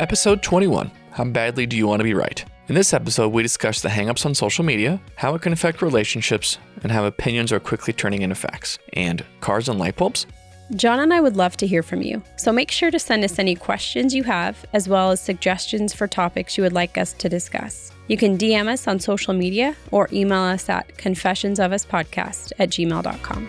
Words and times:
Episode 0.00 0.42
21 0.42 0.90
How 1.12 1.24
Badly 1.24 1.66
Do 1.66 1.76
You 1.76 1.86
Want 1.86 2.00
to 2.00 2.04
Be 2.04 2.14
Right? 2.14 2.44
In 2.66 2.74
this 2.74 2.92
episode, 2.92 3.28
we 3.28 3.44
discuss 3.44 3.80
the 3.80 3.88
hangups 3.88 4.26
on 4.26 4.34
social 4.34 4.64
media, 4.64 5.00
how 5.14 5.36
it 5.36 5.42
can 5.42 5.52
affect 5.52 5.82
relationships, 5.82 6.58
and 6.82 6.90
how 6.90 7.04
opinions 7.04 7.52
are 7.52 7.60
quickly 7.60 7.92
turning 7.92 8.22
into 8.22 8.34
facts. 8.34 8.76
And 8.94 9.24
cars 9.40 9.68
and 9.68 9.78
light 9.78 9.94
bulbs? 9.94 10.26
John 10.74 10.98
and 10.98 11.14
I 11.14 11.20
would 11.20 11.36
love 11.36 11.56
to 11.58 11.66
hear 11.66 11.84
from 11.84 12.02
you, 12.02 12.24
so 12.36 12.50
make 12.50 12.72
sure 12.72 12.90
to 12.90 12.98
send 12.98 13.22
us 13.22 13.38
any 13.38 13.54
questions 13.54 14.12
you 14.12 14.24
have, 14.24 14.64
as 14.72 14.88
well 14.88 15.12
as 15.12 15.20
suggestions 15.20 15.94
for 15.94 16.08
topics 16.08 16.58
you 16.58 16.64
would 16.64 16.72
like 16.72 16.98
us 16.98 17.12
to 17.12 17.28
discuss. 17.28 17.92
You 18.08 18.16
can 18.16 18.36
DM 18.36 18.66
us 18.66 18.88
on 18.88 18.98
social 18.98 19.32
media 19.32 19.76
or 19.92 20.08
email 20.12 20.40
us 20.40 20.68
at 20.68 20.88
confessionsofuspodcast 20.96 22.52
at 22.58 22.70
gmail.com. 22.70 23.48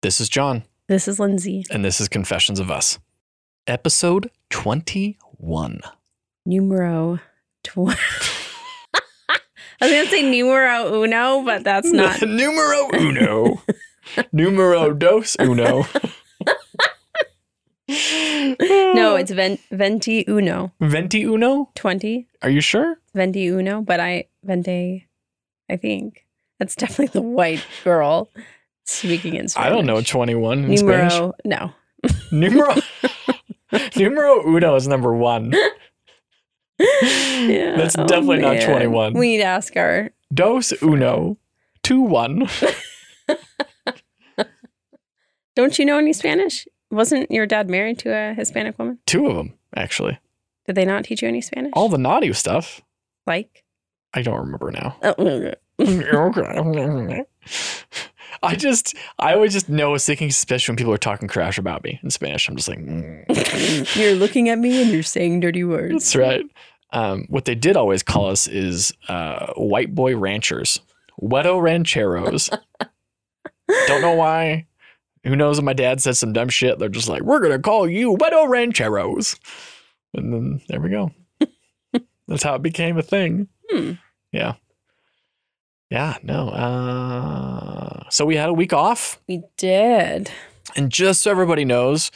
This 0.00 0.20
is 0.20 0.30
John, 0.30 0.62
This 0.88 1.06
is 1.08 1.20
Lindsay. 1.20 1.64
and 1.70 1.84
this 1.84 2.00
is 2.00 2.08
Confessions 2.08 2.58
of 2.60 2.70
Us. 2.70 2.98
Episode 3.66 4.30
21. 4.50 5.80
Numero 6.46 7.20
tw- 7.62 7.76
I 9.80 9.86
was 9.86 9.90
going 9.92 10.04
to 10.06 10.10
say 10.10 10.22
numero 10.22 11.02
uno, 11.02 11.44
but 11.44 11.62
that's 11.62 11.92
not. 11.92 12.20
Numero 12.26 12.88
uno. 12.94 13.62
Numero 14.32 14.94
dos 14.94 15.36
uno. 15.38 15.84
No, 17.90 19.16
it's 19.16 19.30
ven- 19.30 19.58
venti 19.70 20.22
uno. 20.28 20.72
Venti 20.80 21.24
uno? 21.24 21.70
20. 21.74 22.26
Are 22.42 22.50
you 22.50 22.60
sure? 22.60 22.96
Venti 23.14 23.46
uno, 23.48 23.80
but 23.80 23.98
I, 23.98 24.24
vente, 24.44 25.06
I 25.70 25.76
think. 25.76 26.26
That's 26.58 26.74
definitely 26.74 27.06
the 27.18 27.22
white 27.22 27.64
girl 27.84 28.28
speaking 28.88 29.34
in 29.36 29.48
Spanish. 29.48 29.66
I 29.66 29.70
don't 29.74 29.86
know 29.86 30.00
21 30.00 30.64
in 30.64 30.76
Spanish. 30.76 31.12
Numero, 31.14 31.34
no. 31.44 31.72
Numero 32.32 32.74
Numero 33.96 34.46
uno 34.48 34.74
is 34.76 34.88
number 34.88 35.14
one. 35.14 35.52
Yeah. 36.80 37.76
That's 37.76 37.98
Oh, 37.98 38.06
definitely 38.06 38.38
not 38.38 38.60
21. 38.60 39.14
We 39.14 39.32
need 39.32 39.38
to 39.38 39.42
ask 39.44 39.76
our. 39.76 40.10
Dos 40.32 40.72
uno. 40.82 41.36
Two 41.82 42.00
one. 42.02 42.48
Don't 45.56 45.76
you 45.78 45.84
know 45.84 45.98
any 45.98 46.12
Spanish? 46.12 46.68
Wasn't 46.90 47.30
your 47.32 47.46
dad 47.46 47.68
married 47.68 47.98
to 48.00 48.10
a 48.14 48.32
Hispanic 48.34 48.78
woman? 48.78 48.98
Two 49.06 49.26
of 49.26 49.36
them, 49.36 49.54
actually. 49.74 50.18
Did 50.66 50.76
they 50.76 50.84
not 50.84 51.04
teach 51.04 51.20
you 51.22 51.28
any 51.28 51.40
Spanish? 51.40 51.72
All 51.74 51.88
the 51.88 51.98
naughty 51.98 52.32
stuff. 52.32 52.80
like. 53.26 53.64
I 54.14 54.22
don't 54.22 54.38
remember 54.38 54.70
now. 54.70 54.96
Oh, 55.02 55.52
I 58.42 58.54
just, 58.54 58.94
I 59.18 59.34
always 59.34 59.52
just 59.52 59.68
know 59.68 59.94
a 59.94 59.98
sinking 59.98 60.30
suspicion 60.30 60.72
when 60.72 60.76
people 60.76 60.92
are 60.92 60.98
talking 60.98 61.28
crash 61.28 61.58
about 61.58 61.82
me 61.84 61.98
in 62.02 62.10
Spanish. 62.10 62.48
I'm 62.48 62.56
just 62.56 62.68
like, 62.68 62.78
mm. 62.78 63.96
you're 63.96 64.14
looking 64.14 64.48
at 64.48 64.58
me 64.58 64.82
and 64.82 64.90
you're 64.90 65.02
saying 65.02 65.40
dirty 65.40 65.64
words. 65.64 65.92
that's 65.92 66.16
right. 66.16 66.44
Um, 66.92 67.26
what 67.28 67.44
they 67.44 67.54
did 67.54 67.76
always 67.76 68.02
call 68.02 68.30
us 68.30 68.46
is 68.46 68.92
uh, 69.08 69.52
white 69.54 69.94
boy 69.94 70.16
ranchers, 70.16 70.80
weto 71.20 71.60
rancheros. 71.60 72.50
don't 73.86 74.02
know 74.02 74.14
why. 74.14 74.66
Who 75.24 75.36
knows 75.36 75.58
if 75.58 75.64
my 75.64 75.74
dad 75.74 76.00
said 76.00 76.16
some 76.16 76.32
dumb 76.32 76.48
shit? 76.48 76.78
They're 76.78 76.88
just 76.88 77.08
like, 77.08 77.22
we're 77.22 77.40
gonna 77.40 77.58
call 77.58 77.88
you 77.88 78.16
weto 78.16 78.48
rancheros, 78.48 79.36
and 80.14 80.32
then 80.32 80.60
there 80.68 80.80
we 80.80 80.88
go. 80.88 81.10
That's 82.28 82.42
how 82.42 82.54
it 82.54 82.62
became 82.62 82.96
a 82.96 83.02
thing. 83.02 83.48
Hmm. 83.70 83.92
Yeah. 84.32 84.54
Yeah, 85.90 86.16
no. 86.22 86.48
Uh, 86.50 88.08
so 88.10 88.24
we 88.26 88.36
had 88.36 88.48
a 88.48 88.52
week 88.52 88.72
off, 88.72 89.20
We 89.28 89.42
did. 89.56 90.30
and 90.76 90.90
just 90.90 91.22
so 91.22 91.30
everybody 91.30 91.64
knows, 91.64 92.10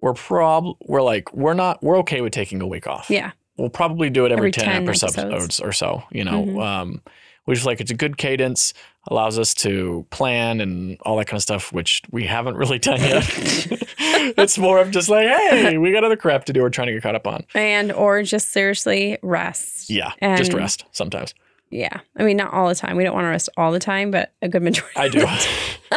we're 0.00 0.14
prob 0.14 0.76
we're 0.86 1.02
like 1.02 1.32
we're 1.34 1.54
not 1.54 1.82
we're 1.82 1.98
okay 1.98 2.20
with 2.20 2.32
taking 2.32 2.60
a 2.62 2.66
week 2.66 2.86
off. 2.86 3.08
Yeah. 3.10 3.32
We'll 3.56 3.70
probably 3.70 4.10
do 4.10 4.24
it 4.26 4.30
every, 4.32 4.50
Every 4.50 4.52
10, 4.52 4.64
10 4.64 4.82
episodes. 4.84 5.18
episodes. 5.18 5.60
or 5.60 5.72
so, 5.72 6.04
you 6.12 6.22
know. 6.24 6.44
Mhm. 6.44 6.62
Um 6.64 7.02
we 7.46 7.54
just 7.54 7.66
like 7.66 7.80
it's 7.80 7.90
a 7.90 7.94
good 7.94 8.18
cadence, 8.18 8.74
allows 9.10 9.38
us 9.38 9.54
to 9.54 10.06
plan 10.10 10.60
and 10.60 10.98
all 11.00 11.16
that 11.16 11.24
kind 11.28 11.38
of 11.38 11.42
stuff, 11.42 11.72
which 11.72 12.02
we 12.10 12.26
haven't 12.26 12.56
really 12.56 12.78
done 12.90 13.00
yet. 13.00 13.24
it's 14.36 14.58
more 14.58 14.78
of 14.80 14.90
just 14.90 15.08
like, 15.08 15.26
hey, 15.26 15.78
we 15.78 15.90
got 15.92 16.04
other 16.04 16.16
crap 16.16 16.44
to 16.44 16.52
do. 16.52 16.60
We're 16.60 16.68
trying 16.68 16.88
to 16.88 16.92
get 16.92 17.02
caught 17.02 17.14
up 17.14 17.26
on. 17.26 17.44
And, 17.54 17.90
or 17.90 18.22
just 18.22 18.50
seriously 18.52 19.16
rest. 19.22 19.88
Yeah, 19.88 20.12
just 20.36 20.52
rest 20.52 20.84
sometimes. 20.92 21.34
Yeah. 21.70 22.00
I 22.16 22.22
mean, 22.22 22.36
not 22.36 22.52
all 22.52 22.68
the 22.68 22.74
time. 22.74 22.96
We 22.96 23.04
don't 23.04 23.14
want 23.14 23.24
to 23.24 23.30
rest 23.30 23.48
all 23.56 23.72
the 23.72 23.78
time, 23.78 24.10
but 24.10 24.32
a 24.42 24.48
good 24.48 24.62
majority. 24.62 24.96
I 24.96 25.08
do. 25.08 25.26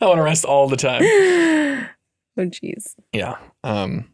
I 0.00 0.06
want 0.06 0.18
to 0.18 0.22
rest 0.22 0.44
all 0.44 0.68
the 0.68 0.76
time. 0.76 1.02
oh, 2.36 2.42
jeez. 2.42 2.94
Yeah. 3.12 3.36
Um. 3.64 4.10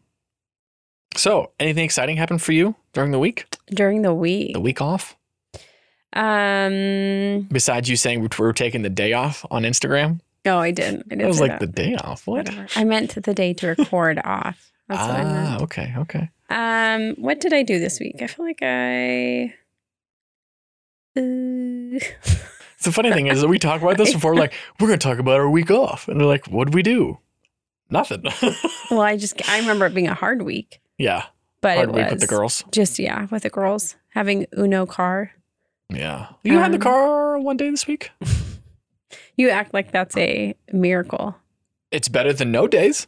So, 1.15 1.51
anything 1.59 1.85
exciting 1.85 2.17
happened 2.17 2.41
for 2.41 2.53
you 2.53 2.75
during 2.93 3.11
the 3.11 3.19
week? 3.19 3.45
During 3.67 4.01
the 4.01 4.13
week. 4.13 4.53
The 4.53 4.61
week 4.61 4.81
off? 4.81 5.15
Um. 6.13 7.47
Besides 7.51 7.89
you 7.89 7.95
saying 7.95 8.27
we're 8.37 8.53
taking 8.53 8.81
the 8.81 8.89
day 8.89 9.13
off 9.13 9.45
on 9.51 9.63
Instagram? 9.63 10.19
Oh, 10.45 10.57
I 10.57 10.71
didn't. 10.71 11.05
I 11.07 11.09
didn't 11.09 11.21
It 11.21 11.27
was 11.27 11.39
like 11.39 11.51
that. 11.51 11.59
the 11.59 11.67
day 11.67 11.95
off. 11.95 12.27
What? 12.27 12.47
Whatever. 12.49 12.67
I 12.75 12.83
meant 12.83 13.15
the 13.15 13.33
day 13.33 13.53
to 13.55 13.67
record 13.67 14.19
off. 14.25 14.71
That's 14.89 15.01
what 15.07 15.11
I 15.11 15.23
ah, 15.23 15.49
meant. 15.49 15.61
okay, 15.63 15.93
okay. 15.97 16.29
Um, 16.49 17.15
what 17.15 17.39
did 17.39 17.53
I 17.53 17.63
do 17.63 17.79
this 17.79 17.99
week? 17.99 18.21
I 18.21 18.27
feel 18.27 18.45
like 18.45 18.59
I. 18.61 19.53
Uh, 21.15 21.99
The 22.83 22.91
funny 22.91 23.13
thing 23.13 23.27
is 23.27 23.39
that 23.39 23.47
we 23.47 23.59
talk 23.59 23.81
about 23.81 23.95
this 23.97 24.11
before, 24.13 24.35
like, 24.35 24.53
we're 24.77 24.87
going 24.87 24.99
to 24.99 25.07
talk 25.07 25.17
about 25.17 25.35
our 25.39 25.49
week 25.49 25.71
off. 25.71 26.09
And 26.09 26.19
they're 26.19 26.27
like, 26.27 26.47
what 26.47 26.65
did 26.65 26.75
we 26.75 26.83
do? 26.83 27.17
Nothing. 27.89 28.23
well, 28.91 28.99
I 28.99 29.15
just 29.15 29.47
I 29.49 29.59
remember 29.59 29.85
it 29.85 29.93
being 29.93 30.09
a 30.09 30.13
hard 30.13 30.41
week, 30.41 30.81
yeah. 30.97 31.23
but 31.61 31.77
Hard 31.77 31.89
it 31.89 31.95
week 31.95 32.03
was 32.05 32.11
with 32.13 32.19
the 32.21 32.27
girls. 32.27 32.63
just 32.71 32.99
yeah 32.99 33.27
with 33.31 33.43
the 33.43 33.49
girls 33.49 33.95
having 34.09 34.47
Uno 34.57 34.85
car. 34.85 35.31
Yeah. 35.89 36.27
You 36.43 36.57
had 36.57 36.71
the 36.73 36.77
Um, 36.77 36.81
car 36.81 37.39
one 37.39 37.55
day 37.57 37.69
this 37.69 37.87
week? 37.87 38.11
You 39.35 39.49
act 39.49 39.73
like 39.73 39.91
that's 39.91 40.15
a 40.17 40.53
miracle. 40.71 41.35
It's 41.91 42.07
better 42.07 42.33
than 42.33 42.51
no 42.51 42.67
days, 42.67 43.07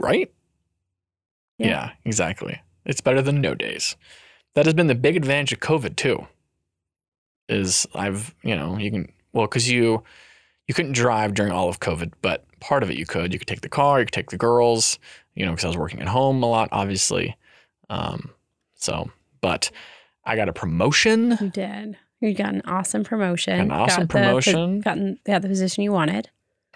right? 0.00 0.30
Yeah. 1.58 1.66
Yeah. 1.68 1.90
exactly. 2.04 2.60
It's 2.84 3.00
better 3.00 3.22
than 3.22 3.40
no 3.40 3.54
days. 3.54 3.96
That 4.54 4.64
has 4.66 4.74
been 4.74 4.88
the 4.88 4.94
big 4.94 5.16
advantage 5.16 5.52
of 5.52 5.60
COVID 5.60 5.96
too. 5.96 6.26
Is 7.52 7.86
I've 7.94 8.34
you 8.42 8.56
know 8.56 8.78
you 8.78 8.90
can 8.90 9.12
well 9.32 9.46
because 9.46 9.70
you 9.70 10.02
you 10.66 10.74
couldn't 10.74 10.92
drive 10.92 11.34
during 11.34 11.52
all 11.52 11.68
of 11.68 11.80
COVID, 11.80 12.12
but 12.22 12.44
part 12.60 12.82
of 12.82 12.90
it 12.90 12.96
you 12.96 13.06
could. 13.06 13.32
You 13.32 13.38
could 13.38 13.48
take 13.48 13.60
the 13.60 13.68
car, 13.68 13.98
you 14.00 14.06
could 14.06 14.14
take 14.14 14.30
the 14.30 14.38
girls. 14.38 14.98
You 15.34 15.46
know, 15.46 15.52
because 15.52 15.64
I 15.64 15.68
was 15.68 15.76
working 15.78 16.00
at 16.02 16.08
home 16.08 16.42
a 16.42 16.46
lot, 16.46 16.68
obviously. 16.72 17.36
Um, 17.88 18.30
so, 18.74 19.10
but 19.40 19.70
I 20.24 20.36
got 20.36 20.48
a 20.48 20.52
promotion. 20.52 21.38
You 21.40 21.48
did. 21.50 21.96
You 22.20 22.34
got 22.34 22.54
an 22.54 22.62
awesome 22.66 23.02
promotion. 23.02 23.58
An 23.58 23.70
awesome 23.72 24.02
Got 24.06 24.08
the- 24.08 24.12
promotion. 24.26 24.80
gotten 24.80 25.18
yeah 25.26 25.38
the 25.38 25.48
position 25.48 25.82
you 25.84 25.92
wanted. 25.92 26.28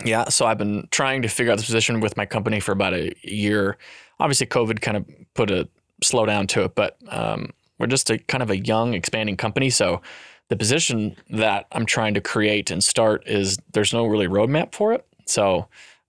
Yeah, 0.05 0.29
so 0.29 0.45
I've 0.47 0.59
been 0.59 0.89
trying 0.91 1.23
to 1.23 1.29
figure 1.29 1.53
out 1.53 1.57
this 1.57 1.67
position 1.67 2.01
with 2.01 2.17
my 2.19 2.27
company 2.27 2.61
for 2.61 2.73
about 2.73 2.93
a 2.95 3.13
year. 3.23 3.79
Obviously, 4.21 4.47
COVID 4.47 4.81
kind 4.83 4.97
of 4.99 5.07
put 5.35 5.51
a 5.51 5.69
slowdown 6.05 6.47
to 6.49 6.65
it, 6.65 6.75
but 6.75 6.99
um, 7.09 7.51
we're 7.79 7.87
just 7.87 8.11
a 8.11 8.19
kind 8.19 8.43
of 8.43 8.51
a 8.51 8.59
young, 8.59 8.93
expanding 8.95 9.37
company. 9.39 9.71
So 9.71 10.03
the 10.49 10.57
position 10.57 11.17
that 11.31 11.67
I'm 11.73 11.87
trying 11.87 12.15
to 12.15 12.21
create 12.21 12.71
and 12.71 12.83
start 12.83 13.27
is 13.27 13.59
there's 13.73 13.93
no 13.93 14.07
really 14.07 14.29
roadmap 14.29 14.75
for 14.75 14.93
it. 14.93 15.05
So 15.27 15.67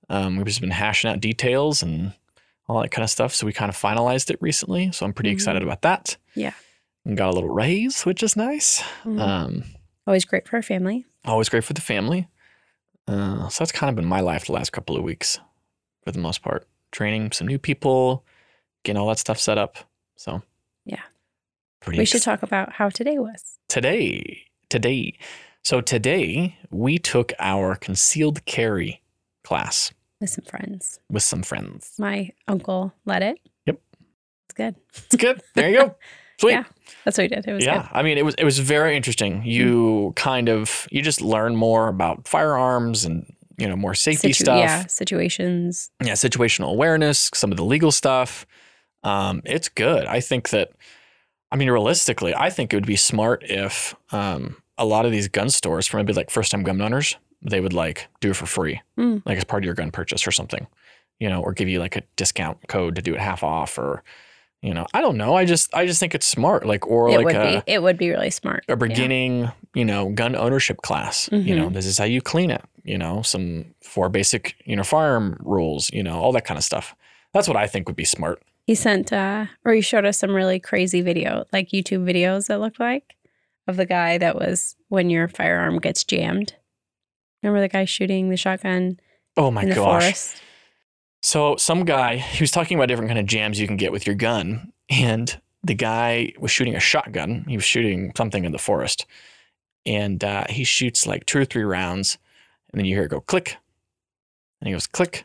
um, 0.10 0.38
we've 0.38 0.46
just 0.46 0.62
been 0.62 0.70
hashing 0.72 1.10
out 1.10 1.20
details 1.20 1.82
and 1.82 2.14
all 2.68 2.82
that 2.82 2.90
kind 2.92 3.04
of 3.04 3.10
stuff. 3.10 3.34
So 3.34 3.46
we 3.46 3.54
kind 3.54 3.70
of 3.70 3.76
finalized 3.78 4.30
it 4.30 4.38
recently. 4.42 4.92
So 4.92 5.06
I'm 5.06 5.14
pretty 5.14 5.30
Mhm. 5.32 5.34
excited 5.34 5.64
about 5.64 5.82
that. 5.82 6.18
Yeah. 6.36 6.54
And 7.06 7.18
got 7.18 7.30
a 7.30 7.34
little 7.34 7.50
raise, 7.50 8.06
which 8.06 8.22
is 8.22 8.36
nice. 8.36 8.82
Mhm. 9.04 9.20
Um, 9.20 9.64
Always 10.06 10.26
great 10.26 10.48
for 10.48 10.58
a 10.58 10.64
family. 10.64 11.06
always 11.26 11.50
great 11.50 11.64
for 11.64 11.74
the 11.74 11.82
family. 11.82 12.28
Uh, 13.08 13.48
so 13.50 13.64
that's 13.64 13.72
kind 13.72 13.90
of 13.90 13.96
been 13.96 14.06
my 14.06 14.20
life 14.20 14.46
the 14.46 14.52
last 14.54 14.72
couple 14.72 14.96
of 14.98 15.04
weeks, 15.04 15.40
for 16.04 16.12
the 16.12 16.20
most 16.20 16.42
part. 16.42 16.68
Training 16.92 17.32
some 17.32 17.48
new 17.48 17.58
people, 17.58 18.24
getting 18.84 19.00
all 19.00 19.08
that 19.08 19.18
stuff 19.20 19.40
set 19.40 19.58
up. 19.58 19.78
So 20.16 20.42
Yeah. 20.86 21.02
pretty. 21.80 21.98
We 22.00 22.02
ex- 22.04 22.12
should 22.12 22.22
talk 22.24 22.44
about 22.44 22.74
how 22.74 22.90
today 22.90 23.18
was. 23.18 23.57
Today. 23.68 24.44
Today, 24.70 25.18
so 25.64 25.80
today 25.80 26.58
we 26.72 26.98
took 26.98 27.32
our 27.40 27.76
concealed 27.76 28.44
carry 28.46 29.02
class 29.46 29.94
with 30.20 30.30
some 30.30 30.44
friends. 30.44 31.00
with 31.10 31.24
some 31.24 31.42
friends. 31.42 31.94
My 31.98 32.32
uncle 32.50 32.94
led 33.06 33.24
it. 33.24 33.40
Yep. 33.66 33.80
It's 34.50 34.54
good. 34.56 34.76
It's 34.94 35.16
good. 35.16 35.42
There 35.56 35.70
you 35.70 35.78
go. 35.78 35.96
Sweet. 36.40 36.52
Yeah, 36.52 36.64
That's 37.06 37.18
what 37.18 37.24
we 37.24 37.28
did. 37.30 37.48
It 37.48 37.54
was 37.54 37.66
yeah, 37.66 37.84
good. 37.84 37.90
I 37.94 38.04
mean, 38.04 38.18
it 38.18 38.26
was 38.26 38.36
it 38.36 38.44
was 38.44 38.60
very 38.60 38.96
interesting. 38.96 39.44
You 39.44 40.14
kind 40.16 40.50
of 40.50 40.88
you 40.92 41.02
just 41.02 41.22
learn 41.22 41.56
more 41.56 41.88
about 41.88 42.28
firearms 42.28 43.06
and 43.06 43.26
you 43.58 43.68
know 43.68 43.76
more 43.76 43.96
safety 43.96 44.34
Situ- 44.34 44.44
stuff. 44.44 44.60
Yeah, 44.60 44.86
situations. 44.88 45.90
yeah, 46.04 46.14
situational 46.14 46.72
awareness, 46.72 47.32
some 47.34 47.52
of 47.52 47.58
the 47.58 47.64
legal 47.66 47.92
stuff. 47.92 48.46
Um, 49.04 49.42
it's 49.46 49.70
good. 49.70 50.06
I 50.06 50.20
think 50.20 50.50
that, 50.50 50.72
I 51.52 51.56
mean, 51.56 51.70
realistically, 51.70 52.36
I 52.36 52.50
think 52.50 52.74
it 52.74 52.76
would 52.78 52.86
be 52.86 52.96
smart 52.98 53.44
if 53.46 53.96
um, 54.12 54.58
a 54.78 54.86
lot 54.86 55.06
of 55.06 55.12
these 55.12 55.28
gun 55.28 55.50
stores, 55.50 55.88
for 55.88 55.98
maybe 55.98 56.14
like 56.14 56.30
first 56.30 56.52
time 56.52 56.64
gun 56.64 56.82
owners, 56.82 57.16
they 57.42 57.62
would 57.62 57.74
like 57.74 58.08
do 58.20 58.32
it 58.32 58.36
for 58.36 58.46
free, 58.46 58.82
Mm. 58.98 59.22
like 59.26 59.38
as 59.38 59.44
part 59.44 59.64
of 59.64 59.66
your 59.66 59.76
gun 59.76 59.92
purchase 59.92 60.28
or 60.28 60.32
something. 60.32 60.68
you 61.20 61.28
know, 61.30 61.42
or 61.42 61.52
give 61.52 61.68
you 61.68 61.80
like 61.80 61.96
a 61.96 62.04
discount 62.16 62.60
code 62.68 62.94
to 62.96 63.02
do 63.02 63.16
it 63.16 63.20
half 63.20 63.44
off 63.44 63.80
or, 63.80 64.04
you 64.62 64.72
know, 64.72 64.86
I 64.94 65.02
don't 65.02 65.18
know. 65.18 65.34
I 65.36 65.46
just, 65.46 65.74
I 65.74 65.88
just 65.88 66.00
think 66.00 66.14
it's 66.14 66.28
smart. 66.28 66.64
Like, 66.64 66.86
or 66.86 67.10
it 67.10 67.18
like 67.18 67.26
would 67.26 67.36
a, 67.36 67.64
be. 67.66 67.72
It 67.74 67.82
would 67.82 67.98
be 67.98 68.12
really 68.12 68.30
smart. 68.30 68.64
a 68.70 68.76
beginning, 68.76 69.50
you 69.74 69.84
know, 69.84 70.10
gun 70.10 70.36
ownership 70.36 70.78
class. 70.84 71.28
You 71.32 71.40
Mm-hmm. 71.40 71.56
know, 71.58 71.70
this 71.70 71.88
is 71.88 71.98
how 71.98 72.04
you 72.06 72.22
clean 72.22 72.52
it. 72.52 72.62
You 72.84 73.00
know, 73.00 73.24
some 73.24 73.66
four 73.82 74.10
basic, 74.10 74.56
you 74.66 74.76
know, 74.76 74.84
firearm 74.84 75.38
rules. 75.44 75.90
You 75.92 76.04
know, 76.04 76.20
all 76.20 76.32
that 76.34 76.46
kind 76.46 76.58
of 76.60 76.64
stuff. 76.64 76.94
That's 77.34 77.48
what 77.48 77.58
I 77.58 77.66
think 77.66 77.88
would 77.88 77.96
be 77.96 78.06
smart. 78.06 78.44
He 78.68 78.76
sent, 78.76 79.14
uh, 79.14 79.46
or 79.64 79.72
he 79.72 79.80
showed 79.80 80.06
us 80.06 80.18
some 80.18 80.36
really 80.36 80.60
crazy 80.60 81.00
video, 81.02 81.46
like 81.54 81.70
YouTube 81.70 82.04
videos 82.04 82.48
that 82.48 82.60
looked 82.60 82.82
like 82.82 83.16
of 83.66 83.78
the 83.78 83.86
guy 83.86 84.18
that 84.18 84.36
was 84.36 84.76
when 84.90 85.10
your 85.10 85.30
firearm 85.30 85.80
gets 85.80 86.04
jammed. 86.04 86.54
Remember 87.42 87.62
the 87.62 87.70
guy 87.70 87.86
shooting 87.86 88.30
the 88.30 88.36
shotgun 88.36 89.00
Oh 89.38 89.52
my 89.52 89.64
in 89.64 89.70
the 89.70 89.76
gosh. 89.76 90.04
forest? 90.04 90.42
So 91.22 91.56
some 91.56 91.86
guy, 91.86 92.18
he 92.18 92.44
was 92.44 92.52
talking 92.52 92.78
about 92.78 92.88
different 92.88 93.10
kind 93.10 93.20
of 93.20 93.26
jams 93.26 93.58
you 93.58 93.68
can 93.68 93.78
get 93.78 93.94
with 93.94 94.06
your 94.06 94.16
gun, 94.16 94.74
and 94.90 95.40
the 95.64 95.74
guy 95.74 96.34
was 96.38 96.52
shooting 96.52 96.76
a 96.76 96.80
shotgun. 96.80 97.46
He 97.48 97.56
was 97.56 97.66
shooting 97.66 98.12
something 98.18 98.44
in 98.44 98.52
the 98.52 98.58
forest, 98.58 99.06
and 99.86 100.22
uh, 100.26 100.44
he 100.50 100.66
shoots 100.66 101.08
like 101.08 101.26
two 101.26 101.40
or 101.40 101.46
three 101.46 101.64
rounds, 101.64 102.18
and 102.72 102.80
then 102.80 102.86
you 102.86 102.96
hear 102.96 103.06
it 103.06 103.10
go 103.12 103.22
click, 103.22 103.56
and 104.60 104.68
he 104.68 104.74
goes 104.74 104.88
click, 104.88 105.24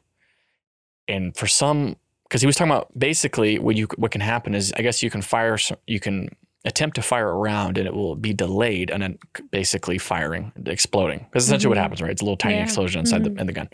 and 1.08 1.36
for 1.36 1.48
some, 1.48 1.96
because 2.32 2.40
he 2.40 2.46
was 2.46 2.56
talking 2.56 2.70
about 2.72 2.88
basically 2.98 3.58
what 3.58 3.76
you 3.76 3.86
what 3.96 4.10
can 4.10 4.22
happen 4.22 4.54
is 4.54 4.72
I 4.74 4.80
guess 4.80 5.02
you 5.02 5.10
can 5.10 5.20
fire 5.20 5.58
you 5.86 6.00
can 6.00 6.30
attempt 6.64 6.94
to 6.96 7.02
fire 7.02 7.28
a 7.28 7.34
round 7.34 7.76
and 7.76 7.86
it 7.86 7.92
will 7.92 8.16
be 8.16 8.32
delayed 8.32 8.90
and 8.90 9.02
then 9.02 9.18
basically 9.50 9.98
firing, 9.98 10.50
exploding. 10.64 11.18
Because 11.28 11.44
essentially 11.44 11.68
what 11.68 11.76
Mhm. 11.76 11.82
happens, 11.82 12.00
right? 12.00 12.10
It's 12.10 12.22
a 12.22 12.24
little 12.24 12.38
tiny 12.38 12.54
Yeah. 12.56 12.62
explosion 12.62 13.00
inside 13.00 13.22
Mhm. 13.24 13.34
the 13.34 13.40
in 13.42 13.46
the 13.48 13.52
gun. 13.52 13.68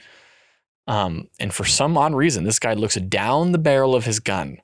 Um, 0.89 1.29
and 1.39 1.55
for 1.55 1.65
some 1.65 1.97
odd 1.97 2.15
reason, 2.15 2.43
this 2.43 2.59
guy 2.59 2.73
looks 2.75 2.97
down 2.97 3.53
the 3.53 3.59
barrel 3.59 3.95
of 3.95 4.07
his 4.07 4.19
gun. 4.19 4.59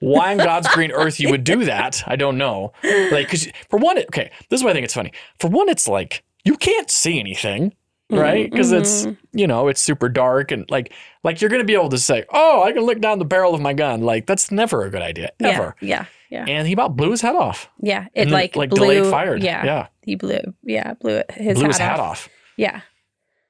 Why 0.00 0.32
on 0.32 0.38
God's 0.38 0.66
green 0.68 0.90
earth 1.02 1.20
you 1.20 1.28
would 1.30 1.44
do 1.44 1.64
that, 1.66 2.02
I 2.08 2.16
don't 2.16 2.36
know. 2.36 2.72
Like, 2.82 3.26
because 3.28 3.46
for 3.70 3.78
one, 3.78 3.98
okay, 3.98 4.32
this 4.48 4.58
is 4.58 4.64
why 4.64 4.70
I 4.70 4.72
think 4.72 4.84
it's 4.86 4.94
funny. 4.94 5.12
For 5.38 5.48
one, 5.48 5.68
it's 5.68 5.86
like 5.86 6.24
you 6.44 6.56
can't 6.56 6.90
see 6.90 7.20
anything, 7.20 7.74
right? 8.10 8.50
Because 8.50 8.72
it's 8.72 9.06
Mhm. 9.06 9.16
you 9.32 9.46
know 9.46 9.68
it's 9.68 9.80
super 9.80 10.08
dark 10.08 10.50
and 10.52 10.70
like 10.70 10.92
like 11.22 11.40
you're 11.40 11.50
gonna 11.50 11.64
be 11.64 11.74
able 11.74 11.88
to 11.90 11.98
say, 11.98 12.24
oh, 12.30 12.62
I 12.62 12.72
can 12.72 12.82
look 12.82 13.00
down 13.00 13.18
the 13.18 13.24
barrel 13.24 13.54
of 13.54 13.60
my 13.60 13.72
gun. 13.72 14.02
Like 14.02 14.26
that's 14.26 14.50
never 14.50 14.84
a 14.84 14.90
good 14.90 15.02
idea 15.02 15.30
ever. 15.40 15.74
Yeah, 15.80 16.04
yeah, 16.30 16.44
yeah, 16.46 16.54
And 16.54 16.66
he 16.66 16.72
about 16.72 16.96
blew 16.96 17.10
his 17.10 17.20
head 17.22 17.34
off. 17.36 17.68
yeah. 17.80 18.04
It 18.14 18.22
And 18.22 18.30
then, 18.30 18.32
like 18.34 18.56
like 18.56 18.70
blew, 18.70 18.78
delayed 18.80 19.06
fired. 19.10 19.42
Yeah, 19.42 19.64
yeah, 19.64 19.86
he 20.02 20.14
blew. 20.16 20.40
Yeah, 20.62 20.94
blew 20.94 21.16
it. 21.16 21.30
His, 21.30 21.54
blew 21.54 21.62
hat, 21.64 21.68
his 21.68 21.78
hat 21.78 22.00
off. 22.00 22.10
off. 22.10 22.28
Yeah, 22.56 22.80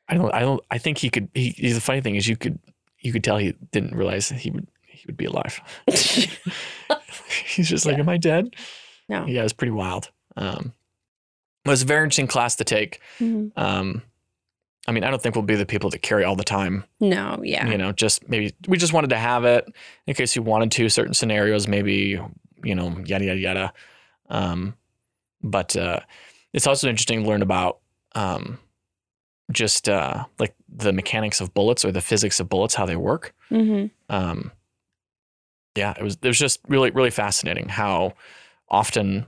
I 0.08 0.14
don't. 0.14 0.32
I 0.34 0.40
don't. 0.40 0.62
I 0.70 0.78
think 0.78 0.98
he 0.98 1.10
could. 1.10 1.28
He, 1.34 1.50
the 1.72 1.80
funny 1.80 2.00
thing 2.00 2.14
is, 2.16 2.26
you 2.28 2.36
could. 2.36 2.58
You 3.00 3.12
could 3.12 3.22
tell 3.24 3.36
he 3.36 3.54
didn't 3.72 3.94
realize 3.94 4.28
he 4.30 4.50
would. 4.50 4.66
He 4.86 5.04
would 5.06 5.16
be 5.18 5.26
alive. 5.26 5.60
He's 7.46 7.68
just 7.68 7.86
like, 7.86 7.96
Yeah. 7.96 8.00
"Am 8.02 8.08
I 8.08 8.16
dead?" 8.16 8.54
no. 9.08 9.26
Yeah, 9.26 9.42
it's 9.42 9.52
pretty 9.52 9.72
wild. 9.72 10.10
Um, 10.36 10.72
it 11.64 11.68
was 11.68 11.82
a 11.82 11.86
very 11.86 12.04
interesting 12.04 12.26
class 12.26 12.56
to 12.56 12.64
take. 12.64 13.00
Mhm. 13.20 13.52
Um, 13.56 14.02
I 14.86 14.92
mean, 14.92 15.02
I 15.04 15.10
don't 15.10 15.22
think 15.22 15.34
we'll 15.34 15.44
be 15.44 15.54
the 15.54 15.64
people 15.66 15.88
that 15.90 16.02
carry 16.02 16.24
all 16.24 16.36
the 16.36 16.44
time. 16.44 16.84
No, 17.00 17.40
yeah, 17.42 17.68
You 17.70 17.78
know, 17.78 17.92
just 17.92 18.28
maybe 18.28 18.54
we 18.68 18.76
just 18.76 18.92
wanted 18.92 19.10
to 19.10 19.16
have 19.18 19.44
it 19.44 19.66
in 20.06 20.14
case 20.14 20.36
you 20.36 20.42
wanted 20.42 20.70
to. 20.72 20.88
Certain 20.88 21.14
scenarios, 21.14 21.66
maybe 21.66 22.20
you 22.62 22.74
know, 22.74 22.96
yada 23.04 23.24
yada 23.24 23.40
yada. 23.40 23.72
Um, 24.28 24.74
but 25.42 25.76
uh, 25.76 26.00
it's 26.52 26.66
also 26.66 26.88
interesting 26.88 27.22
to 27.22 27.28
learn 27.28 27.42
about 27.42 27.78
um, 28.14 28.58
just 29.52 29.88
uh, 29.88 30.24
like 30.38 30.54
the 30.68 30.92
mechanics 30.92 31.40
of 31.40 31.54
bullets 31.54 31.84
or 31.84 31.92
the 31.92 32.00
physics 32.00 32.40
of 32.40 32.48
bullets, 32.48 32.74
how 32.74 32.86
they 32.86 32.96
work. 32.96 33.34
hmm 33.48 33.86
Um, 34.08 34.52
yeah, 35.76 35.94
it 35.98 36.02
was 36.02 36.18
it 36.22 36.28
was 36.28 36.38
just 36.38 36.60
really 36.68 36.90
really 36.90 37.10
fascinating 37.10 37.68
how 37.68 38.14
often 38.68 39.26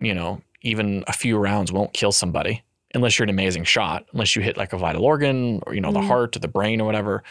you 0.00 0.14
know 0.14 0.40
even 0.62 1.04
a 1.06 1.12
few 1.12 1.38
rounds 1.38 1.72
won't 1.72 1.92
kill 1.92 2.12
somebody 2.12 2.62
unless 2.94 3.18
you're 3.18 3.24
an 3.24 3.30
amazing 3.30 3.64
shot, 3.64 4.06
unless 4.12 4.34
you 4.36 4.42
hit 4.42 4.56
like 4.56 4.72
a 4.72 4.78
vital 4.78 5.04
organ 5.04 5.60
or 5.66 5.74
you 5.74 5.80
know 5.80 5.92
the 5.92 6.00
Mhm. 6.00 6.06
heart 6.06 6.36
or 6.36 6.38
the 6.40 6.48
brain 6.48 6.80
or 6.80 6.84
whatever. 6.84 7.22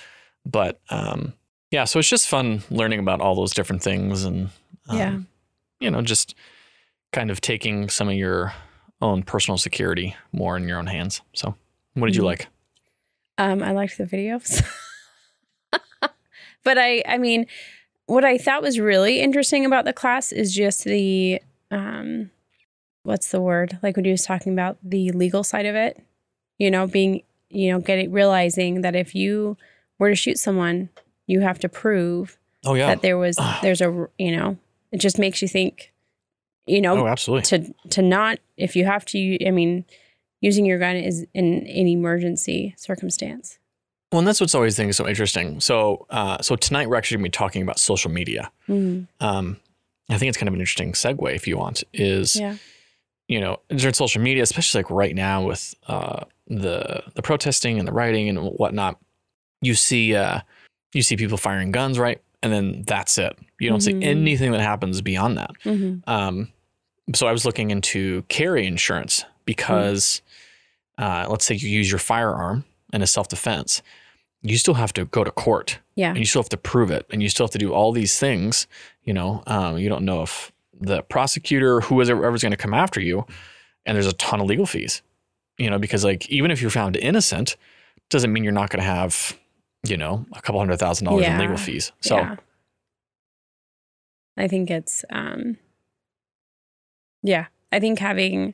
But 0.45 0.79
um, 0.89 1.33
yeah, 1.71 1.83
so 1.85 1.99
it's 1.99 2.07
just 2.09 2.27
fun 2.27 2.61
learning 2.69 2.99
about 2.99 3.21
all 3.21 3.35
those 3.35 3.53
different 3.53 3.81
things 3.83 4.23
and 4.23 4.49
um, 4.89 4.97
Yeah. 4.97 5.17
you 5.79 5.91
know 5.91 6.01
just 6.01 6.35
kind 7.11 7.31
of 7.31 7.41
taking 7.41 7.89
some 7.89 8.07
of 8.09 8.15
your 8.15 8.53
own 9.01 9.23
personal 9.23 9.57
security 9.57 10.15
more 10.31 10.57
in 10.57 10.67
your 10.67 10.77
own 10.79 10.87
hands. 10.87 11.21
So, 11.33 11.55
what 11.93 12.07
did 12.07 12.15
you 12.15 12.21
Mhm. 12.23 12.25
like? 12.25 12.47
Um, 13.37 13.61
I 13.63 13.71
liked 13.71 13.97
the 13.97 14.05
videos. 14.05 14.63
but 16.63 16.77
I 16.77 17.03
I 17.07 17.17
mean, 17.17 17.45
what 18.05 18.23
I 18.25 18.37
thought 18.37 18.61
was 18.61 18.79
really 18.79 19.19
interesting 19.21 19.65
about 19.65 19.85
the 19.85 19.93
class 19.93 20.31
is 20.31 20.53
just 20.53 20.83
the 20.83 21.41
um 21.71 22.31
what's 23.07 23.29
the 23.29 23.39
word? 23.39 23.79
Like 23.81 23.95
when 23.95 24.03
he 24.03 24.11
was 24.11 24.25
talking 24.25 24.51
about 24.51 24.77
the 24.83 25.11
legal 25.11 25.43
side 25.43 25.65
of 25.65 25.75
it. 25.75 26.03
You 26.57 26.69
know, 26.69 26.87
being 26.87 27.23
you 27.49 27.71
know, 27.71 27.79
getting 27.79 28.11
realizing 28.11 28.81
that 28.81 28.95
if 28.95 29.15
you 29.15 29.55
were 29.97 30.09
to 30.09 30.15
shoot 30.15 30.37
someone, 30.37 30.89
you 31.25 31.39
have 31.39 31.59
to 31.59 31.69
prove 31.69 32.37
Oh 32.65 32.73
yeah. 32.73 32.87
that 32.87 33.01
there 33.01 33.17
was 33.17 33.37
there's 33.61 33.79
a 33.79 34.07
you 34.17 34.35
know, 34.35 34.57
it 34.91 34.99
just 34.99 35.17
makes 35.17 35.41
you 35.41 35.47
think, 35.47 35.93
you 36.65 36.81
know, 36.81 36.97
oh, 36.97 37.07
absolutely. 37.07 37.43
to 37.43 37.73
to 37.91 38.01
not 38.01 38.39
if 38.57 38.75
you 38.75 38.85
have 38.85 39.05
to 39.05 39.47
i 39.47 39.51
mean 39.51 39.85
using 40.41 40.65
your 40.65 40.77
gun 40.77 40.95
is 40.95 41.25
in 41.33 41.45
an 41.45 41.87
emergency 41.87 42.75
circumstance 42.77 43.57
Well, 44.11 44.19
and 44.19 44.27
that's 44.27 44.41
what's 44.41 44.53
always 44.53 44.75
think 44.75 44.89
is 44.89 44.97
so 44.97 45.07
interesting. 45.07 45.59
So, 45.59 46.05
uh, 46.09 46.41
so 46.41 46.55
tonight 46.55 46.89
we're 46.89 46.95
actually 46.95 47.17
going 47.17 47.31
to 47.31 47.37
be 47.37 47.43
talking 47.43 47.61
about 47.61 47.79
social 47.79 48.11
media. 48.11 48.51
mm-hmm. 48.67 49.05
Um, 49.25 49.57
I 50.09 50.17
think 50.17 50.29
it's 50.29 50.37
kind 50.37 50.47
of 50.47 50.53
an 50.53 50.61
interesting 50.61 50.93
segue, 50.93 51.35
if 51.35 51.47
you 51.47 51.57
want, 51.57 51.83
is 51.93 52.35
yeah 52.35 52.57
you 53.27 53.39
know 53.39 53.59
during 53.69 53.93
social 53.93 54.21
media, 54.21 54.43
especially 54.43 54.79
like 54.79 54.89
right 54.91 55.15
now 55.15 55.43
with 55.43 55.75
uh, 55.87 56.23
the 56.47 57.03
the 57.15 57.21
protesting 57.21 57.79
and 57.79 57.87
the 57.87 57.91
rioting 57.93 58.29
and 58.29 58.39
whatnot, 58.39 58.99
you 59.61 59.73
see 59.73 60.15
uh, 60.15 60.39
you 60.93 61.01
see 61.01 61.15
people 61.17 61.37
firing 61.37 61.71
guns, 61.71 61.99
right? 61.99 62.21
And 62.43 62.53
then 62.53 62.83
that's 62.85 63.17
it. 63.17 63.37
You 63.59 63.69
don't 63.69 63.79
Mhm. 63.79 63.83
see 63.83 64.03
anything 64.03 64.51
that 64.51 64.61
happens 64.61 65.01
beyond 65.01 65.37
that. 65.37 65.51
mm-hmm. 65.65 66.07
Um, 66.09 66.49
so 67.15 67.25
I 67.27 67.31
was 67.31 67.45
looking 67.45 67.71
into 67.71 68.21
carry 68.29 68.67
insurance 68.67 69.25
because, 69.45 70.21
uh, 70.97 71.25
let's 71.29 71.45
say 71.45 71.55
you 71.55 71.69
use 71.69 71.89
your 71.89 71.99
firearm 71.99 72.63
in 72.93 73.01
a 73.01 73.07
self 73.07 73.27
defense, 73.27 73.81
you 74.43 74.57
still 74.57 74.75
have 74.75 74.93
to 74.93 75.05
go 75.05 75.23
to 75.23 75.31
court 75.31 75.79
yeah 75.95 76.09
and 76.09 76.19
you 76.19 76.25
still 76.25 76.41
have 76.41 76.49
to 76.49 76.57
prove 76.57 76.91
it 76.91 77.05
and 77.09 77.23
you 77.23 77.29
still 77.29 77.45
have 77.47 77.51
to 77.51 77.57
do 77.57 77.73
all 77.73 77.91
these 77.91 78.19
things. 78.19 78.67
You 79.03 79.13
know, 79.13 79.43
um, 79.47 79.77
you 79.77 79.89
don't 79.89 80.05
know 80.05 80.21
if 80.21 80.51
the 80.79 81.03
prosecutor, 81.03 81.81
who 81.81 81.99
is 82.01 82.09
ever's 82.09 82.41
going 82.41 82.51
to 82.51 82.57
come 82.57 82.73
after 82.73 82.99
you, 82.99 83.25
and 83.85 83.95
there's 83.95 84.07
a 84.07 84.13
ton 84.13 84.41
of 84.41 84.47
legal 84.47 84.65
fees. 84.65 85.01
You 85.57 85.69
know, 85.69 85.79
because 85.79 86.03
like 86.03 86.29
even 86.29 86.51
if 86.51 86.61
you're 86.61 86.69
found 86.69 86.95
innocent, 86.95 87.57
doesn't 88.09 88.31
mean 88.31 88.43
you're 88.43 88.53
not 88.53 88.69
going 88.69 88.81
to 88.81 88.89
have, 88.89 89.37
you 89.87 89.97
know, 89.97 90.25
a 90.33 90.41
couple 90.41 90.59
hundred 90.59 90.77
thousand 90.77 91.05
dollars 91.05 91.25
in 91.25 91.37
legal 91.37 91.57
fees. 91.57 91.91
So 92.01 92.17
yeah 92.17 92.35
i 94.37 94.47
think 94.47 94.69
it's 94.69 95.03
um 95.09 95.57
yeah 97.23 97.47
i 97.71 97.79
think 97.79 97.99
having 97.99 98.53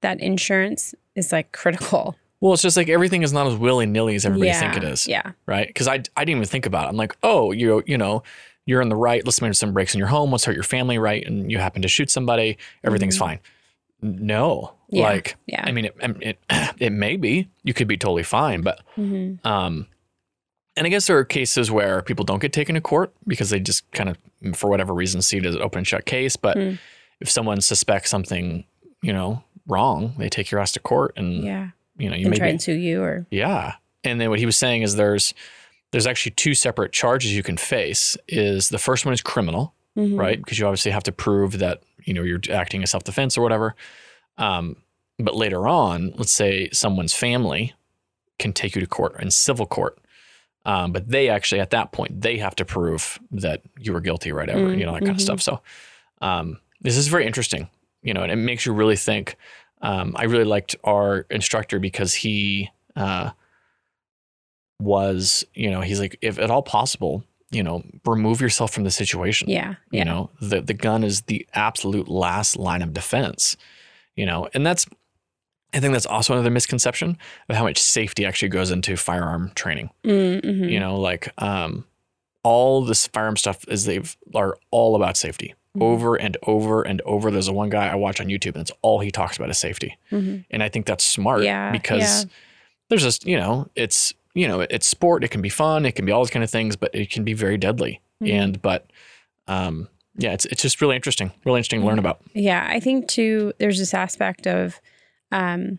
that 0.00 0.20
insurance 0.20 0.94
is 1.14 1.30
like 1.30 1.52
critical 1.52 2.16
well, 2.40 2.52
it's 2.52 2.62
just 2.62 2.76
like 2.76 2.88
everything 2.88 3.24
is 3.24 3.32
not 3.32 3.48
as 3.48 3.56
willy 3.56 3.84
nilly 3.84 4.14
as 4.14 4.24
everybody 4.24 4.50
yeah. 4.50 4.60
think 4.60 4.76
it 4.76 4.84
is. 4.84 5.08
yeah 5.08 5.32
right? 5.46 5.66
Because 5.66 5.88
I, 5.88 5.94
I 6.16 6.24
didn't 6.24 6.36
even 6.36 6.44
think 6.44 6.66
about 6.66 6.84
it. 6.84 6.90
I'm 6.90 6.96
like, 6.96 7.16
oh, 7.24 7.50
you 7.50 7.82
you 7.84 7.98
know, 7.98 8.22
you're 8.68 8.82
in 8.82 8.90
the 8.90 8.96
right. 8.96 9.24
Let's 9.24 9.38
say 9.38 9.50
some 9.52 9.72
breaks 9.72 9.94
in 9.94 9.98
your 9.98 10.08
home. 10.08 10.30
Let's 10.30 10.44
hurt 10.44 10.54
your 10.54 10.62
family, 10.62 10.98
right? 10.98 11.26
And 11.26 11.50
you 11.50 11.56
happen 11.58 11.80
to 11.82 11.88
shoot 11.88 12.10
somebody. 12.10 12.58
Everything's 12.84 13.16
Mhm. 13.16 13.20
fine. 13.20 13.38
No, 14.02 14.74
Yeah. 14.90 15.04
like 15.04 15.36
yeah 15.46 15.64
I 15.66 15.72
mean, 15.72 15.86
it, 15.86 15.96
it 16.20 16.38
it 16.78 16.90
may 16.92 17.16
be. 17.16 17.48
You 17.64 17.72
could 17.74 17.88
be 17.88 17.96
totally 17.96 18.22
fine, 18.22 18.60
but 18.60 18.80
hmm 18.94 19.34
um, 19.42 19.86
and 20.76 20.86
I 20.86 20.90
guess 20.90 21.06
there 21.08 21.16
are 21.18 21.24
cases 21.24 21.70
where 21.70 22.02
people 22.02 22.24
don't 22.24 22.40
get 22.40 22.52
taken 22.52 22.74
to 22.76 22.80
court 22.80 23.12
because 23.26 23.50
they 23.50 23.58
just 23.58 23.90
kind 23.90 24.08
of, 24.10 24.56
for 24.56 24.70
whatever 24.70 24.94
reason, 24.94 25.22
see 25.22 25.38
it 25.38 25.44
as 25.46 25.56
an 25.56 25.62
open 25.62 25.78
and 25.78 25.86
shut 25.86 26.04
case. 26.04 26.36
But 26.36 26.56
Hmm. 26.56 26.74
if 27.20 27.28
someone 27.28 27.60
suspects 27.62 28.10
something, 28.10 28.64
you 29.02 29.12
know, 29.12 29.42
wrong, 29.66 30.14
they 30.18 30.28
take 30.28 30.50
your 30.52 30.60
ass 30.60 30.72
to 30.72 30.80
court, 30.80 31.14
and 31.16 31.42
yeah 31.42 31.68
you 31.96 32.08
know, 32.08 32.14
you 32.14 32.26
and 32.26 32.30
may 32.30 32.36
try 32.38 32.46
be 32.46 32.50
and 32.52 32.62
sue 32.62 32.74
you 32.74 33.02
or 33.02 33.26
yeah. 33.30 33.72
And 34.04 34.20
then 34.20 34.30
what 34.30 34.38
he 34.38 34.46
was 34.46 34.56
saying 34.56 34.82
is 34.82 34.94
there's 34.94 35.34
there's 35.90 36.06
actually 36.06 36.32
two 36.32 36.54
separate 36.54 36.92
charges 36.92 37.34
you 37.34 37.42
can 37.42 37.56
face. 37.56 38.16
Is 38.28 38.68
the 38.68 38.78
first 38.78 39.04
one 39.04 39.14
is 39.14 39.22
criminal, 39.22 39.74
Mhm. 39.96 40.18
right? 40.18 40.38
Because 40.38 40.58
you 40.58 40.66
obviously 40.66 40.92
have 40.92 41.02
to 41.04 41.12
prove 41.12 41.58
that 41.58 41.82
you 42.04 42.14
know 42.14 42.22
you're 42.22 42.40
acting 42.50 42.80
in 42.80 42.86
self 42.86 43.04
defense 43.04 43.36
or 43.38 43.42
whatever. 43.42 43.74
Um, 44.36 44.76
but 45.18 45.34
later 45.34 45.66
on, 45.66 46.12
let's 46.16 46.32
say 46.32 46.68
someone's 46.72 47.12
family 47.14 47.74
can 48.38 48.52
take 48.52 48.74
you 48.74 48.80
to 48.80 48.86
court 48.86 49.20
in 49.20 49.30
civil 49.30 49.66
court. 49.66 49.98
Um, 50.64 50.92
but 50.92 51.08
they 51.08 51.28
actually 51.28 51.60
at 51.60 51.70
that 51.70 51.92
point 51.92 52.20
they 52.20 52.36
have 52.38 52.54
to 52.56 52.64
prove 52.64 53.18
that 53.30 53.62
you 53.78 53.92
were 53.92 54.00
guilty 54.00 54.30
or 54.30 54.36
whatever, 54.36 54.68
Mm, 54.68 54.78
you 54.78 54.84
know 54.86 54.92
that 54.92 55.00
kind 55.00 55.10
of 55.12 55.16
mhm. 55.16 55.20
stuff. 55.22 55.40
So 55.42 55.60
um, 56.20 56.58
this 56.80 56.96
is 56.96 57.08
very 57.08 57.26
interesting, 57.26 57.68
you 58.02 58.12
know, 58.14 58.22
and 58.22 58.30
it 58.30 58.36
makes 58.36 58.66
you 58.66 58.72
really 58.72 58.96
think. 58.96 59.36
Um, 59.80 60.14
I 60.16 60.24
really 60.24 60.44
liked 60.44 60.74
our 60.84 61.20
instructor 61.30 61.78
because 61.78 62.12
he 62.14 62.68
uh, 62.96 63.30
was, 64.80 65.44
you 65.54 65.70
know, 65.70 65.80
he's 65.80 66.00
like, 66.00 66.18
if 66.22 66.38
at 66.38 66.50
all 66.50 66.62
possible, 66.62 67.24
you 67.50 67.62
know, 67.62 67.82
remove 68.04 68.40
yourself 68.40 68.72
from 68.72 68.84
the 68.84 68.90
situation. 68.90 69.48
Yeah. 69.48 69.74
You 69.90 70.04
know, 70.04 70.30
the 70.40 70.60
the 70.60 70.74
gun 70.74 71.02
is 71.04 71.22
the 71.22 71.46
absolute 71.54 72.08
last 72.08 72.56
line 72.56 72.82
of 72.82 72.92
defense. 72.92 73.56
You 74.16 74.26
know, 74.26 74.48
and 74.54 74.66
that's 74.66 74.86
I 75.74 75.80
think 75.80 75.92
that's 75.92 76.06
also 76.06 76.32
another 76.32 76.50
misconception 76.50 77.18
of 77.48 77.56
how 77.56 77.64
much 77.64 77.78
safety 77.78 78.24
actually 78.24 78.48
goes 78.48 78.70
into 78.70 78.96
firearm 78.96 79.52
training. 79.54 79.90
Mm, 80.04 80.40
mhm. 80.42 80.70
You 80.70 80.80
know, 80.80 80.98
like 81.00 81.32
um 81.38 81.84
all 82.44 82.84
this 82.84 83.06
firearm 83.08 83.36
stuff 83.36 83.64
is 83.68 83.84
they've 83.84 84.16
are 84.34 84.56
all 84.70 84.94
about 84.96 85.16
safety. 85.16 85.54
Mhm. 85.76 85.82
Over 85.82 86.16
and 86.16 86.36
over 86.46 86.82
and 86.82 87.00
over. 87.02 87.30
There's 87.30 87.48
a 87.48 87.52
one 87.52 87.70
guy 87.70 87.88
I 87.88 87.94
watch 87.94 88.20
on 88.20 88.26
YouTube 88.26 88.54
and 88.56 88.60
that's 88.66 88.72
all 88.82 89.00
he 89.00 89.10
talks 89.10 89.36
about 89.36 89.50
is 89.50 89.58
safety. 89.58 89.96
Mhm. 90.12 90.44
And 90.50 90.62
I 90.62 90.68
think 90.68 90.86
that's 90.86 91.04
smart 91.04 91.42
Yeah, 91.42 91.70
because 91.72 92.24
yeah. 92.24 92.30
there's 92.88 93.02
just, 93.02 93.26
you 93.26 93.36
know, 93.36 93.68
it's 93.74 94.14
you 94.38 94.46
know, 94.48 94.60
it's 94.60 94.86
sport, 94.86 95.24
it 95.24 95.28
can 95.30 95.42
be 95.42 95.48
fun, 95.48 95.84
it 95.86 95.92
can 95.96 96.04
be 96.04 96.12
all 96.12 96.20
those 96.20 96.30
kind 96.30 96.44
of 96.44 96.50
things, 96.50 96.76
but 96.76 96.94
it 96.94 97.10
can 97.10 97.24
be 97.24 97.34
very 97.34 97.56
deadly. 97.58 98.00
Mhm. 98.22 98.32
And 98.32 98.62
but 98.62 98.86
um 99.48 99.88
yeah, 100.16 100.32
it's 100.32 100.44
it's 100.46 100.62
just 100.62 100.80
really 100.80 100.96
interesting, 100.96 101.30
really 101.44 101.58
interesting 101.58 101.80
to 101.80 101.86
learn 101.86 101.96
Mhm. 101.96 102.00
about. 102.00 102.20
Yeah, 102.34 102.66
I 102.68 102.80
think 102.80 103.08
too. 103.08 103.52
There's 103.58 103.78
this 103.78 103.94
aspect 103.94 104.46
of 104.46 104.80
um, 105.30 105.78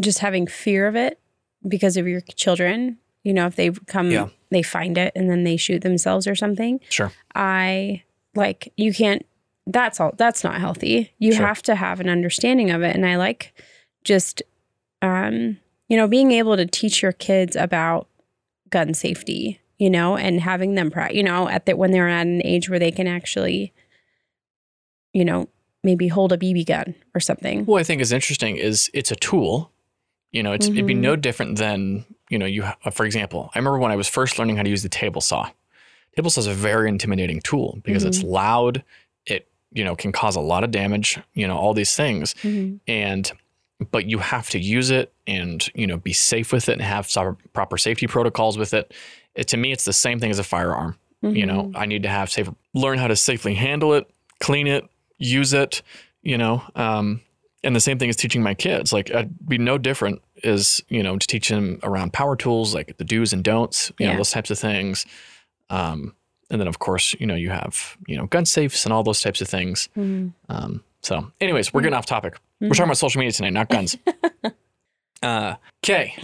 just 0.00 0.20
having 0.20 0.46
fear 0.46 0.86
of 0.86 0.94
it 0.96 1.18
because 1.66 1.96
of 1.96 2.06
your 2.06 2.20
children. 2.36 2.98
You 3.24 3.34
know, 3.34 3.46
if 3.46 3.56
they 3.56 3.70
come, 3.86 4.10
Yeah. 4.10 4.28
they 4.50 4.62
find 4.62 4.96
it 4.96 5.12
and 5.16 5.28
then 5.28 5.42
they 5.44 5.56
shoot 5.56 5.82
themselves 5.82 6.26
or 6.26 6.34
something. 6.36 6.80
Sure. 6.88 7.10
I 7.34 8.02
like 8.34 8.72
you 8.76 8.94
can't. 8.94 9.26
That's 9.66 9.98
all. 10.00 10.12
That's 10.16 10.44
not 10.44 10.60
healthy. 10.60 11.12
You 11.18 11.32
Sure. 11.32 11.44
have 11.46 11.62
to 11.62 11.74
have 11.74 11.98
an 12.00 12.08
understanding 12.08 12.70
of 12.70 12.82
it. 12.82 12.94
And 12.94 13.04
I 13.04 13.16
like 13.16 13.52
just, 14.04 14.40
um, 15.02 15.58
you 15.88 15.96
know, 15.96 16.08
being 16.08 16.32
able 16.32 16.56
to 16.56 16.66
teach 16.66 17.02
your 17.02 17.12
kids 17.12 17.56
about 17.56 18.08
gun 18.70 18.94
safety. 18.94 19.60
You 19.78 19.90
know, 19.90 20.16
and 20.16 20.40
having 20.40 20.74
them, 20.74 20.90
you 21.10 21.22
know, 21.22 21.50
at 21.50 21.66
that 21.66 21.76
when 21.76 21.90
they're 21.90 22.08
at 22.08 22.26
an 22.26 22.40
age 22.46 22.70
where 22.70 22.78
they 22.78 22.90
can 22.90 23.06
actually, 23.06 23.74
you 25.12 25.22
know, 25.22 25.48
maybe 25.84 26.08
hold 26.08 26.32
a 26.32 26.38
BB 26.38 26.66
gun 26.66 26.94
or 27.14 27.20
something. 27.20 27.66
What 27.66 27.80
I 27.80 27.84
think 27.84 28.00
is 28.00 28.10
interesting 28.10 28.56
is 28.56 28.90
it's 28.94 29.10
a 29.10 29.16
tool. 29.16 29.70
You 30.32 30.42
know, 30.42 30.52
it's 30.52 30.66
it'd 30.68 30.86
be 30.86 30.94
no 30.94 31.14
different 31.14 31.58
than 31.58 32.06
you 32.30 32.38
know 32.38 32.46
you. 32.46 32.62
ha- 32.64 32.76
For 32.90 33.04
example, 33.04 33.50
I 33.54 33.58
remember 33.58 33.78
when 33.78 33.92
I 33.92 33.96
was 33.96 34.08
first 34.08 34.38
learning 34.38 34.56
how 34.56 34.62
to 34.62 34.70
use 34.70 34.82
the 34.82 34.88
table 34.88 35.20
saw. 35.20 35.50
Table 36.16 36.30
saw 36.30 36.40
is 36.40 36.46
a 36.46 36.54
very 36.54 36.88
intimidating 36.88 37.40
tool 37.40 37.78
because 37.84 38.04
it's 38.04 38.18
Mm-hmm. 38.20 38.28
loud. 38.28 38.84
It 39.26 39.46
you 39.72 39.84
know 39.84 39.94
can 39.94 40.10
cause 40.10 40.36
a 40.36 40.40
lot 40.40 40.64
of 40.64 40.70
damage. 40.70 41.18
You 41.34 41.46
know 41.46 41.56
all 41.56 41.74
these 41.74 41.94
things, 41.94 42.34
Mhm. 42.42 42.80
and 42.88 43.30
but 43.90 44.06
you 44.06 44.18
have 44.18 44.48
to 44.50 44.58
use 44.58 44.90
it 44.90 45.12
and 45.26 45.68
you 45.74 45.86
know 45.86 45.96
be 45.98 46.12
safe 46.12 46.52
with 46.52 46.68
it 46.68 46.72
and 46.74 46.82
have 46.82 47.10
proper 47.52 47.76
safety 47.78 48.06
protocols 48.06 48.56
with 48.56 48.72
it. 48.74 48.92
it. 49.34 49.48
To 49.48 49.56
me, 49.56 49.72
it's 49.72 49.84
the 49.84 49.92
same 49.92 50.18
thing 50.18 50.30
as 50.30 50.38
a 50.38 50.44
firearm. 50.44 50.96
You 51.22 51.44
know, 51.46 51.64
Mhm. 51.64 51.72
I 51.76 51.86
need 51.86 52.02
to 52.04 52.08
have 52.08 52.30
safe, 52.30 52.48
learn 52.72 52.98
how 52.98 53.08
to 53.08 53.16
safely 53.16 53.54
handle 53.54 53.94
it, 53.94 54.08
clean 54.38 54.66
it, 54.68 54.84
use 55.18 55.52
it. 55.52 55.82
You 56.22 56.38
know, 56.38 56.62
um, 56.76 57.20
and 57.64 57.74
the 57.74 57.80
same 57.80 57.98
thing 57.98 58.08
is 58.08 58.16
teaching 58.16 58.42
my 58.42 58.54
kids. 58.54 58.92
Like, 58.92 59.12
I'd 59.12 59.46
be 59.48 59.58
no 59.58 59.76
different 59.76 60.22
is 60.44 60.82
you 60.88 61.02
know 61.02 61.16
to 61.18 61.26
teach 61.26 61.48
them 61.48 61.80
around 61.82 62.12
power 62.12 62.36
tools, 62.36 62.74
like 62.74 62.96
the 62.98 63.04
do's 63.04 63.32
and 63.32 63.42
don'ts. 63.42 63.90
You 63.98 64.06
know, 64.06 64.12
Yeah. 64.12 64.16
those 64.18 64.30
types 64.30 64.50
of 64.50 64.58
things. 64.58 65.04
Um, 65.70 66.14
and 66.50 66.60
then 66.60 66.68
of 66.68 66.78
course, 66.78 67.14
you 67.18 67.26
know, 67.26 67.34
you 67.34 67.50
have 67.50 67.96
you 68.06 68.16
know 68.16 68.26
gun 68.26 68.44
safes 68.46 68.84
and 68.84 68.92
all 68.92 69.02
those 69.02 69.20
types 69.20 69.40
of 69.40 69.48
things. 69.48 69.88
Mhm. 69.96 70.32
Um, 70.48 70.84
so, 71.02 71.32
anyways, 71.40 71.72
we're 71.74 71.80
getting 71.82 71.96
off 71.98 72.06
topic. 72.06 72.36
We're 72.60 72.68
Mhm. 72.68 72.70
talking 72.72 72.84
about 72.84 72.96
social 72.98 73.18
media 73.18 73.32
tonight, 73.32 73.52
not 73.52 73.68
guns. 73.68 73.96
uh, 75.22 75.54
okay, 75.84 76.14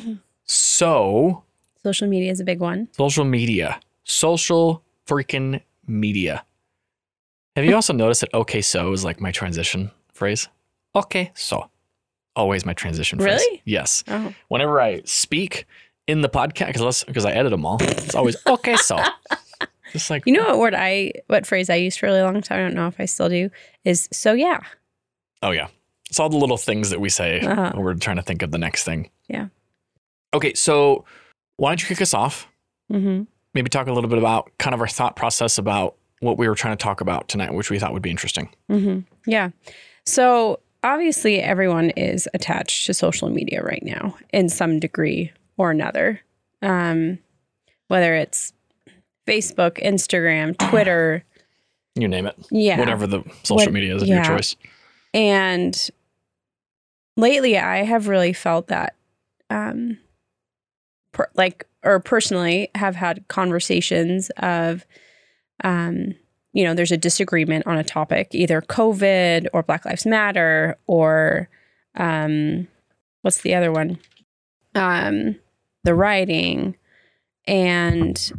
so 0.44 1.44
Social 1.82 2.08
media 2.08 2.30
is 2.30 2.40
a 2.40 2.44
big 2.44 2.60
one. 2.60 2.88
social 2.92 3.24
media, 3.24 3.80
social 4.04 4.82
freaking 5.06 5.60
media. 5.86 6.44
Have 7.56 7.64
you 7.64 7.74
also 7.74 7.92
noticed 7.92 8.22
that 8.22 8.32
"okay, 8.32 8.62
so" 8.62 8.92
is 8.92 9.04
like 9.04 9.20
my 9.20 9.30
transition 9.30 9.90
phrase? 10.12 10.48
Okay, 10.94 11.30
so 11.34 11.68
always 12.34 12.64
my 12.64 12.72
transition 12.72 13.18
phrase. 13.18 13.40
Really? 13.40 13.62
Yes. 13.66 14.04
Oh, 14.08 14.32
Whenever 14.48 14.80
I 14.80 15.02
speak 15.04 15.66
in 16.06 16.22
the 16.22 16.28
podcast, 16.30 16.68
because 16.68 17.04
because 17.04 17.24
I 17.26 17.32
edit 17.32 17.50
them 17.50 17.66
all, 17.66 17.76
it's 17.82 18.14
always 18.14 18.36
okay, 18.46 18.76
so. 18.76 18.96
Just 19.92 20.08
like 20.08 20.24
you 20.26 20.32
know 20.32 20.44
what 20.48 20.58
word 20.58 20.74
I, 20.74 21.12
what 21.26 21.46
phrase 21.46 21.68
I 21.68 21.74
used 21.74 21.98
for 21.98 22.06
a 22.06 22.10
really 22.10 22.22
long 22.22 22.40
time? 22.40 22.60
I 22.60 22.62
don't 22.62 22.74
know 22.74 22.86
if 22.86 22.98
I 22.98 23.04
still 23.04 23.28
do. 23.28 23.50
Is 23.84 24.08
so 24.12 24.32
yeah. 24.32 24.60
Oh 25.42 25.50
yeah. 25.50 25.68
It's 26.12 26.20
all 26.20 26.28
the 26.28 26.36
little 26.36 26.58
things 26.58 26.90
that 26.90 27.00
we 27.00 27.08
say 27.08 27.40
Uh-huh. 27.40 27.70
when 27.72 27.82
we're 27.82 27.94
trying 27.94 28.16
to 28.16 28.22
think 28.22 28.42
of 28.42 28.50
the 28.50 28.58
next 28.58 28.84
thing. 28.84 29.08
Yeah. 29.28 29.46
Okay, 30.34 30.52
so 30.52 31.06
why 31.56 31.70
don't 31.70 31.80
you 31.80 31.88
kick 31.88 32.02
us 32.02 32.12
off? 32.12 32.46
hmm 32.90 33.22
Maybe 33.54 33.70
talk 33.70 33.86
a 33.86 33.92
little 33.94 34.10
bit 34.10 34.18
about 34.18 34.50
kind 34.58 34.74
of 34.74 34.82
our 34.82 34.88
thought 34.88 35.16
process 35.16 35.56
about 35.56 35.94
what 36.20 36.36
we 36.36 36.46
were 36.50 36.54
trying 36.54 36.76
to 36.76 36.82
talk 36.82 37.00
about 37.00 37.28
tonight, 37.28 37.54
which 37.54 37.70
we 37.70 37.78
thought 37.78 37.94
would 37.94 38.02
be 38.02 38.10
interesting. 38.10 38.50
hmm 38.68 38.98
Yeah. 39.26 39.52
So 40.04 40.60
obviously, 40.84 41.40
everyone 41.40 41.88
is 41.96 42.28
attached 42.34 42.84
to 42.88 42.92
social 42.92 43.30
media 43.30 43.62
right 43.62 43.82
now 43.82 44.14
in 44.34 44.50
some 44.50 44.80
degree 44.80 45.32
or 45.56 45.70
another. 45.70 46.20
Um, 46.60 47.20
whether 47.88 48.14
it's 48.14 48.52
Facebook, 49.26 49.82
Instagram, 49.82 50.58
Twitter, 50.70 51.24
You 51.94 52.06
name 52.06 52.26
it. 52.26 52.36
yeah, 52.50 52.78
Whatever 52.78 53.06
the 53.06 53.22
social 53.44 53.64
What- 53.64 53.72
media 53.72 53.96
is 53.96 54.02
of 54.02 54.08
yeah. 54.08 54.16
your 54.16 54.36
choice. 54.36 54.56
And 55.14 55.90
lately, 57.16 57.58
I 57.58 57.78
have 57.84 58.08
really 58.08 58.32
felt 58.32 58.68
that, 58.68 58.96
um, 59.50 59.98
per, 61.12 61.28
like, 61.34 61.66
or 61.84 62.00
personally, 62.00 62.70
have 62.74 62.96
had 62.96 63.26
conversations 63.28 64.30
of, 64.38 64.86
um, 65.64 66.14
you 66.52 66.64
know, 66.64 66.74
there's 66.74 66.92
a 66.92 66.96
disagreement 66.96 67.66
on 67.66 67.78
a 67.78 67.84
topic, 67.84 68.28
either 68.32 68.60
COVID 68.60 69.46
or 69.52 69.62
Black 69.62 69.84
Lives 69.84 70.06
Matter 70.06 70.76
or, 70.86 71.48
um, 71.96 72.68
what's 73.22 73.40
the 73.42 73.54
other 73.54 73.72
one? 73.72 73.98
Um, 74.74 75.36
the 75.84 75.94
rioting 75.94 76.76
and 77.46 78.32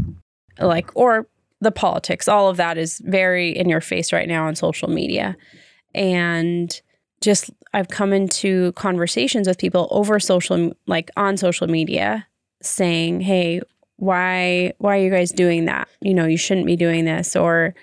like, 0.59 0.91
or 0.95 1.27
the 1.61 1.71
politics. 1.71 2.27
All 2.27 2.49
of 2.49 2.57
that 2.57 2.77
is 2.77 2.99
very 3.05 3.49
in 3.49 3.69
your 3.69 3.81
face 3.81 4.13
right 4.13 4.27
now 4.27 4.47
on 4.47 4.55
social 4.55 4.89
media 4.89 5.35
and 5.93 6.81
just 7.21 7.51
I've 7.73 7.87
come 7.89 8.13
into 8.13 8.71
conversations 8.73 9.47
with 9.47 9.57
people 9.57 9.87
over 9.91 10.19
social 10.19 10.73
like 10.87 11.09
on 11.17 11.37
social 11.37 11.67
media 11.67 12.27
saying, 12.61 13.21
"Hey, 13.21 13.61
why 13.97 14.73
why 14.77 14.97
are 14.97 15.01
you 15.01 15.09
guys 15.09 15.31
doing 15.31 15.65
that? 15.65 15.87
You 16.01 16.13
know, 16.13 16.25
you 16.25 16.37
shouldn't 16.37 16.67
be 16.67 16.75
doing 16.75 17.05
this." 17.05 17.35
Or 17.35 17.73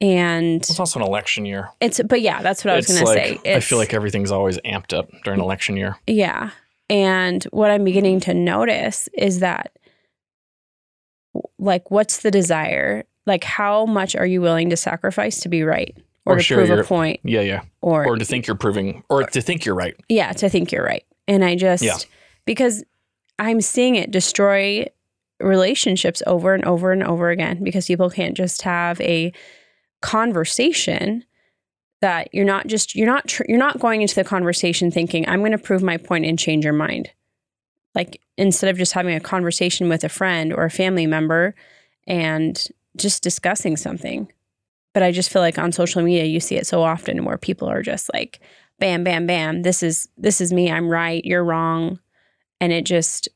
and 0.00 0.56
It's 0.56 0.80
also 0.80 0.98
an 0.98 1.06
election 1.06 1.44
year. 1.46 1.68
it's 1.80 2.00
but 2.02 2.20
yeah, 2.20 2.42
that's 2.42 2.64
what 2.64 2.72
I 2.72 2.76
was 2.76 2.90
It's 2.90 2.94
going 3.00 3.16
to 3.16 3.20
like- 3.30 3.40
say. 3.44 3.54
I 3.54 3.60
feel 3.60 3.78
like 3.78 3.94
everything's 3.94 4.32
always 4.32 4.58
amped 4.58 4.92
up 4.96 5.08
during 5.24 5.40
election 5.40 5.76
year. 5.76 5.96
yeah. 6.06 6.50
And 6.90 7.42
what 7.44 7.70
I'm 7.70 7.84
beginning 7.84 8.20
to 8.20 8.34
notice 8.34 9.08
is 9.16 9.38
that 9.38 9.72
like 11.58 11.90
what's 11.90 12.18
the 12.18 12.30
desire? 12.30 13.04
Like 13.26 13.44
how 13.44 13.86
much 13.86 14.16
are 14.16 14.26
you 14.26 14.40
willing 14.40 14.70
to 14.70 14.76
sacrifice 14.76 15.40
to 15.40 15.48
be 15.48 15.62
right 15.62 15.96
or, 16.24 16.36
Or 16.36 16.40
to 16.40 16.54
prove 16.54 16.70
a 16.70 16.84
point 16.84 17.20
Yeah, 17.24 17.40
yeah. 17.40 17.62
or 17.80 18.06
Or 18.06 18.16
to 18.16 18.24
think 18.24 18.46
you're 18.46 18.56
proving, 18.56 19.02
or 19.08 19.24
to 19.24 19.40
think 19.40 19.64
you're 19.64 19.74
right. 19.74 19.94
yeah 20.08 20.32
to 20.32 20.48
think 20.48 20.70
you're 20.72 20.84
right 20.84 21.04
and 21.28 21.44
i 21.44 21.54
just 21.56 21.82
Yeah. 21.82 21.96
because 22.46 22.84
i'm 23.38 23.60
seeing 23.60 23.96
it 23.96 24.10
destroy 24.10 24.86
relationships 25.40 26.22
over 26.26 26.54
and 26.54 26.64
over 26.64 26.92
and 26.92 27.02
over 27.02 27.30
again 27.30 27.64
because 27.64 27.86
people 27.86 28.08
can't 28.10 28.36
just 28.36 28.62
have 28.62 29.00
a 29.00 29.32
conversation 30.00 31.24
that 32.02 32.28
you're 32.34 32.44
not 32.44 32.66
just 32.66 32.94
you're 32.94 33.06
not 33.06 33.26
tr- 33.28 33.44
you're 33.48 33.58
not 33.58 33.78
going 33.78 34.02
into 34.02 34.14
the 34.14 34.24
conversation 34.24 34.90
thinking 34.90 35.26
i'm 35.28 35.40
going 35.40 35.52
to 35.52 35.58
prove 35.58 35.82
my 35.82 35.96
point 35.96 36.26
and 36.26 36.38
change 36.38 36.64
your 36.64 36.74
mind 36.74 37.10
like 37.94 38.20
instead 38.36 38.68
of 38.70 38.76
just 38.76 38.92
having 38.92 39.14
a 39.14 39.20
conversation 39.20 39.88
with 39.88 40.02
a 40.04 40.08
friend 40.08 40.52
or 40.52 40.64
a 40.64 40.70
family 40.70 41.06
member 41.06 41.54
and 42.06 42.66
just 42.96 43.22
discussing 43.22 43.76
something 43.76 44.30
but 44.92 45.02
i 45.02 45.10
just 45.10 45.30
feel 45.30 45.42
like 45.42 45.58
on 45.58 45.72
social 45.72 46.02
media 46.02 46.24
you 46.24 46.40
see 46.40 46.56
it 46.56 46.66
so 46.66 46.82
often 46.82 47.24
where 47.24 47.38
people 47.38 47.68
are 47.68 47.82
just 47.82 48.12
like 48.12 48.40
bam 48.78 49.04
bam 49.04 49.26
bam 49.26 49.62
this 49.62 49.82
is 49.82 50.08
this 50.16 50.40
is 50.40 50.52
me 50.52 50.70
i'm 50.70 50.88
right 50.88 51.24
you're 51.24 51.44
wrong 51.44 51.98
and 52.60 52.72
it 52.72 52.84
just 52.84 53.28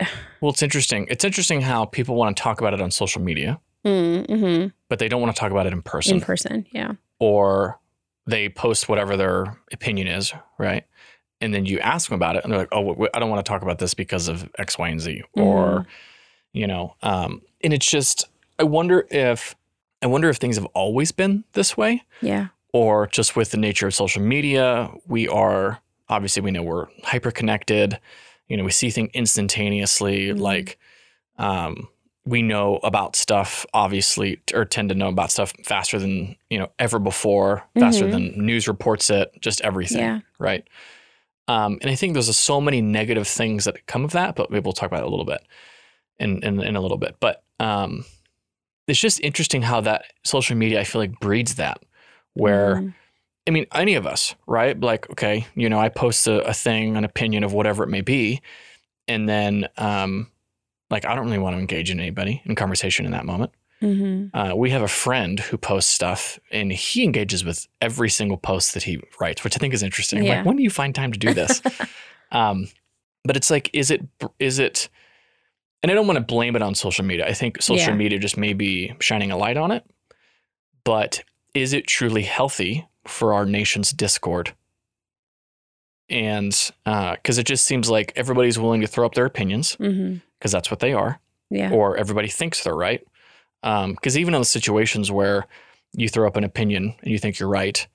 Well, 0.40 0.52
it's 0.52 0.62
interesting. 0.62 1.06
It's 1.10 1.24
interesting 1.24 1.60
how 1.60 1.84
people 1.84 2.14
want 2.14 2.34
to 2.34 2.42
talk 2.42 2.62
about 2.62 2.72
it 2.72 2.80
on 2.80 2.90
social 2.90 3.20
media, 3.20 3.60
mm-hmm. 3.84 4.68
but 4.88 4.98
they 4.98 5.06
don't 5.06 5.20
want 5.20 5.36
to 5.36 5.38
talk 5.38 5.50
about 5.50 5.66
it 5.66 5.74
in 5.74 5.82
person. 5.82 6.14
in 6.14 6.20
person 6.22 6.66
yeah 6.72 6.92
or 7.20 7.78
they 8.26 8.48
post 8.48 8.88
whatever 8.88 9.16
their 9.16 9.56
opinion 9.72 10.08
is, 10.08 10.32
right? 10.58 10.84
And 11.40 11.54
then 11.54 11.64
you 11.66 11.78
ask 11.78 12.08
them 12.08 12.16
about 12.16 12.36
it, 12.36 12.44
and 12.44 12.52
they're 12.52 12.60
like, 12.60 12.68
"Oh, 12.72 13.06
I 13.14 13.18
don't 13.18 13.30
want 13.30 13.44
to 13.44 13.48
talk 13.48 13.62
about 13.62 13.78
this 13.78 13.94
because 13.94 14.28
of 14.28 14.48
X, 14.58 14.76
Y, 14.76 14.88
and 14.88 15.00
Z," 15.00 15.22
or 15.34 15.86
you 16.52 16.66
know, 16.66 16.96
um, 17.02 17.42
and 17.62 17.72
it's 17.72 17.88
just, 17.88 18.26
I 18.58 18.64
wonder 18.64 19.06
if, 19.10 19.54
I 20.02 20.06
wonder 20.06 20.28
if 20.30 20.36
things 20.38 20.56
have 20.56 20.66
always 20.66 21.12
been 21.12 21.44
this 21.52 21.76
way, 21.76 22.02
yeah 22.22 22.48
or 22.72 23.08
just 23.08 23.34
with 23.34 23.50
the 23.50 23.56
nature 23.56 23.88
of 23.88 23.94
social 23.94 24.22
media, 24.22 24.88
we 25.08 25.26
are 25.26 25.80
obviously 26.08 26.40
we 26.40 26.52
know 26.52 26.62
we're 26.62 26.86
hyper 27.02 27.32
connected. 27.32 27.98
You 28.48 28.56
know, 28.56 28.62
we 28.64 28.70
see 28.70 28.90
things 28.90 29.10
instantaneously. 29.12 30.28
Mhm. 30.28 30.38
Like, 30.38 30.78
um, 31.36 31.88
we 32.24 32.42
know 32.42 32.76
about 32.84 33.16
stuff 33.16 33.66
obviously 33.74 34.40
or 34.54 34.64
tend 34.64 34.88
to 34.90 34.94
know 34.94 35.08
about 35.08 35.32
stuff 35.32 35.52
faster 35.64 35.98
than 35.98 36.36
you 36.48 36.58
know 36.58 36.68
ever 36.78 36.98
before 37.00 37.64
faster 37.78 38.06
Mhm. 38.06 38.10
than 38.12 38.46
news 38.46 38.68
reports 38.68 39.08
it 39.10 39.32
just 39.40 39.60
everything 39.62 39.98
Yeah. 40.00 40.20
right 40.38 40.62
um, 41.48 41.78
and 41.80 41.90
i 41.90 41.94
think 41.94 42.12
there's 42.12 42.36
so 42.36 42.60
many 42.60 42.82
negative 42.82 43.26
things 43.26 43.64
that 43.64 43.86
come 43.86 44.04
of 44.04 44.12
that 44.12 44.36
but 44.36 44.50
maybe 44.50 44.62
we'll 44.64 44.74
talk 44.74 44.88
about 44.90 45.00
it 45.02 45.06
a 45.06 45.10
little 45.10 45.24
bit 45.24 45.40
in 46.18 46.42
in, 46.44 46.60
in 46.60 46.76
a 46.76 46.80
little 46.80 46.98
bit 46.98 47.16
but 47.20 47.42
um, 47.58 48.04
it's 48.90 49.00
just 49.00 49.20
interesting 49.20 49.62
how 49.62 49.80
that 49.80 50.04
social 50.24 50.56
media 50.56 50.80
i 50.80 50.84
feel 50.84 51.00
like 51.00 51.18
breeds 51.20 51.54
that 51.56 51.78
where 52.34 52.76
Mhm. 52.76 52.94
I 53.46 53.52
mean, 53.52 53.66
any 53.74 53.94
of 53.94 54.06
us, 54.06 54.34
right? 54.46 54.78
Like, 54.78 55.10
okay, 55.10 55.46
you 55.56 55.68
know, 55.70 55.80
I 55.80 55.88
post 55.88 56.26
a, 56.28 56.42
a 56.46 56.52
thing, 56.52 56.96
an 56.96 57.04
opinion 57.04 57.42
of 57.42 57.52
whatever 57.54 57.82
it 57.82 57.88
may 57.88 58.02
be, 58.02 58.42
and 59.08 59.26
then, 59.28 59.66
um, 59.78 60.28
like, 60.90 61.04
I 61.06 61.14
don't 61.14 61.24
really 61.24 61.38
want 61.38 61.56
to 61.56 61.58
engage 61.58 61.90
in 61.90 61.98
anybody 61.98 62.42
in 62.44 62.54
conversation 62.54 63.06
in 63.06 63.12
that 63.12 63.24
moment. 63.24 63.50
Mhm. 63.82 64.30
Uh, 64.34 64.54
we 64.54 64.70
have 64.70 64.82
a 64.82 64.88
friend 64.88 65.40
who 65.40 65.56
posts 65.56 65.92
stuff, 65.92 66.38
and 66.52 66.70
he 66.70 67.02
engages 67.02 67.42
with 67.42 67.66
every 67.80 68.10
single 68.10 68.36
post 68.36 68.74
that 68.74 68.82
he 68.84 69.00
writes, 69.18 69.42
which 69.42 69.56
I 69.56 69.58
think 69.58 69.72
is 69.72 69.82
interesting. 69.82 70.22
Yeah. 70.22 70.36
Like, 70.36 70.44
when 70.44 70.56
do 70.56 70.62
you 70.62 70.70
find 70.70 70.94
time 70.94 71.10
to 71.10 71.18
do 71.18 71.32
this? 71.34 71.62
um, 72.32 72.68
but 73.24 73.36
it's 73.36 73.50
like, 73.50 73.70
is 73.72 73.90
it, 73.90 74.02
is 74.38 74.58
it? 74.58 74.90
And 75.82 75.90
I 75.90 75.94
don't 75.94 76.06
want 76.06 76.18
to 76.18 76.24
blame 76.24 76.56
it 76.56 76.62
on 76.62 76.74
social 76.74 77.04
media. 77.04 77.26
I 77.26 77.32
think 77.32 77.62
social 77.62 77.92
Yeah. 77.92 77.96
media 77.96 78.18
just 78.18 78.36
may 78.36 78.52
be 78.52 78.94
shining 79.00 79.30
a 79.30 79.36
light 79.36 79.56
on 79.56 79.70
it. 79.70 79.84
But 80.84 81.22
is 81.54 81.72
it 81.72 81.86
truly 81.86 82.22
healthy 82.22 82.86
for 83.06 83.32
our 83.32 83.46
nation's 83.46 83.90
discord? 83.90 84.54
And 86.08 86.54
uh, 86.86 87.12
because 87.12 87.38
it 87.38 87.46
just 87.46 87.64
seems 87.64 87.88
like 87.88 88.12
everybody's 88.16 88.58
willing 88.58 88.80
to 88.80 88.86
throw 88.86 89.06
up 89.06 89.14
their 89.14 89.26
opinions 89.26 89.76
mm-hmm. 89.76 90.16
because 90.38 90.52
that's 90.52 90.70
what 90.70 90.80
they 90.80 90.92
are, 90.92 91.20
Yeah. 91.50 91.70
or 91.70 91.96
everybody 91.96 92.28
thinks 92.28 92.64
they're 92.64 92.74
right. 92.74 93.06
Um, 93.62 93.92
because 93.92 94.18
even 94.18 94.34
in 94.34 94.40
the 94.40 94.44
situations 94.46 95.10
where 95.12 95.46
you 95.92 96.08
throw 96.08 96.26
up 96.26 96.36
an 96.36 96.44
opinion 96.44 96.94
and 97.02 97.10
you 97.10 97.18
think 97.18 97.38
you're 97.38 97.48
right, 97.48 97.86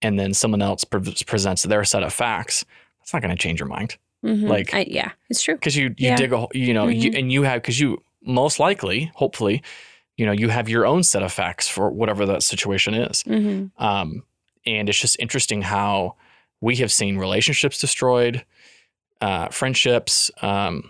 and 0.00 0.18
then 0.18 0.34
someone 0.34 0.62
else 0.62 0.84
pre- 0.84 1.14
presents 1.26 1.62
their 1.62 1.84
set 1.84 2.02
of 2.02 2.12
facts, 2.12 2.64
that's 2.98 3.12
not 3.12 3.22
going 3.22 3.34
to 3.34 3.40
change 3.40 3.60
your 3.60 3.68
mind 3.68 3.96
Mhm. 4.24 4.48
like- 4.48 4.72
I, 4.74 4.86
yeah, 4.88 5.10
it's 5.30 5.42
true. 5.42 5.54
because 5.54 5.76
you 5.76 5.86
you 5.98 6.08
Yeah. 6.08 6.16
dig 6.16 6.32
a 6.32 6.38
hole- 6.38 6.50
you 6.54 6.72
know 6.74 6.88
you, 6.88 7.10
Mhm. 7.10 7.18
and 7.18 7.32
you 7.32 7.42
have 7.42 7.60
because 7.62 7.80
you 7.80 8.02
most 8.24 8.58
likely 8.60 9.10
hopefully 9.14 9.62
you 10.16 10.24
know 10.26 10.32
you 10.32 10.48
have 10.48 10.68
your 10.68 10.86
own 10.86 11.02
set 11.02 11.22
of 11.22 11.32
facts 11.32 11.66
for 11.68 11.90
whatever 11.90 12.24
that 12.26 12.42
situation 12.42 12.94
is 12.94 13.22
hmm 13.22 13.66
um, 13.78 14.22
and 14.64 14.88
it's 14.88 14.98
just 15.00 15.16
interesting 15.18 15.62
how 15.62 16.14
we 16.60 16.76
have 16.76 16.92
seen 16.92 17.16
relationships 17.18 17.78
destroyed 17.80 18.44
uh, 19.20 19.48
friendships 19.48 20.30
um, 20.42 20.84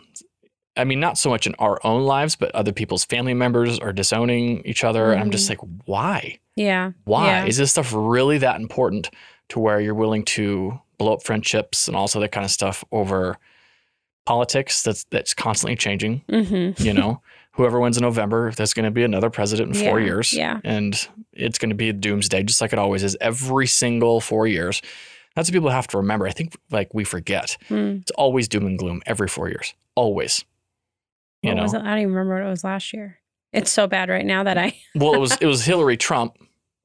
i 0.76 0.84
mean 0.84 1.00
not 1.00 1.16
so 1.16 1.30
much 1.30 1.46
in 1.46 1.54
our 1.58 1.78
own 1.84 2.02
lives 2.02 2.36
but 2.36 2.50
other 2.54 2.72
people's 2.72 3.04
family 3.04 3.34
members 3.34 3.78
are 3.78 3.92
disowning 3.92 4.60
each 4.66 4.84
other 4.84 5.12
and 5.12 5.20
i'm 5.22 5.30
just 5.30 5.48
like 5.48 5.58
why 5.86 6.38
Yeah. 6.56 6.92
why 7.04 7.26
Yeah. 7.28 7.44
is 7.46 7.56
this 7.56 7.70
stuff 7.70 7.92
really 7.94 8.38
that 8.38 8.60
important 8.60 9.08
to 9.50 9.58
where 9.60 9.80
you're 9.80 9.94
willing 9.94 10.24
to 10.36 10.78
blow 11.02 11.14
up 11.14 11.22
friendships 11.22 11.88
and 11.88 11.96
also 11.96 12.20
that 12.20 12.30
kind 12.32 12.44
of 12.44 12.50
stuff 12.50 12.84
over 12.92 13.36
politics 14.24 14.82
that's 14.82 15.04
that's 15.10 15.34
constantly 15.34 15.74
changing 15.76 16.22
hmm 16.30 16.70
you 16.78 16.92
know 16.94 17.20
whoever 17.52 17.80
wins 17.80 17.96
in 17.96 18.02
november 18.02 18.52
there's 18.52 18.72
going 18.72 18.84
to 18.84 18.90
be 18.90 19.02
another 19.02 19.28
president 19.30 19.68
in 19.68 19.74
four 19.74 19.98
Yeah, 19.98 20.06
years 20.06 20.32
yeah. 20.32 20.60
and 20.64 21.08
it's 21.32 21.58
going 21.58 21.70
to 21.70 21.74
be 21.76 21.88
a 21.88 21.92
doomsday 21.92 22.42
just 22.44 22.60
like 22.60 22.72
it 22.72 22.78
always 22.78 23.02
is 23.02 23.16
every 23.20 23.66
single 23.66 24.20
four 24.20 24.46
years 24.46 24.80
that's 25.34 25.48
what 25.48 25.54
people 25.54 25.70
have 25.70 25.88
to 25.88 25.96
remember 25.96 26.26
i 26.26 26.30
think 26.30 26.54
like 26.70 26.94
we 26.94 27.02
forget 27.04 27.56
Mm. 27.68 28.00
it's 28.02 28.12
always 28.12 28.46
doom 28.48 28.66
and 28.66 28.78
gloom 28.78 29.02
every 29.06 29.26
four 29.28 29.48
years 29.48 29.74
always 29.96 30.44
you 31.42 31.50
What 31.50 31.56
know 31.56 31.62
was 31.64 31.74
it? 31.74 31.82
I 31.82 31.90
don't 31.90 31.98
even 31.98 32.12
remember 32.14 32.34
what 32.40 32.46
it 32.46 32.50
was 32.50 32.62
last 32.62 32.92
year. 32.92 33.18
It's 33.52 33.68
so 33.72 33.88
bad 33.88 34.08
right 34.08 34.24
now 34.24 34.44
that 34.44 34.56
I. 34.56 34.76
well 34.94 35.14
it 35.14 35.18
was 35.18 35.36
it 35.40 35.46
was 35.46 35.64
hillary 35.64 35.96
trump 35.96 36.36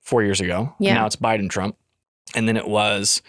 four 0.01 0.23
years 0.23 0.41
ago 0.41 0.73
Yeah. 0.79 0.95
now 0.95 1.05
it's 1.05 1.15
biden 1.17 1.49
trump 1.51 1.77
and 2.35 2.47
then 2.47 2.57
it 2.57 2.67
was 2.67 3.21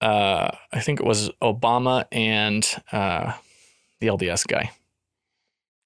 uh 0.00 0.50
i 0.72 0.80
think 0.80 1.00
it 1.00 1.06
was 1.06 1.30
obama 1.42 2.04
and 2.12 2.66
uh 2.92 3.32
the 4.00 4.06
lds 4.08 4.46
guy 4.46 4.70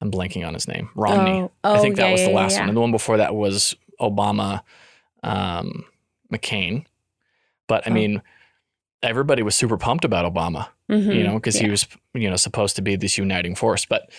i'm 0.01 0.11
blanking 0.11 0.47
on 0.47 0.53
his 0.55 0.69
name 0.69 0.91
romney 0.95 1.41
Oh, 1.43 1.51
oh 1.65 1.75
I 1.75 1.79
think 1.79 1.97
that 1.97 2.07
yeah, 2.07 2.13
was 2.13 2.23
the 2.25 2.31
last 2.31 2.53
yeah. 2.55 2.61
one. 2.61 2.69
And 2.69 2.77
the 2.77 2.81
one 2.81 2.91
before 2.93 3.17
that 3.19 3.35
was 3.35 3.75
Obama, 4.01 4.63
um, 5.23 5.85
McCain. 6.33 6.85
But 7.69 7.87
I 7.87 7.91
Oh. 7.91 7.95
mean, 7.95 8.23
everybody 9.03 9.43
was 9.43 9.55
super 9.55 9.77
pumped 9.79 10.05
about 10.05 10.25
Obama, 10.33 10.69
Mhm. 10.91 11.15
you 11.15 11.23
know, 11.23 11.35
because 11.35 11.57
he 11.57 11.69
was, 11.71 11.87
you 12.15 12.29
know, 12.29 12.37
supposed 12.37 12.75
to 12.77 12.83
be 12.83 12.97
this 12.97 13.17
uniting 13.17 13.55
force. 13.55 13.85
But 13.87 14.11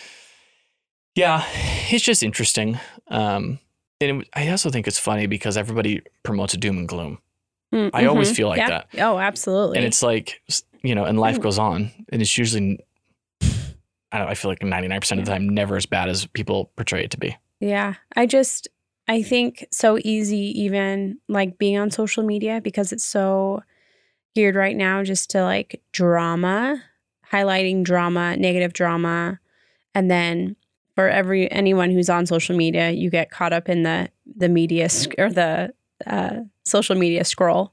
yeah, 1.14 1.44
it's 1.90 2.02
just 2.04 2.22
interesting. 2.22 2.78
Um, 3.08 3.58
and 4.00 4.22
it, 4.22 4.28
I 4.34 4.48
also 4.48 4.70
think 4.70 4.86
it's 4.88 4.98
funny 4.98 5.26
because 5.26 5.56
everybody 5.56 6.00
promotes 6.22 6.56
doom 6.56 6.78
and 6.78 6.88
gloom. 6.88 7.18
Mm, 7.74 7.90
I 7.92 8.06
always 8.06 8.30
mhm. 8.30 8.36
feel 8.36 8.48
like 8.48 8.58
Yeah. 8.58 8.68
that. 8.68 8.86
Oh, 9.00 9.18
absolutely. 9.18 9.78
And 9.78 9.86
it's 9.86 10.02
like, 10.02 10.40
you 10.82 10.94
know, 10.94 11.04
and 11.04 11.18
life 11.18 11.38
Mm. 11.38 11.42
goes 11.42 11.58
on. 11.58 11.90
And 12.10 12.22
it's 12.22 12.38
usually, 12.38 12.78
I 14.12 14.18
don't 14.18 14.28
I 14.28 14.34
feel 14.34 14.50
like 14.50 14.60
99% 14.62 15.18
of 15.18 15.24
the 15.26 15.30
time, 15.32 15.48
never 15.48 15.76
as 15.76 15.86
bad 15.86 16.08
as 16.08 16.26
people 16.26 16.70
portray 16.76 17.02
it 17.04 17.10
to 17.10 17.18
be. 17.18 17.36
Yeah. 17.60 17.94
I 18.14 18.26
just, 18.26 18.68
I 19.08 19.22
think 19.22 19.66
so 19.72 19.98
easy, 20.04 20.58
even 20.62 21.18
like 21.28 21.58
being 21.58 21.76
on 21.78 21.90
social 21.90 22.22
media 22.22 22.60
because 22.62 22.92
it's 22.92 23.04
so 23.04 23.62
geared 24.34 24.54
right 24.54 24.76
now 24.76 25.02
just 25.02 25.30
to 25.30 25.42
like 25.42 25.82
drama, 25.92 26.80
highlighting 27.32 27.82
drama, 27.82 28.36
negative 28.36 28.72
drama. 28.72 29.40
And 29.96 30.10
then 30.10 30.56
for 30.94 31.08
every 31.08 31.50
anyone 31.50 31.90
who's 31.90 32.08
on 32.08 32.26
social 32.26 32.56
media, 32.56 32.90
you 32.92 33.10
get 33.10 33.30
caught 33.30 33.52
up 33.52 33.68
in 33.68 33.82
the 33.82 34.08
the 34.36 34.48
media 34.48 34.88
sc- 34.88 35.14
or 35.18 35.30
the 35.30 35.74
uh, 36.06 36.40
social 36.64 36.96
media 36.96 37.24
scroll, 37.24 37.72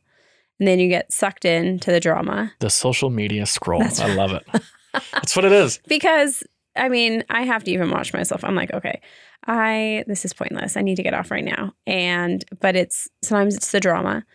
and 0.59 0.67
then 0.67 0.79
you 0.79 0.87
get 0.89 1.11
sucked 1.11 1.45
into 1.45 1.91
the 1.91 1.99
drama. 1.99 2.51
The 2.59 2.69
social 2.69 3.09
media 3.09 3.45
scroll. 3.45 3.79
That's 3.81 3.99
I 3.99 4.13
love 4.13 4.31
it. 4.33 4.43
That's 5.13 5.35
what 5.35 5.45
it 5.45 5.51
is. 5.51 5.79
because 5.87 6.43
I 6.75 6.87
mean, 6.89 7.23
I 7.29 7.41
have 7.43 7.63
to 7.65 7.71
even 7.71 7.89
watch 7.91 8.13
myself. 8.13 8.43
I'm 8.43 8.55
like, 8.55 8.73
okay, 8.73 9.01
I 9.47 10.03
this 10.07 10.23
is 10.25 10.33
pointless. 10.33 10.77
I 10.77 10.81
need 10.81 10.95
to 10.95 11.03
get 11.03 11.13
off 11.13 11.31
right 11.31 11.43
now. 11.43 11.73
And 11.87 12.43
but 12.59 12.75
it's 12.75 13.07
sometimes 13.23 13.55
it's 13.55 13.71
the 13.71 13.79
drama. 13.79 14.25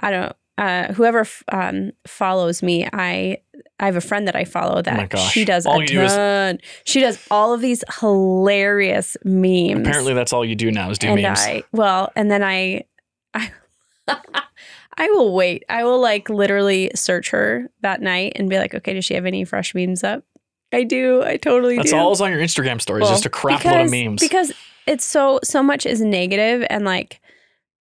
I 0.00 0.10
don't. 0.10 0.36
Uh, 0.58 0.90
whoever 0.94 1.20
f- 1.20 1.42
um, 1.52 1.92
follows 2.06 2.62
me, 2.62 2.88
I 2.90 3.38
I 3.78 3.84
have 3.84 3.96
a 3.96 4.00
friend 4.00 4.26
that 4.26 4.34
I 4.34 4.44
follow 4.44 4.80
that 4.80 5.14
Oh 5.14 5.18
she 5.28 5.44
does 5.44 5.66
All 5.66 5.82
a 5.82 5.86
do 5.86 6.00
is- 6.00 6.12
ton. 6.14 6.58
she 6.84 7.00
does 7.00 7.18
all 7.30 7.52
of 7.52 7.60
these 7.60 7.84
hilarious 8.00 9.16
memes. 9.24 9.86
Apparently, 9.86 10.14
that's 10.14 10.32
all 10.32 10.44
you 10.44 10.54
do 10.54 10.70
now 10.70 10.90
is 10.90 10.98
do 10.98 11.08
and 11.08 11.20
memes. 11.22 11.38
I 11.40 11.62
well, 11.72 12.10
and 12.16 12.30
then 12.30 12.42
I 12.42 12.84
I 13.36 13.50
I 14.98 15.10
will 15.10 15.34
wait. 15.34 15.64
I 15.68 15.84
will 15.84 16.00
like 16.00 16.28
literally 16.30 16.90
search 16.94 17.30
her 17.30 17.70
that 17.82 18.00
night 18.00 18.32
and 18.36 18.48
be 18.48 18.58
like, 18.58 18.74
okay, 18.74 18.94
does 18.94 19.04
she 19.04 19.14
have 19.14 19.26
any 19.26 19.44
fresh 19.44 19.74
memes 19.74 20.02
up? 20.02 20.24
I 20.72 20.84
do. 20.84 21.22
I 21.22 21.36
totally 21.36 21.76
that's 21.76 21.90
do. 21.90 21.96
all 21.96 22.12
is 22.12 22.20
on 22.20 22.30
your 22.30 22.40
Instagram 22.40 22.80
stories, 22.80 23.02
Well, 23.02 23.10
just 23.12 23.26
a 23.26 23.30
crap 23.30 23.64
load 23.64 23.84
of 23.86 23.90
memes. 23.90 24.20
Because 24.20 24.52
it's 24.86 25.04
so 25.04 25.38
so 25.44 25.62
much 25.62 25.84
is 25.86 26.00
negative 26.00 26.66
and 26.70 26.84
like 26.84 27.20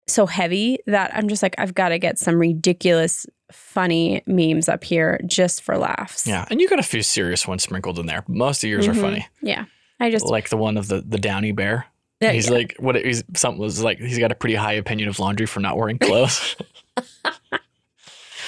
so 0.08 0.26
heavy 0.26 0.78
that 0.88 1.12
I'm 1.15 1.28
just 1.28 1.41
like, 1.41 1.56
I've 1.58 1.74
got 1.74 1.89
to 1.89 1.98
get 2.00 2.20
some 2.20 2.36
ridiculous, 2.39 3.26
funny 3.52 4.22
memes 4.28 4.68
up 4.70 4.84
here 4.84 5.20
just 5.26 5.62
for 5.63 5.78
laughs. 5.78 6.28
yeah, 6.28 6.46
and 6.52 6.60
you 6.62 6.68
got 6.70 6.80
a 6.80 6.84
few 6.84 7.02
serious 7.02 7.48
ones 7.48 7.63
sprinkled 7.63 7.98
in 7.98 8.06
there. 8.06 8.24
Most 8.28 8.63
of 8.63 8.70
yours 8.70 8.88
Mhm. 8.88 8.91
are 8.91 8.96
funny, 9.02 9.28
Yeah. 9.41 9.65
I 10.00 10.12
just 10.12 10.26
like 10.26 10.50
the 10.50 10.58
one 10.58 10.76
of 10.78 10.89
the 10.89 11.02
the 11.02 11.18
Downy 11.18 11.54
bear. 11.54 11.86
Yeah, 12.21 12.32
he's 12.32 12.47
yeah. 12.47 12.54
like, 12.54 12.75
what? 12.80 12.95
He's 12.95 13.23
something 13.36 13.60
was 13.62 13.84
like, 13.84 13.97
he's 13.99 14.19
got 14.19 14.32
a 14.32 14.36
pretty 14.36 14.56
high 14.56 14.73
opinion 14.73 15.10
of 15.10 15.19
laundry 15.19 15.45
for 15.45 15.60
not 15.60 15.78
wearing 15.78 15.97
clothes. 15.99 16.56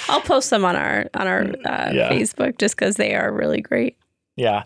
I'll 0.10 0.22
post 0.22 0.50
them 0.50 0.64
on 0.64 0.76
our 0.76 1.08
on 1.14 1.28
our 1.28 1.42
uh, 1.42 1.90
Mm, 1.90 1.94
Yeah. 1.94 2.10
Facebook 2.12 2.58
just 2.58 2.76
because 2.78 2.96
they 2.96 3.14
are 3.16 3.32
really 3.32 3.62
great. 3.62 3.98
yeah, 4.36 4.64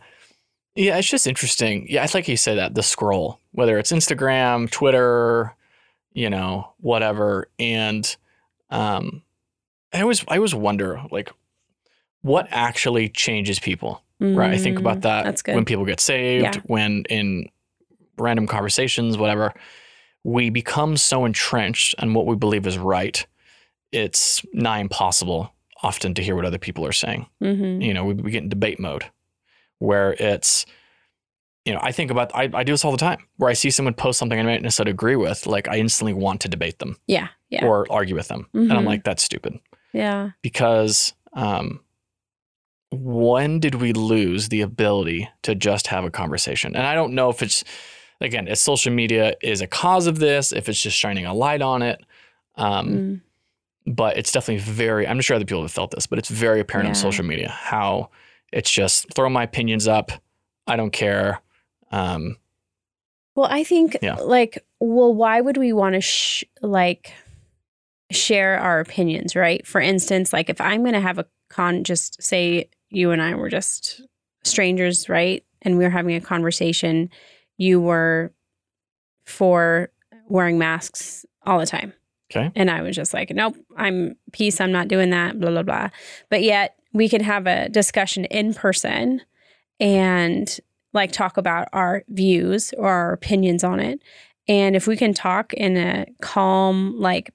yeah, 0.76 0.98
it's 0.98 1.10
just 1.10 1.26
interesting. 1.28 1.88
Yeah, 1.90 2.04
I 2.04 2.08
like 2.14 2.28
you 2.28 2.38
say 2.38 2.56
that 2.56 2.76
the 2.76 2.84
scroll, 2.84 3.40
whether 3.52 3.78
it's 3.80 3.92
Instagram, 3.92 4.70
Twitter, 4.70 5.56
you 6.14 6.30
know, 6.30 6.74
whatever, 6.80 7.48
and 7.60 8.16
um, 8.70 9.24
I 9.94 10.02
always 10.02 10.24
I 10.28 10.36
always 10.38 10.54
wonder 10.56 11.02
like 11.12 11.32
what 12.22 12.48
actually 12.52 13.10
changes 13.10 13.60
people. 13.60 14.04
Right. 14.20 14.52
I 14.52 14.58
think 14.60 14.78
Mm, 14.78 14.82
about 14.82 15.02
that 15.02 15.24
That's 15.26 15.42
good. 15.42 15.56
when 15.56 15.66
people 15.66 15.84
get 15.86 16.00
saved, 16.00 16.44
Yeah. 16.44 16.62
when 16.66 17.04
in 17.10 17.50
random 18.22 18.48
conversations, 18.48 19.18
whatever, 19.18 19.54
we 20.24 20.50
become 20.50 20.98
so 20.98 21.26
entrenched 21.26 21.96
in 22.02 22.14
what 22.14 22.26
we 22.26 22.36
believe 22.36 22.68
is 22.68 22.78
right. 22.78 23.26
It's 23.92 24.46
nigh 24.54 24.80
impossible 24.80 25.54
often 25.84 26.14
to 26.14 26.24
hear 26.24 26.36
what 26.36 26.46
other 26.46 26.60
people 26.60 26.86
are 26.86 26.92
saying. 26.92 27.26
hmm 27.42 27.82
You 27.82 27.94
know, 27.94 28.06
we, 28.06 28.14
we 28.14 28.32
get 28.32 28.44
in 28.44 28.50
debate 28.50 28.80
mode 28.80 29.06
where 29.80 30.14
it's, 30.14 30.66
you 31.66 31.74
know, 31.74 31.80
I 31.82 31.92
think 31.92 32.12
about, 32.12 32.32
I, 32.36 32.50
I 32.54 32.64
do 32.64 32.72
this 32.74 32.86
all 32.86 32.92
the 32.92 32.98
time 32.98 33.26
where 33.38 33.50
I 33.50 33.54
see 33.54 33.72
someone 33.72 33.96
post 33.96 34.20
something 34.20 34.40
I 34.40 34.44
might 34.44 34.54
not 34.54 34.62
necessarily 34.62 34.92
agree 34.92 35.16
with, 35.16 35.48
like 35.48 35.68
I 35.68 35.78
instantly 35.78 36.14
want 36.14 36.42
to 36.42 36.48
debate 36.48 36.78
them 36.80 36.98
Yeah. 37.08 37.30
Yeah. 37.50 37.66
or 37.66 37.88
argue 37.90 38.16
with 38.16 38.28
them. 38.28 38.48
And 38.54 38.72
I'm 38.72 38.84
Mhm. 38.84 38.88
like, 38.88 39.04
that's 39.04 39.24
stupid 39.24 39.60
yeah. 39.92 40.32
because 40.44 41.14
um, 41.34 41.82
when 42.92 43.60
did 43.60 43.76
we 43.76 43.94
lose 43.94 44.50
the 44.50 44.62
ability 44.62 45.30
to 45.44 45.56
just 45.56 45.88
have 45.88 46.04
a 46.04 46.12
conversation? 46.12 46.76
And 46.76 46.86
I 46.86 46.94
don't 46.94 47.14
know 47.14 47.30
if 47.30 47.42
it's 47.42 47.64
again, 48.22 48.48
if 48.48 48.58
social 48.58 48.92
media 48.94 49.36
is 49.42 49.60
a 49.62 49.68
cause 49.68 50.08
of 50.08 50.20
this, 50.20 50.52
if 50.54 50.70
it's 50.70 50.82
just 50.82 50.98
shining 50.98 51.26
a 51.26 51.34
light 51.34 51.62
on 51.62 51.82
it. 51.82 52.00
Um, 52.56 52.88
Mm. 52.88 53.22
but 53.96 54.16
it's 54.18 54.32
definitely 54.32 54.62
very 54.64 55.08
i'm 55.08 55.18
not 55.18 55.24
sure 55.24 55.36
other 55.36 55.46
people 55.46 55.64
have 55.64 55.72
felt 55.72 55.90
this 55.92 56.06
but 56.06 56.20
it's 56.20 56.30
very 56.30 56.60
apparent 56.60 56.88
on 56.88 56.94
social 56.94 57.26
media 57.26 57.50
how 57.50 58.10
it's 58.54 58.70
just 58.70 59.12
throw 59.16 59.28
my 59.30 59.42
opinions 59.44 59.88
up 59.88 60.12
i 60.68 60.76
don't 60.76 60.92
care 60.92 61.40
um 61.92 62.38
Well, 63.36 63.48
I 63.50 63.64
think 63.64 63.98
Yeah. 64.02 64.16
like, 64.16 64.64
well, 64.80 65.14
why 65.16 65.42
would 65.42 65.58
we 65.58 65.72
want 65.74 65.96
to 65.96 66.02
sh- 66.02 66.44
like 66.62 67.14
share 68.12 68.60
our 68.60 68.80
opinions, 68.82 69.36
right? 69.36 69.66
For 69.66 69.80
instance, 69.82 70.34
like 70.34 70.50
if 70.50 70.60
I'm 70.60 70.82
going 70.82 70.94
to 70.94 71.00
have 71.00 71.18
a 71.18 71.26
con, 71.50 71.84
just 71.84 72.22
say 72.22 72.70
you 72.90 73.12
and 73.12 73.22
I 73.22 73.36
were 73.36 73.50
just 73.50 74.02
strangers, 74.44 75.08
right? 75.10 75.44
And 75.62 75.78
we 75.78 75.84
were 75.86 75.90
having 75.90 76.16
a 76.16 76.22
conversation. 76.22 77.10
You 77.62 77.80
were 77.80 78.34
for 79.24 79.92
wearing 80.28 80.58
masks 80.58 81.28
all 81.46 81.60
the 81.60 81.68
time. 81.68 81.94
okay 82.32 82.52
And 82.56 82.72
I 82.72 82.82
was 82.82 82.96
just 82.96 83.14
like, 83.14 83.30
nope, 83.30 83.56
I'm 83.78 84.16
peace. 84.32 84.60
I'm 84.60 84.72
not 84.72 84.88
doing 84.88 85.12
that, 85.12 85.40
blah, 85.40 85.52
blah, 85.52 85.62
blah. 85.62 85.90
But 86.32 86.42
yet 86.42 86.80
we 86.92 87.08
could 87.08 87.22
have 87.22 87.46
a 87.46 87.70
discussion 87.70 88.26
in 88.26 88.56
person 88.56 89.22
and 89.80 90.60
like 90.92 91.12
talk 91.12 91.38
about 91.38 91.68
our 91.72 92.04
views 92.08 92.74
or 92.80 92.90
our 92.90 93.14
opinions 93.14 93.64
on 93.64 93.80
it. 93.80 94.02
And 94.48 94.76
if 94.76 94.88
we 94.88 94.98
can 94.98 95.14
talk 95.14 95.54
in 95.54 95.78
a 95.78 96.08
calm, 96.20 97.00
like, 97.00 97.32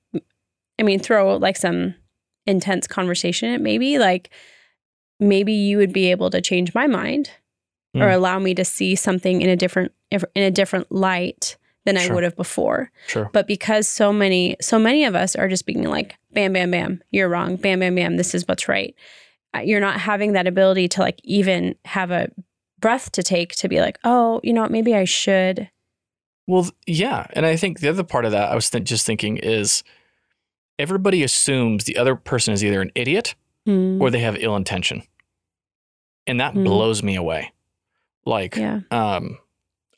I 0.77 0.83
mean, 0.83 0.99
throw 0.99 1.37
like 1.37 1.57
some 1.57 1.95
intense 2.47 2.89
conversation 2.89 3.55
at 3.55 3.61
maybe, 3.61 4.01
like, 4.01 4.31
maybe 5.21 5.53
you 5.53 5.79
would 5.79 5.93
be 5.93 6.11
able 6.11 6.31
to 6.31 6.41
change 6.41 6.75
my 6.75 6.89
mind 6.89 7.31
or 7.96 8.09
Mm. 8.09 8.14
allow 8.14 8.38
me 8.38 8.54
to 8.54 8.64
see 8.64 8.94
something 8.94 9.40
in 9.42 9.48
a 9.48 9.56
different 9.56 9.92
in 10.11 10.42
a 10.42 10.50
different 10.50 10.90
light 10.92 11.56
than 11.85 11.96
I 11.96 12.12
would 12.12 12.22
have 12.24 12.37
before. 12.37 12.90
Sure. 13.06 13.30
But 13.32 13.46
because 13.46 13.88
so 13.88 14.12
many 14.12 14.56
so 14.61 14.78
many 14.78 15.04
of 15.04 15.14
us 15.14 15.35
are 15.37 15.48
just 15.48 15.66
being 15.66 15.82
like 15.85 16.16
bam 16.32 16.52
bam 16.52 16.70
bam 16.70 17.02
you're 17.11 17.28
wrong 17.28 17.56
bam 17.56 17.80
bam 17.80 17.94
bam 17.94 18.16
this 18.16 18.35
is 18.35 18.46
what's 18.48 18.68
right. 18.68 18.94
Uh, 19.54 19.61
you're 19.61 19.80
not 19.80 19.98
having 20.00 20.32
that 20.32 20.46
ability 20.46 20.88
to 20.88 21.00
like 21.00 21.20
even 21.24 21.74
have 21.85 22.11
a 22.11 22.28
breath 22.78 23.11
to 23.12 23.22
take 23.22 23.54
to 23.56 23.68
be 23.68 23.80
like 23.80 23.98
oh 24.04 24.40
you 24.44 24.52
know 24.52 24.62
what 24.62 24.70
maybe 24.70 24.94
i 24.94 25.04
should. 25.04 25.70
Well 26.48 26.68
yeah 26.87 27.26
and 27.32 27.44
i 27.46 27.56
think 27.56 27.80
the 27.80 27.88
other 27.88 28.04
part 28.04 28.24
of 28.24 28.32
that 28.32 28.50
i 28.52 28.54
was 28.54 28.68
th- 28.70 28.85
just 28.85 29.06
thinking 29.06 29.37
is 29.38 29.82
everybody 30.78 31.22
assumes 31.22 31.85
the 31.85 31.96
other 31.96 32.14
person 32.14 32.52
is 32.52 32.62
either 32.64 32.80
an 32.82 32.92
idiot 32.94 33.35
Mm, 33.66 34.00
or 34.00 34.11
they 34.11 34.20
have 34.20 34.37
ill 34.38 34.54
intention. 34.54 35.02
And 36.28 36.38
that 36.38 36.54
Mm. 36.54 36.62
blows 36.64 37.02
me 37.02 37.16
away 37.16 37.50
like 38.27 38.57
yeah 38.57 38.81
um, 38.91 39.39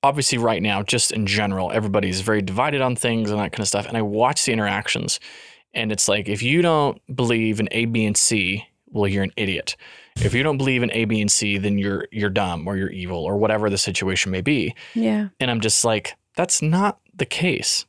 obviously 0.02 0.38
right 0.38 0.62
now, 0.62 0.82
just 0.82 1.10
in 1.10 1.26
general, 1.26 1.72
everybody's 1.72 2.20
very 2.20 2.42
divided 2.42 2.80
on 2.80 2.94
things 2.96 3.30
and 3.30 3.40
that 3.40 3.52
kind 3.52 3.60
of 3.60 3.68
stuff. 3.68 3.86
And 3.86 3.96
I 3.96 4.02
watch 4.02 4.44
the 4.44 4.52
interactions, 4.52 5.18
and 5.74 5.90
it's 5.90 6.08
like 6.08 6.28
if 6.28 6.42
you 6.42 6.62
don't 6.62 7.00
believe 7.14 7.60
in 7.60 7.68
A, 7.72 7.86
B, 7.86 8.04
and 8.04 8.16
C, 8.16 8.66
well, 8.86 9.08
you're 9.08 9.24
an 9.24 9.32
idiot. 9.36 9.76
If 10.16 10.34
you 10.34 10.42
don't 10.42 10.58
believe 10.58 10.82
in 10.82 10.90
A, 10.92 11.04
B, 11.04 11.20
and 11.20 11.30
C, 11.30 11.58
then 11.58 11.78
you're 11.78 12.06
you're 12.10 12.30
dumb 12.30 12.66
or 12.66 12.76
you're 12.76 12.90
evil 12.90 13.24
or 13.24 13.36
whatever 13.36 13.70
the 13.70 13.78
situation 13.78 14.32
may 14.32 14.40
be. 14.40 14.74
yeah 14.94 15.28
And 15.40 15.50
I'm 15.50 15.60
just 15.60 15.84
like, 15.84 16.16
that's 16.36 16.62
not 16.62 16.98
the 17.14 17.26
case. 17.26 17.86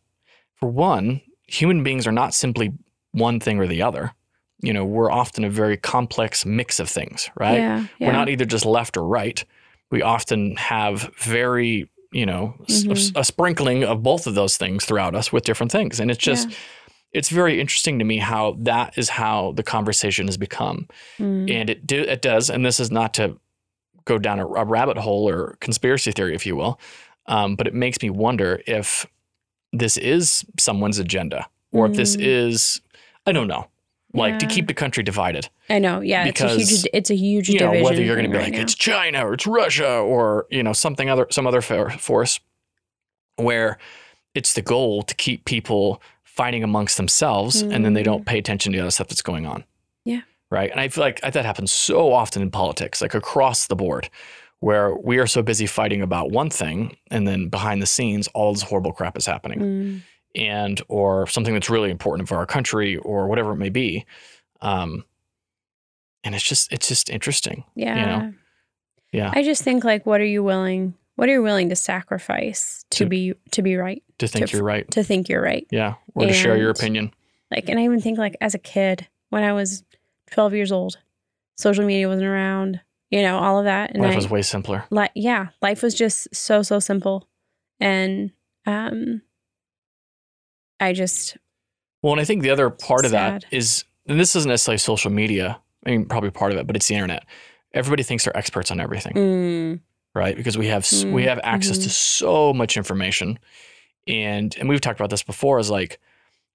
For 0.55 0.69
one, 0.69 1.21
human 1.47 1.83
beings 1.83 2.05
are 2.05 2.11
not 2.11 2.33
simply 2.33 2.73
one 3.11 3.39
thing 3.39 3.59
or 3.59 3.67
the 3.67 3.81
other. 3.81 4.13
You 4.61 4.73
know, 4.73 4.83
we're 4.83 5.11
often 5.11 5.45
a 5.45 5.49
very 5.49 5.77
complex 5.77 6.45
mix 6.45 6.79
of 6.79 6.89
things, 6.89 7.29
right? 7.39 7.59
yeah 7.59 7.85
yeah 7.97 8.07
We're 8.07 8.13
not 8.13 8.29
either 8.29 8.45
just 8.45 8.65
left 8.65 8.97
or 8.97 9.03
right. 9.07 9.43
We 9.91 10.01
often 10.01 10.55
have 10.57 11.11
very, 11.17 11.89
you 12.11 12.25
know, 12.25 12.55
s- 12.69 12.83
Mhm. 12.83 13.11
a, 13.19 13.23
sprinkling 13.23 13.83
of 13.83 14.03
both 14.03 14.27
of 14.27 14.35
those 14.35 14.57
things 14.57 14.85
throughout 14.85 15.15
us 15.15 15.31
with 15.33 15.43
different 15.43 15.71
things. 15.71 15.99
And 15.99 16.11
it's 16.11 16.23
just, 16.23 16.49
Yeah. 16.49 16.55
it's 17.13 17.29
very 17.29 17.59
interesting 17.59 17.97
to 17.99 18.05
me 18.05 18.17
how 18.17 18.55
that 18.59 18.97
is 18.97 19.09
how 19.09 19.53
the 19.55 19.63
conversation 19.63 20.27
has 20.27 20.37
become. 20.37 20.87
Mm, 21.19 21.51
And 21.51 21.69
it, 21.69 21.87
do, 21.87 22.01
it 22.01 22.21
does, 22.21 22.49
and 22.49 22.65
this 22.65 22.79
is 22.79 22.91
not 22.91 23.13
to 23.15 23.39
go 24.05 24.17
down 24.17 24.39
a, 24.39 24.45
a 24.47 24.65
rabbit 24.65 24.97
hole 24.97 25.27
or 25.29 25.57
conspiracy 25.59 26.11
theory, 26.11 26.33
if 26.35 26.45
you 26.45 26.55
will, 26.55 26.79
um, 27.27 27.55
but 27.55 27.67
it 27.67 27.73
makes 27.73 28.01
me 28.01 28.09
wonder 28.09 28.61
if 28.67 29.05
this 29.71 29.97
is 29.97 30.43
someone's 30.59 30.97
agenda 30.99 31.47
or 31.71 31.85
if 31.87 31.95
this 31.95 32.15
Mm. 32.15 32.21
is, 32.25 32.81
I 33.27 33.31
don't 33.31 33.47
know, 33.47 33.67
like 34.13 34.39
to 34.39 34.47
keep 34.47 34.67
the 34.67 34.73
country 34.73 35.03
divided 35.03 35.49
i 35.69 35.77
know 35.77 35.99
yeah 36.01 36.25
it's 36.25 36.41
a 36.41 36.45
because, 36.45 36.69
huge 36.69 36.87
it's 36.93 37.09
a 37.09 37.15
huge 37.15 37.47
you 37.47 37.59
know 37.59 37.67
division 37.67 37.83
whether 37.83 38.01
you're 38.01 38.15
going 38.15 38.25
to 38.25 38.31
be 38.31 38.37
right 38.37 38.45
like 38.45 38.53
now. 38.53 38.61
it's 38.61 38.73
China 38.73 39.27
or 39.27 39.33
it's 39.33 39.45
Russia 39.45 39.87
or 39.87 40.47
you 40.49 40.63
know 40.63 40.73
something 40.73 41.09
other 41.09 41.27
some 41.29 41.45
other 41.45 41.61
force 41.61 42.39
where 43.35 43.77
it's 44.35 44.53
the 44.53 44.61
goal 44.61 45.03
to 45.03 45.15
keep 45.15 45.45
people 45.45 46.01
fighting 46.23 46.63
amongst 46.63 46.97
themselves 46.97 47.61
and 47.61 47.83
then 47.83 47.93
they 47.93 48.03
don't 48.03 48.25
pay 48.25 48.37
attention 48.37 48.71
to 48.71 48.77
the 48.77 48.81
other 48.81 48.91
stuff 48.91 49.07
that's 49.07 49.21
going 49.21 49.45
on. 49.45 49.61
Mm. 49.61 49.65
Yeah. 50.05 50.21
Right. 50.49 50.71
And 50.71 50.79
I 50.79 50.87
feel 50.87 51.03
like 51.03 51.19
that 51.21 51.45
happens 51.45 51.71
so 51.71 52.13
often 52.13 52.41
in 52.41 52.49
politics, 52.49 53.01
like 53.01 53.13
across 53.13 53.67
the 53.67 53.75
board, 53.75 54.09
where 54.59 54.95
we 54.95 55.19
are 55.19 55.27
so 55.27 55.41
busy 55.41 55.65
fighting 55.65 56.01
about 56.01 56.31
one 56.31 56.49
thing 56.49 56.95
and 57.11 57.27
then 57.27 57.49
behind 57.49 57.81
the 57.81 57.85
scenes 57.85 58.27
all 58.29 58.53
this 58.53 58.63
horrible 58.63 58.91
crap 58.91 59.17
is 59.17 59.25
happening 59.25 59.59
Mm, 59.59 60.01
and 60.35 60.81
or 60.87 61.27
something 61.27 61.53
that's 61.53 61.69
really 61.69 61.89
important 61.91 62.27
for 62.29 62.35
our 62.37 62.45
country 62.45 62.97
or 62.97 63.27
whatever 63.27 63.51
it 63.53 63.57
may 63.57 63.69
be. 63.69 64.05
Um, 64.61 65.03
and 66.23 66.35
it's 66.35 66.43
just 66.43 66.71
it's 66.71 66.87
just 66.87 67.09
interesting. 67.09 67.63
yeah 67.75 67.95
You 67.99 68.05
know? 68.05 68.33
Yeah. 69.11 69.31
i 69.33 69.41
just 69.41 69.63
think 69.63 69.83
like 69.83 70.05
what 70.05 70.21
are 70.21 70.25
you 70.25 70.43
willing 70.43 70.93
what 71.15 71.27
are 71.29 71.31
you 71.31 71.41
willing 71.41 71.69
to 71.69 71.75
sacrifice 71.75 72.85
to, 72.91 73.05
To- 73.05 73.09
be 73.09 73.33
to 73.51 73.61
be 73.61 73.75
right 73.75 74.03
To 74.19 74.27
think 74.27 74.47
To- 74.49 74.57
you're 74.57 74.65
right. 74.65 74.89
to 74.91 75.03
think 75.03 75.29
you're 75.29 75.41
right 75.41 75.65
Yeah. 75.71 75.95
Or 76.13 76.27
to 76.27 76.33
share 76.33 76.57
your 76.57 76.69
opinion. 76.69 77.13
Like, 77.51 77.67
and 77.69 77.79
I 77.79 77.83
even 77.83 77.99
think 78.01 78.17
like 78.19 78.35
as 78.41 78.53
a 78.53 78.59
kid, 78.59 79.07
when 79.29 79.43
I 79.43 79.53
was 79.53 79.83
12 80.31 80.53
years 80.53 80.71
old, 80.71 80.97
social 81.57 81.83
media 81.85 82.07
wasn't 82.07 82.27
around, 82.27 82.79
you 83.09 83.21
know, 83.23 83.39
all 83.39 83.57
of 83.57 83.65
that. 83.65 83.91
And 83.91 84.01
Life 84.03 84.13
I, 84.13 84.15
was 84.17 84.29
way 84.29 84.41
simpler. 84.43 84.83
like, 84.91 85.11
yeah, 85.15 85.47
life 85.61 85.81
was 85.81 85.95
just 85.95 86.27
so, 86.35 86.61
so 86.61 86.79
simple. 86.79 87.27
And, 87.79 88.31
um, 88.67 89.21
I 90.79 90.93
just, 90.93 91.37
Well, 92.01 92.13
and 92.13 92.21
I 92.21 92.25
think 92.25 92.41
the 92.43 92.49
other 92.49 92.69
part 92.69 93.05
of 93.05 93.11
that 93.11 93.45
is, 93.51 93.83
and 94.07 94.19
this 94.19 94.35
isn't 94.35 94.49
necessarily 94.49 94.77
social 94.77 95.11
media. 95.11 95.59
I 95.85 95.91
mean, 95.91 96.05
probably 96.05 96.31
part 96.31 96.51
of 96.51 96.57
it, 96.57 96.67
but 96.67 96.75
it's 96.75 96.87
the 96.87 96.95
internet. 96.95 97.25
Everybody 97.73 98.03
thinks 98.03 98.23
they're 98.25 98.35
experts 98.37 98.71
on 98.71 98.79
everything, 98.79 99.13
mm, 99.13 99.79
right? 100.15 100.35
Because 100.35 100.57
we 100.57 100.67
have 100.67 100.83
s 100.83 101.05
we 101.09 101.23
Mm, 101.23 101.27
have 101.29 101.39
access 101.43 101.77
to 101.79 101.89
so 101.89 102.53
much 102.53 102.77
information, 102.77 103.39
and 104.07 104.55
and 104.57 104.69
we've 104.69 104.81
talked 104.81 104.99
about 104.99 105.09
this 105.09 105.23
before. 105.23 105.59
Is 105.59 105.69
like 105.69 105.99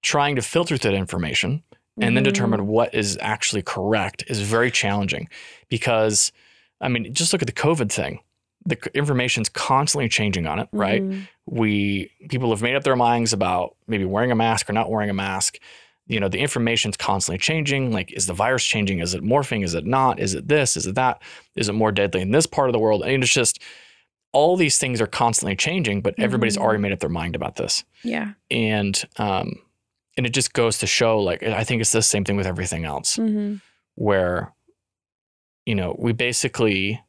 trying 0.03 0.35
to 0.35 0.41
filter 0.41 0.77
through 0.77 0.91
that 0.91 0.97
information 0.97 1.63
and 2.01 2.15
then 2.15 2.23
mhm, 2.23 2.25
determine 2.25 2.67
what 2.67 2.93
is 2.93 3.17
actually 3.21 3.61
correct 3.63 4.23
is 4.27 4.41
very 4.41 4.69
challenging 4.69 5.27
because 5.69 6.31
I 6.81 6.89
mean, 6.89 7.13
just 7.13 7.33
look 7.33 7.41
at 7.41 7.47
the 7.47 7.53
COVID 7.53 7.91
thing. 7.91 8.19
The 8.65 8.77
information's 8.95 9.49
constantly 9.49 10.09
changing 10.09 10.47
on 10.47 10.59
it, 10.59 10.67
right? 10.71 11.03
mhm, 11.03 11.27
we 11.45 12.09
people 12.29 12.49
have 12.49 12.61
made 12.61 12.75
up 12.75 12.83
their 12.83 12.95
minds 12.95 13.31
about 13.33 13.75
maybe 13.87 14.05
wearing 14.05 14.31
a 14.31 14.35
mask 14.35 14.69
or 14.69 14.73
not 14.73 14.89
wearing 14.89 15.09
a 15.09 15.13
mask. 15.13 15.59
You 16.07 16.19
know, 16.19 16.27
the 16.29 16.39
information's 16.39 16.97
constantly 16.97 17.37
changing. 17.39 17.91
Like, 17.91 18.11
is 18.11 18.25
the 18.27 18.33
virus 18.33 18.63
changing? 18.65 18.99
Is 18.99 19.13
it 19.13 19.23
morphing? 19.23 19.63
Is 19.63 19.73
it 19.73 19.85
not? 19.85 20.19
Is 20.19 20.33
it 20.35 20.47
this? 20.47 20.77
Is 20.77 20.85
it 20.87 20.95
that? 20.95 21.21
Is 21.55 21.69
it 21.69 21.73
more 21.73 21.91
deadly 21.91 22.21
in 22.21 22.31
this 22.31 22.45
part 22.47 22.69
of 22.69 22.73
the 22.73 22.79
world? 22.79 23.03
And 23.03 23.23
it's 23.23 23.31
just 23.33 23.59
all 24.31 24.57
these 24.57 24.77
things 24.77 24.99
are 25.01 25.07
constantly 25.07 25.55
changing, 25.55 26.01
but 26.01 26.13
everybody's 26.17 26.57
Mhm. 26.57 26.61
already 26.61 26.79
made 26.81 26.91
up 26.91 26.99
their 26.99 27.09
mind 27.09 27.35
about 27.35 27.55
this. 27.55 27.83
Yeah. 28.03 28.33
And 28.51 29.01
um, 29.17 29.61
and 30.17 30.25
it 30.25 30.33
just 30.33 30.53
goes 30.53 30.77
to 30.79 30.87
show, 30.87 31.19
like, 31.19 31.43
I 31.43 31.63
think 31.63 31.81
it's 31.81 31.91
the 31.91 32.01
same 32.01 32.23
thing 32.23 32.37
with 32.37 32.47
everything 32.47 32.85
else, 32.85 33.15
hmm 33.17 33.55
where 33.95 34.53
you 35.65 35.73
know 35.75 35.95
we 35.97 36.11
basically 36.13 37.01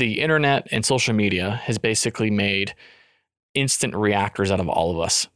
the 0.00 0.20
internet 0.20 0.66
and 0.72 0.84
social 0.84 1.14
media 1.14 1.46
has 1.66 1.78
basically 1.78 2.30
made 2.30 2.74
instant 3.54 3.94
reactors 3.94 4.50
out 4.50 4.60
of 4.60 4.68
all 4.68 4.90
of 4.90 4.98
us 4.98 5.28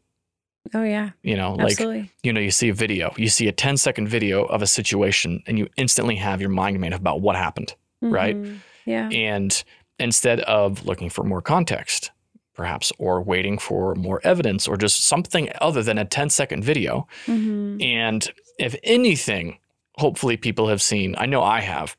Oh, 0.72 0.83
yeah. 0.83 1.11
you 1.22 1.37
know 1.37 1.53
like 1.55 1.77
you 2.22 2.33
know 2.33 2.40
you 2.40 2.50
see 2.50 2.70
a 2.70 2.74
video 2.74 3.12
you 3.18 3.29
see 3.29 3.46
a 3.48 3.53
10 3.53 3.77
second 3.77 4.09
video 4.09 4.44
of 4.44 4.62
a 4.62 4.66
situation 4.66 5.42
and 5.46 5.59
you 5.59 5.68
instantly 5.77 6.16
have 6.16 6.40
your 6.40 6.48
mind 6.50 6.81
made 6.81 6.94
up 6.94 7.00
about 7.00 7.20
what 7.20 7.37
happened 7.37 7.74
right? 8.00 8.37
Mhm. 8.37 8.59
Yeah. 8.87 9.09
and 9.11 9.62
instead 9.98 10.40
of 10.40 10.85
looking 10.87 11.11
for 11.11 11.22
more 11.22 11.42
context 11.42 12.11
perhaps 12.55 12.92
or 12.98 13.20
waiting 13.22 13.59
for 13.59 13.94
more 13.94 14.20
evidence 14.24 14.66
or 14.68 14.77
just 14.79 15.05
something 15.07 15.48
other 15.61 15.83
than 15.83 15.98
a 15.98 16.05
10 16.05 16.31
second 16.31 16.64
video 16.64 17.07
hmm 17.27 17.77
and 17.83 18.33
if 18.59 18.74
anything, 18.85 19.59
hopefully 19.98 20.37
people 20.37 20.68
have 20.68 20.81
seen, 20.81 21.14
I 21.18 21.27
know 21.27 21.42
I 21.42 21.61
have, 21.61 21.96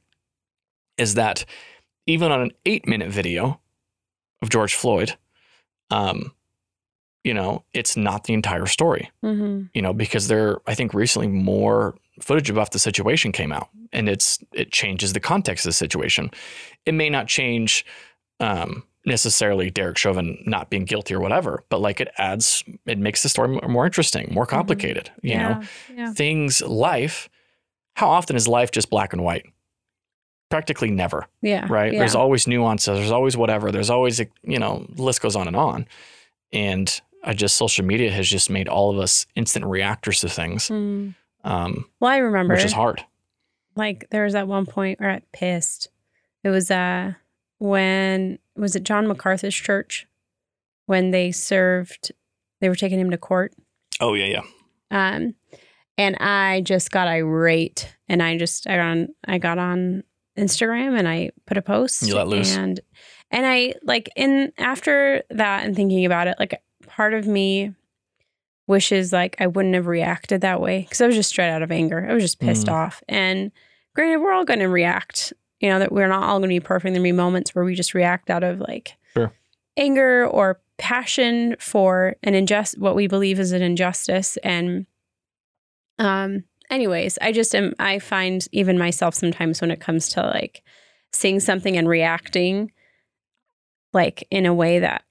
is 0.97 1.15
that 1.15 1.43
even 2.07 2.31
on 2.31 2.41
an 2.41 2.51
eight 2.65 2.87
minute 2.87 3.09
video 3.09 3.59
of 4.41 4.49
George 4.49 4.75
Floyd, 4.75 5.15
um, 5.89 6.31
you 7.23 7.33
know, 7.33 7.63
it's 7.73 7.97
not 7.97 8.25
the 8.25 8.33
entire 8.33 8.67
story, 8.67 9.11
hmm 9.21 9.63
you 9.73 9.81
know, 9.81 9.93
because 9.93 10.27
there, 10.27 10.59
I 10.67 10.75
think 10.75 10.93
recently 10.93 11.27
more 11.27 11.95
footage 12.21 12.49
about 12.49 12.71
the 12.71 12.79
situation 12.79 13.31
came 13.31 13.51
out, 13.51 13.69
and 13.91 14.07
it's 14.07 14.39
it 14.53 14.71
changes 14.71 15.13
the 15.13 15.19
context 15.19 15.65
of 15.65 15.69
the 15.69 15.73
situation. 15.73 16.31
It 16.85 16.93
may 16.93 17.09
not 17.09 17.27
change 17.27 17.85
um, 18.39 18.83
necessarily 19.05 19.69
Derek 19.69 19.97
Chauvin 19.97 20.41
not 20.45 20.69
being 20.69 20.85
guilty 20.85 21.13
or 21.13 21.19
whatever, 21.19 21.63
but 21.69 21.79
like 21.79 21.99
it 21.99 22.09
adds, 22.17 22.63
it 22.85 22.97
makes 22.97 23.23
the 23.23 23.29
story 23.29 23.59
more 23.67 23.85
interesting, 23.85 24.33
more 24.33 24.45
complicated. 24.45 25.09
Mm-hmm. 25.23 25.27
You 25.27 25.37
know, 25.37 25.61
yeah. 25.95 26.13
things, 26.13 26.61
life. 26.61 27.29
How 27.95 28.09
often 28.09 28.35
is 28.35 28.47
life 28.47 28.71
just 28.71 28.89
black 28.89 29.13
and 29.13 29.23
white? 29.23 29.45
Practically 30.49 30.91
never. 30.91 31.27
Yeah. 31.41 31.65
Right. 31.69 31.91
Yeah. 31.93 31.99
There's 31.99 32.15
always 32.15 32.47
nuances. 32.47 32.97
There's 32.99 33.11
always 33.11 33.35
whatever. 33.35 33.71
There's 33.71 33.89
always 33.89 34.19
you 34.43 34.59
know, 34.59 34.85
list 34.95 35.21
goes 35.21 35.35
on 35.35 35.47
and 35.47 35.55
on. 35.55 35.87
And 36.53 37.01
I 37.23 37.33
just 37.33 37.55
social 37.57 37.83
media 37.83 38.11
has 38.11 38.27
just 38.29 38.49
made 38.49 38.67
all 38.67 38.91
of 38.91 38.99
us 38.99 39.25
instant 39.35 39.65
reactors 39.65 40.19
to 40.21 40.29
things. 40.29 40.67
Mm. 40.69 41.15
Um, 41.43 41.85
Well, 41.99 42.11
I 42.11 42.17
remember 42.17 42.53
which 42.53 42.63
is 42.65 42.73
hard. 42.73 43.03
like 43.75 44.07
there 44.11 44.23
was 44.23 44.35
at 44.35 44.47
one 44.47 44.65
point 44.65 44.99
where 44.99 45.09
I 45.11 45.21
pissed. 45.33 45.89
It 46.43 46.49
was 46.49 46.69
uh 46.69 47.13
when 47.57 48.37
was 48.55 48.75
it 48.75 48.83
John 48.83 49.07
MacArthur's 49.07 49.55
church 49.55 50.07
when 50.85 51.11
they 51.11 51.31
served 51.31 52.11
they 52.61 52.69
were 52.69 52.75
taking 52.75 52.99
him 52.99 53.09
to 53.11 53.17
court. 53.17 53.53
Oh 53.99 54.13
yeah, 54.13 54.25
yeah. 54.91 55.15
Um 55.15 55.33
and 55.97 56.15
I 56.17 56.61
just 56.61 56.91
got 56.91 57.07
irate 57.07 57.95
and 58.07 58.21
I 58.21 58.37
just 58.37 58.67
I 58.67 58.75
got 58.75 58.85
on 58.85 59.07
I 59.27 59.37
got 59.39 59.57
on 59.57 60.03
Instagram 60.37 60.97
and 60.97 61.07
I 61.07 61.31
put 61.45 61.57
a 61.57 61.61
post 61.61 62.03
You 62.03 62.15
let 62.15 62.27
loose. 62.27 62.55
and 62.55 62.79
and 63.31 63.45
I 63.45 63.73
like 63.83 64.09
in 64.15 64.51
after 64.57 65.23
that 65.29 65.65
and 65.65 65.75
thinking 65.75 66.05
about 66.05 66.27
it 66.27 66.35
like 66.39 66.61
part 66.87 67.13
of 67.13 67.25
me 67.27 67.73
wishes 68.67 69.13
like 69.13 69.35
I 69.39 69.47
wouldn't 69.47 69.75
have 69.75 69.87
reacted 69.87 70.41
that 70.41 70.59
way 70.61 70.81
because 70.81 70.99
I 71.01 71.05
was 71.07 71.15
just 71.15 71.29
straight 71.29 71.49
out 71.51 71.61
of 71.61 71.71
anger. 71.71 72.07
I 72.09 72.13
was 72.13 72.23
just 72.23 72.39
pissed 72.39 72.67
Mm. 72.67 72.73
off. 72.73 73.03
And 73.07 73.51
granted, 73.95 74.19
we're 74.19 74.31
all 74.31 74.45
going 74.45 74.59
to 74.59 74.67
react. 74.69 75.33
You 75.59 75.69
know 75.69 75.79
that 75.79 75.91
we're 75.91 76.07
not 76.07 76.23
all 76.23 76.39
going 76.39 76.49
to 76.49 76.55
be 76.55 76.59
perfect. 76.59 76.93
There'll 76.93 77.03
be 77.03 77.11
moments 77.11 77.53
where 77.55 77.63
we 77.63 77.75
just 77.75 77.93
react 77.93 78.29
out 78.29 78.43
of 78.43 78.59
like 78.59 78.93
Sure. 79.13 79.31
anger 79.77 80.25
or 80.27 80.59
passion 80.77 81.55
for 81.59 82.15
an 82.23 82.33
injust 82.35 82.77
what 82.79 82.95
we 82.95 83.07
believe 83.07 83.39
is 83.39 83.51
an 83.53 83.61
injustice. 83.61 84.35
And 84.37 84.85
um, 85.99 86.43
anyways, 86.69 87.17
I 87.21 87.31
just 87.31 87.53
am. 87.55 87.73
I 87.79 87.99
find 87.99 88.47
even 88.51 88.77
myself 88.77 89.15
sometimes 89.15 89.61
when 89.61 89.71
it 89.71 89.79
comes 89.79 90.09
to 90.09 90.21
like 90.21 90.63
seeing 91.13 91.39
something 91.39 91.77
and 91.77 91.87
reacting, 91.87 92.71
like 93.93 94.27
in 94.31 94.45
a 94.45 94.53
way 94.53 94.79
that 94.79 95.03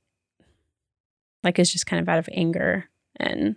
like 1.42 1.58
is 1.58 1.72
just 1.72 1.86
kind 1.86 2.00
of 2.00 2.08
out 2.08 2.18
of 2.18 2.28
anger 2.32 2.84
and 3.16 3.56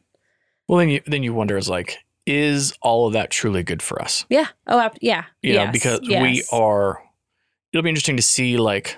Well, 0.67 0.79
then 0.79 0.89
you 0.89 1.01
then 1.05 1.23
you 1.23 1.33
wonder 1.33 1.57
is 1.57 1.69
like, 1.69 1.97
is 2.25 2.73
all 2.81 3.07
of 3.07 3.13
that 3.13 3.29
truly 3.29 3.63
good 3.63 3.81
for 3.81 4.01
us? 4.01 4.25
yeah 4.29 4.47
oh 4.67 4.89
yeah 5.01 5.25
You 5.41 5.53
know, 5.53 5.63
Yes, 5.63 5.71
because 5.73 5.99
we 6.01 6.43
are. 6.51 7.01
It'll 7.73 7.83
be 7.83 7.89
interesting 7.89 8.17
to 8.17 8.23
see 8.23 8.57
like, 8.57 8.97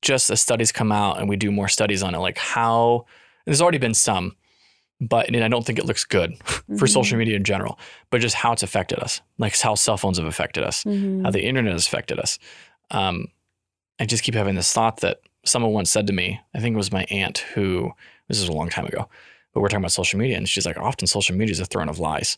just 0.00 0.30
as 0.30 0.40
studies 0.40 0.70
come 0.72 0.92
out 0.92 1.18
and 1.18 1.28
we 1.28 1.36
do 1.36 1.50
more 1.50 1.68
studies 1.68 2.02
on 2.02 2.14
it, 2.14 2.18
like 2.18 2.38
how 2.38 3.06
there's 3.44 3.60
already 3.60 3.78
been 3.78 3.94
some, 3.94 4.36
but 5.00 5.26
and 5.28 5.44
I 5.44 5.48
don't 5.48 5.64
think 5.64 5.78
it 5.78 5.84
looks 5.84 6.04
good 6.04 6.36
for 6.46 6.86
Mhm. 6.86 6.88
social 6.88 7.18
media 7.18 7.36
in 7.36 7.44
general, 7.44 7.78
but 8.10 8.20
just 8.20 8.34
how 8.36 8.52
it's 8.52 8.62
affected 8.62 8.98
us, 9.00 9.20
like 9.38 9.58
how 9.60 9.74
cell 9.74 9.96
phones 9.96 10.18
have 10.18 10.26
affected 10.26 10.64
us, 10.64 10.84
Mhm. 10.84 11.22
how 11.24 11.30
the 11.30 11.44
internet 11.44 11.72
has 11.72 11.86
affected 11.86 12.18
us. 12.18 12.38
Um, 12.90 13.26
I 14.00 14.06
just 14.06 14.22
keep 14.22 14.34
having 14.34 14.54
this 14.54 14.72
thought 14.72 15.00
that 15.00 15.20
someone 15.44 15.72
once 15.72 15.90
said 15.90 16.06
to 16.06 16.12
me, 16.12 16.40
I 16.54 16.60
think 16.60 16.74
it 16.74 16.76
was 16.78 16.92
my 16.92 17.04
aunt 17.10 17.38
who, 17.54 17.92
this 18.28 18.38
is 18.40 18.48
a 18.48 18.52
long 18.52 18.68
time 18.68 18.86
ago, 18.86 19.08
but 19.52 19.60
we're 19.60 19.68
talking 19.68 19.82
about 19.82 19.92
social 19.92 20.18
media. 20.18 20.36
And 20.36 20.48
she's 20.48 20.66
like, 20.66 20.76
often 20.76 21.06
social 21.06 21.36
media 21.36 21.52
is 21.52 21.60
a 21.60 21.64
throne 21.66 21.88
of 21.88 21.98
lies 21.98 22.36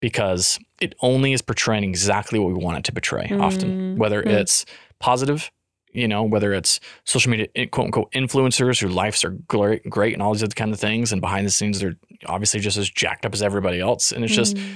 because 0.00 0.58
it 0.80 0.94
only 1.00 1.32
is 1.32 1.42
portraying 1.42 1.84
exactly 1.84 2.38
what 2.38 2.48
we 2.48 2.62
want 2.62 2.78
it 2.78 2.84
to 2.84 2.92
portray 2.92 3.32
often, 3.40 3.72
Mm. 3.72 3.96
whether 3.98 4.22
Mm. 4.22 4.30
it's 4.30 4.64
positive, 4.98 5.50
you 5.92 6.06
know, 6.08 6.22
whether 6.22 6.52
it's 6.52 6.78
social 7.04 7.30
media, 7.30 7.46
eh, 7.56 7.66
quote 7.66 7.86
unquote, 7.86 8.12
influencers 8.12 8.80
whose 8.80 8.92
lives 8.94 9.24
are 9.24 9.30
great, 9.48 9.88
great 9.88 10.12
and 10.12 10.22
all 10.22 10.32
these 10.32 10.42
other 10.42 10.54
kind 10.54 10.72
of 10.72 10.78
things. 10.80 11.12
And 11.12 11.20
behind 11.20 11.46
the 11.46 11.50
scenes, 11.50 11.80
they're 11.80 11.96
obviously 12.26 12.60
just 12.60 12.76
as 12.76 12.90
jacked 12.90 13.24
up 13.24 13.32
as 13.32 13.42
everybody 13.42 13.80
else. 13.80 14.12
And 14.12 14.24
it's 14.24 14.34
just, 14.34 14.56
Mhm. 14.56 14.74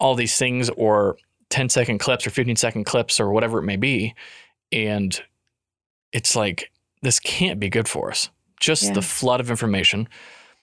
all 0.00 0.14
these 0.14 0.36
things 0.36 0.68
or 0.70 1.16
10 1.50 1.68
second 1.70 1.98
clips 1.98 2.26
or 2.26 2.30
15 2.30 2.56
second 2.56 2.84
clips 2.84 3.18
or 3.18 3.30
whatever 3.30 3.58
it 3.58 3.62
may 3.62 3.76
be. 3.76 4.14
And 4.70 5.20
it's 6.12 6.36
like, 6.36 6.70
this 7.02 7.18
can't 7.18 7.58
be 7.58 7.68
good 7.70 7.88
for 7.88 8.10
us. 8.10 8.28
Just 8.60 8.82
Yeah. 8.84 8.92
the 8.92 9.02
flood 9.02 9.40
of 9.40 9.50
information, 9.50 10.08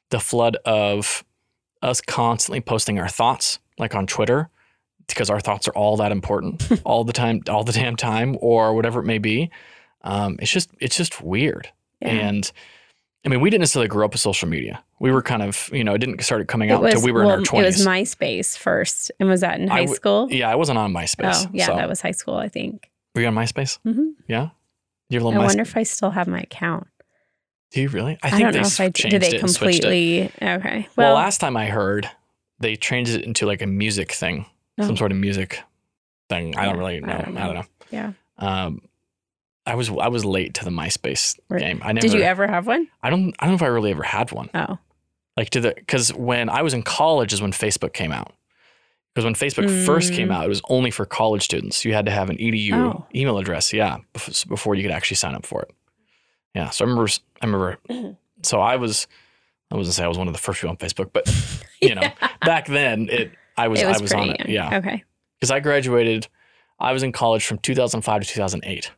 the 0.10 0.20
flood 0.20 0.58
of 0.66 1.24
us 1.82 2.02
constantly 2.02 2.62
posting 2.62 3.00
our 3.00 3.08
thoughts, 3.08 3.60
like 3.80 3.96
on 3.96 4.06
Twitter, 4.08 4.50
because 5.08 5.30
our 5.30 5.40
thoughts 5.40 5.68
are 5.68 5.72
all 5.76 5.98
that 5.98 6.12
important 6.12 6.68
all 6.86 7.04
the 7.04 7.14
time, 7.14 7.42
all 7.50 7.64
the 7.64 7.72
damn 7.72 7.96
time, 7.96 8.38
or 8.42 8.74
whatever 8.74 9.00
it 9.02 9.06
may 9.06 9.18
be. 9.20 9.50
Um, 10.06 10.38
it's 10.40 10.52
just, 10.52 10.70
it's 10.80 10.96
just 10.96 11.22
weird. 11.22 11.70
Yeah. 12.02 12.10
And 12.10 12.52
I 13.26 13.30
mean, 13.30 13.42
we 13.42 13.50
didn't 13.50 13.62
necessarily 13.62 13.88
grow 13.88 14.06
up 14.06 14.12
with 14.14 14.22
social 14.22 14.48
media. 14.48 14.84
We 15.00 15.12
were 15.12 15.22
kind 15.22 15.42
of, 15.42 15.70
you 15.74 15.84
know, 15.84 15.94
it 15.96 15.98
didn't 15.98 16.22
start 16.24 16.48
coming 16.48 16.72
out 16.72 16.82
was, 16.82 16.94
until 16.94 17.06
we 17.06 17.12
were 17.12 17.26
well, 17.26 17.34
in 17.34 17.40
our 17.40 17.46
20s. 17.46 17.60
It 17.62 17.66
was 17.66 17.86
MySpace 17.86 18.58
first. 18.58 19.12
And 19.20 19.28
was 19.28 19.42
that 19.42 19.60
in 19.60 19.68
high 19.68 19.82
w- 19.82 19.96
school? 19.96 20.28
Yeah, 20.32 20.50
I 20.50 20.56
wasn't 20.56 20.78
on 20.78 20.94
MySpace. 20.94 21.46
Oh, 21.48 21.50
yeah, 21.52 21.66
so. 21.66 21.76
that 21.76 21.90
was 21.90 22.02
high 22.02 22.12
school, 22.12 22.36
I 22.36 22.48
think. 22.50 22.90
Were 23.16 23.22
you 23.22 23.28
on 23.28 23.34
MySpace? 23.36 23.80
Mm-hmm. 23.86 24.10
Yeah. 24.28 24.50
You 25.10 25.20
have 25.20 25.24
a 25.24 25.26
I 25.26 25.30
little 25.30 25.32
MySpace. 25.42 25.46
wonder 25.48 25.62
if 25.64 25.78
I 25.78 25.84
still 25.84 26.12
have 26.12 26.28
my 26.28 26.40
account. 26.42 26.88
Do 27.72 27.82
you 27.82 27.90
really? 27.90 28.18
I 28.24 28.28
I, 28.28 28.40
don't 28.40 28.54
they 28.54 28.60
know 28.62 28.68
if 28.68 28.80
I 28.80 28.90
did. 28.90 29.22
They 29.22 29.28
it 29.30 29.42
and 29.42 29.50
switched 29.52 29.80
it. 29.80 29.82
completely. 29.82 30.32
Okay. 30.42 30.88
Well, 30.96 31.08
Well, 31.08 31.16
last 31.16 31.40
time 31.40 31.58
I 31.58 31.66
heard, 31.66 32.10
they 32.60 32.76
changed 32.76 33.12
it 33.16 33.24
into 33.26 33.46
like 33.46 33.62
a 33.62 33.68
music 33.68 34.12
thing, 34.12 34.46
Oh. 34.80 34.86
some 34.86 34.96
sort 34.98 35.12
of 35.12 35.18
music 35.18 35.60
thing. 36.30 36.56
I 36.56 36.66
don't 36.66 36.78
really 36.78 37.00
know. 37.02 37.08
I 37.14 37.22
don't 37.22 37.34
don't 37.34 37.34
know. 37.34 37.54
know. 37.54 37.64
Yeah. 37.92 38.12
Um, 38.38 38.82
I 39.66 39.76
was 39.76 39.90
I 39.90 40.08
was 40.10 40.24
late 40.26 40.54
to 40.56 40.64
the 40.66 40.70
MySpace 40.72 41.40
Right. 41.50 41.60
game. 41.62 41.82
I 41.84 41.92
never. 41.92 42.08
did 42.08 42.14
you 42.14 42.22
ever 42.22 42.48
have 42.48 42.68
one? 42.68 42.88
I 43.02 43.10
don't. 43.10 43.34
I 43.40 43.46
don't 43.46 43.52
know 43.54 43.56
if 43.56 43.62
I 43.64 43.68
really 43.68 43.92
ever 43.92 44.04
had 44.04 44.32
one. 44.32 44.50
Oh. 44.54 44.78
Like 45.38 45.50
to 45.52 45.62
the 45.62 45.74
because 45.76 46.14
when 46.14 46.50
I 46.50 46.62
was 46.62 46.74
in 46.74 46.84
college 46.84 47.34
is 47.34 47.42
when 47.42 47.52
Facebook 47.52 47.94
came 47.94 48.12
out. 48.12 48.34
Because 49.14 49.26
when 49.26 49.34
Facebook 49.36 49.86
first 49.86 50.14
came 50.14 50.28
Mm. 50.28 50.34
out, 50.36 50.46
it 50.46 50.50
was 50.50 50.62
only 50.70 50.92
for 50.92 51.06
college 51.06 51.42
students. 51.44 51.86
You 51.86 51.94
had 51.94 52.06
to 52.06 52.12
have 52.12 52.30
an 52.30 52.36
edu 52.38 52.74
Oh. 52.74 53.06
email 53.16 53.38
address, 53.38 53.72
yeah, 53.72 53.98
before 54.50 54.76
you 54.76 54.82
could 54.84 54.92
actually 54.92 55.16
sign 55.16 55.34
up 55.36 55.46
for 55.46 55.62
it. 55.62 55.72
Yeah, 56.54 56.70
so 56.70 56.84
I 56.86 56.90
remember. 56.90 57.10
I 57.42 57.46
remember. 57.46 58.18
so 58.44 58.60
I 58.60 58.76
was. 58.76 59.08
I 59.72 59.76
wasn't 59.78 59.96
say 59.96 60.04
I 60.04 60.08
was 60.08 60.18
one 60.18 60.28
of 60.28 60.34
the 60.34 60.40
first 60.40 60.60
people 60.62 60.70
on 60.72 60.78
Facebook, 60.78 61.12
but 61.14 61.28
you 61.82 61.96
know, 61.96 62.08
back 62.46 62.68
then 62.68 63.08
it. 63.10 63.32
I 63.58 63.68
was. 63.70 63.82
it 63.82 63.88
was 63.88 63.98
I 63.98 64.02
was 64.02 64.14
on 64.14 64.30
it. 64.32 64.50
young. 64.50 64.72
Yeah, 64.72 64.78
Okay. 64.80 65.04
because 65.40 65.50
I 65.50 65.60
graduated. 65.62 66.28
I 66.80 66.92
was 66.92 67.02
in 67.04 67.12
college 67.14 67.46
from 67.46 67.58
2005 67.60 68.22
to 68.22 68.28
2008. 68.28 68.92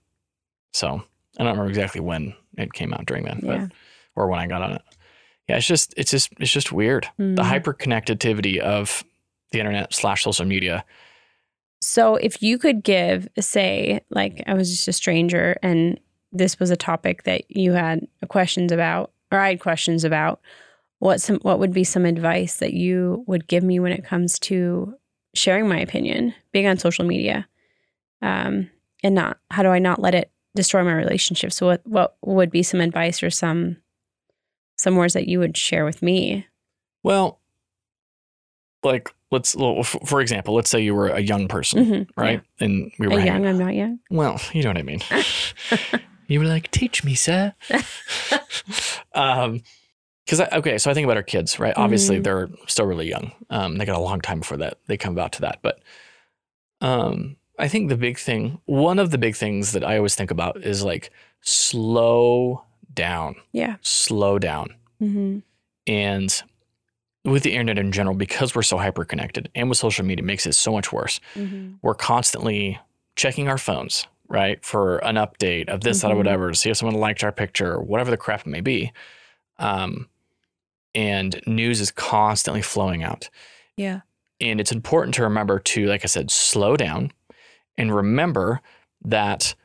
So 0.77 1.03
I 1.39 1.43
don't 1.43 1.53
remember 1.53 1.69
exactly 1.69 2.01
when 2.01 2.35
it 2.57 2.71
came 2.73 2.93
out 2.93 3.05
during 3.07 3.25
then, 3.25 3.39
Yeah. 3.43 3.57
but 3.67 3.71
or 4.15 4.27
when 4.27 4.39
I 4.39 4.47
got 4.47 4.61
on 4.61 4.73
it. 4.73 4.81
Yeah, 5.49 5.57
it's 5.57 5.65
just 5.65 5.93
it's 5.97 6.11
just 6.11 6.29
it's 6.39 6.51
just 6.51 6.71
weird. 6.71 7.07
The 7.17 7.41
Mm. 7.41 7.45
hyper 7.45 7.73
connectivity 7.73 8.59
of 8.59 9.03
the 9.51 9.59
internet 9.59 9.93
slash 9.93 10.23
social 10.23 10.45
media. 10.45 10.83
So 11.81 12.15
if 12.15 12.41
you 12.41 12.57
could 12.57 12.83
give, 12.83 13.27
say, 13.39 14.01
like 14.09 14.43
I 14.47 14.53
was 14.53 14.69
just 14.69 14.87
a 14.87 14.93
stranger 14.93 15.57
and 15.63 15.99
this 16.31 16.59
was 16.59 16.69
a 16.69 16.75
topic 16.75 17.23
that 17.23 17.49
you 17.49 17.71
had 17.73 18.07
questions 18.27 18.71
about, 18.71 19.11
or 19.31 19.39
I 19.39 19.49
had 19.49 19.59
questions 19.59 20.03
about, 20.03 20.41
what 20.99 21.21
some 21.21 21.37
what 21.43 21.59
would 21.59 21.73
be 21.73 21.83
some 21.83 22.05
advice 22.05 22.55
that 22.55 22.73
you 22.73 23.23
would 23.27 23.47
give 23.47 23.63
me 23.63 23.79
when 23.79 23.91
it 23.91 24.03
comes 24.03 24.39
to 24.39 24.95
sharing 25.35 25.67
my 25.67 25.79
opinion, 25.79 26.33
being 26.51 26.67
on 26.67 26.77
social 26.77 27.05
media, 27.05 27.47
um, 28.21 28.69
and 29.03 29.13
not 29.15 29.37
how 29.51 29.61
do 29.63 29.69
I 29.69 29.79
not 29.79 30.01
let 30.01 30.15
it 30.15 30.31
destroy 30.57 30.83
my 30.83 30.93
relationship? 30.93 31.51
So 31.53 31.65
what 31.67 31.81
what 31.85 32.15
would 32.23 32.51
be 32.51 32.63
some 32.63 32.81
advice 32.81 33.23
or 33.23 33.29
some 33.29 33.77
some 34.77 34.95
words 34.95 35.13
that 35.13 35.27
you 35.27 35.39
would 35.39 35.55
share 35.57 35.85
with 35.85 36.01
me? 36.01 36.45
Well, 37.03 37.39
like 38.83 39.09
let's 39.31 39.53
for 40.05 40.21
example, 40.21 40.53
let's 40.53 40.69
say 40.69 40.81
you 40.81 40.93
were 40.95 41.09
a 41.09 41.19
young 41.21 41.47
person, 41.47 41.85
Mhm, 41.85 42.07
right? 42.17 42.41
And 42.59 42.91
we 42.99 43.07
were 43.07 43.19
young, 43.19 43.45
I'm 43.45 43.57
not 43.57 43.73
young. 43.75 43.99
Well, 44.09 44.39
you 44.53 44.63
know 44.63 44.69
what 44.69 44.77
I 44.77 44.83
mean. 44.83 44.99
you 46.27 46.39
were 46.39 46.45
like, 46.45 46.69
"Teach 46.71 47.03
me, 47.03 47.15
sir." 47.15 47.53
um, 49.13 49.61
because 50.25 50.41
okay, 50.41 50.77
so 50.77 50.91
I 50.91 50.93
think 50.93 51.05
about 51.05 51.15
our 51.17 51.23
kids, 51.23 51.57
right? 51.57 51.73
Obviously, 51.77 52.19
Mhm. 52.19 52.23
they're 52.23 52.49
still 52.67 52.85
really 52.85 53.07
young. 53.07 53.31
Um, 53.49 53.77
they 53.77 53.85
got 53.85 53.95
a 53.95 54.01
long 54.01 54.19
time 54.19 54.39
before 54.39 54.57
that 54.57 54.77
they 54.87 54.97
come 54.97 55.13
about 55.13 55.31
to 55.33 55.41
that, 55.41 55.59
but 55.61 55.79
um, 56.81 57.36
I 57.57 57.67
think 57.67 57.89
the 57.89 57.97
big 57.97 58.17
thing, 58.19 58.59
one 58.65 58.99
of 58.99 59.11
the 59.11 59.17
big 59.17 59.35
things 59.35 59.71
that 59.71 59.83
I 59.83 59.97
always 59.97 60.15
think 60.15 60.31
about 60.31 60.57
is 60.63 60.83
like 60.83 61.09
slow 61.41 62.63
down, 62.93 63.35
Yeah. 63.51 63.75
slow 63.81 64.37
down, 64.39 64.75
Mm-hmm. 65.01 65.39
and 65.87 66.43
with 67.23 67.43
the 67.43 67.51
internet 67.53 67.77
in 67.77 67.91
general, 67.91 68.15
because 68.15 68.55
we're 68.55 68.61
so 68.63 68.77
hyper 68.77 69.03
connected, 69.05 69.49
and 69.53 69.69
with 69.69 69.77
social 69.77 70.05
media, 70.05 70.23
it 70.23 70.25
makes 70.25 70.45
it 70.47 70.53
so 70.53 70.71
much 70.71 70.91
worse 70.93 71.19
hmm 71.33 71.73
we're 71.83 71.93
constantly 71.93 72.79
checking 73.15 73.47
our 73.47 73.57
phones, 73.57 74.07
right, 74.27 74.63
for 74.65 74.97
an 74.99 75.15
update 75.15 75.69
of 75.69 75.81
this, 75.81 76.01
that, 76.01 76.11
or 76.11 76.15
Mhm. 76.15 76.17
whatever, 76.17 76.51
to 76.51 76.57
see 76.57 76.69
if 76.69 76.77
someone 76.77 76.95
liked 76.99 77.23
our 77.23 77.31
picture 77.31 77.73
or 77.73 77.81
whatever 77.81 78.09
the 78.11 78.17
crap 78.17 78.41
it 78.41 78.47
may 78.47 78.61
be. 78.61 78.91
Um, 79.59 80.09
and 80.95 81.39
news 81.45 81.79
is 81.81 81.91
constantly 81.91 82.61
flowing 82.61 83.03
out. 83.03 83.29
Yeah. 83.75 84.01
And 84.41 84.59
it's 84.59 84.71
important 84.71 85.13
to 85.15 85.23
remember 85.23 85.59
to, 85.59 85.85
like 85.87 86.03
I 86.03 86.07
said, 86.07 86.29
slow 86.31 86.75
down 86.77 87.11
and 87.77 87.93
remember 87.95 88.61
that 89.03 89.55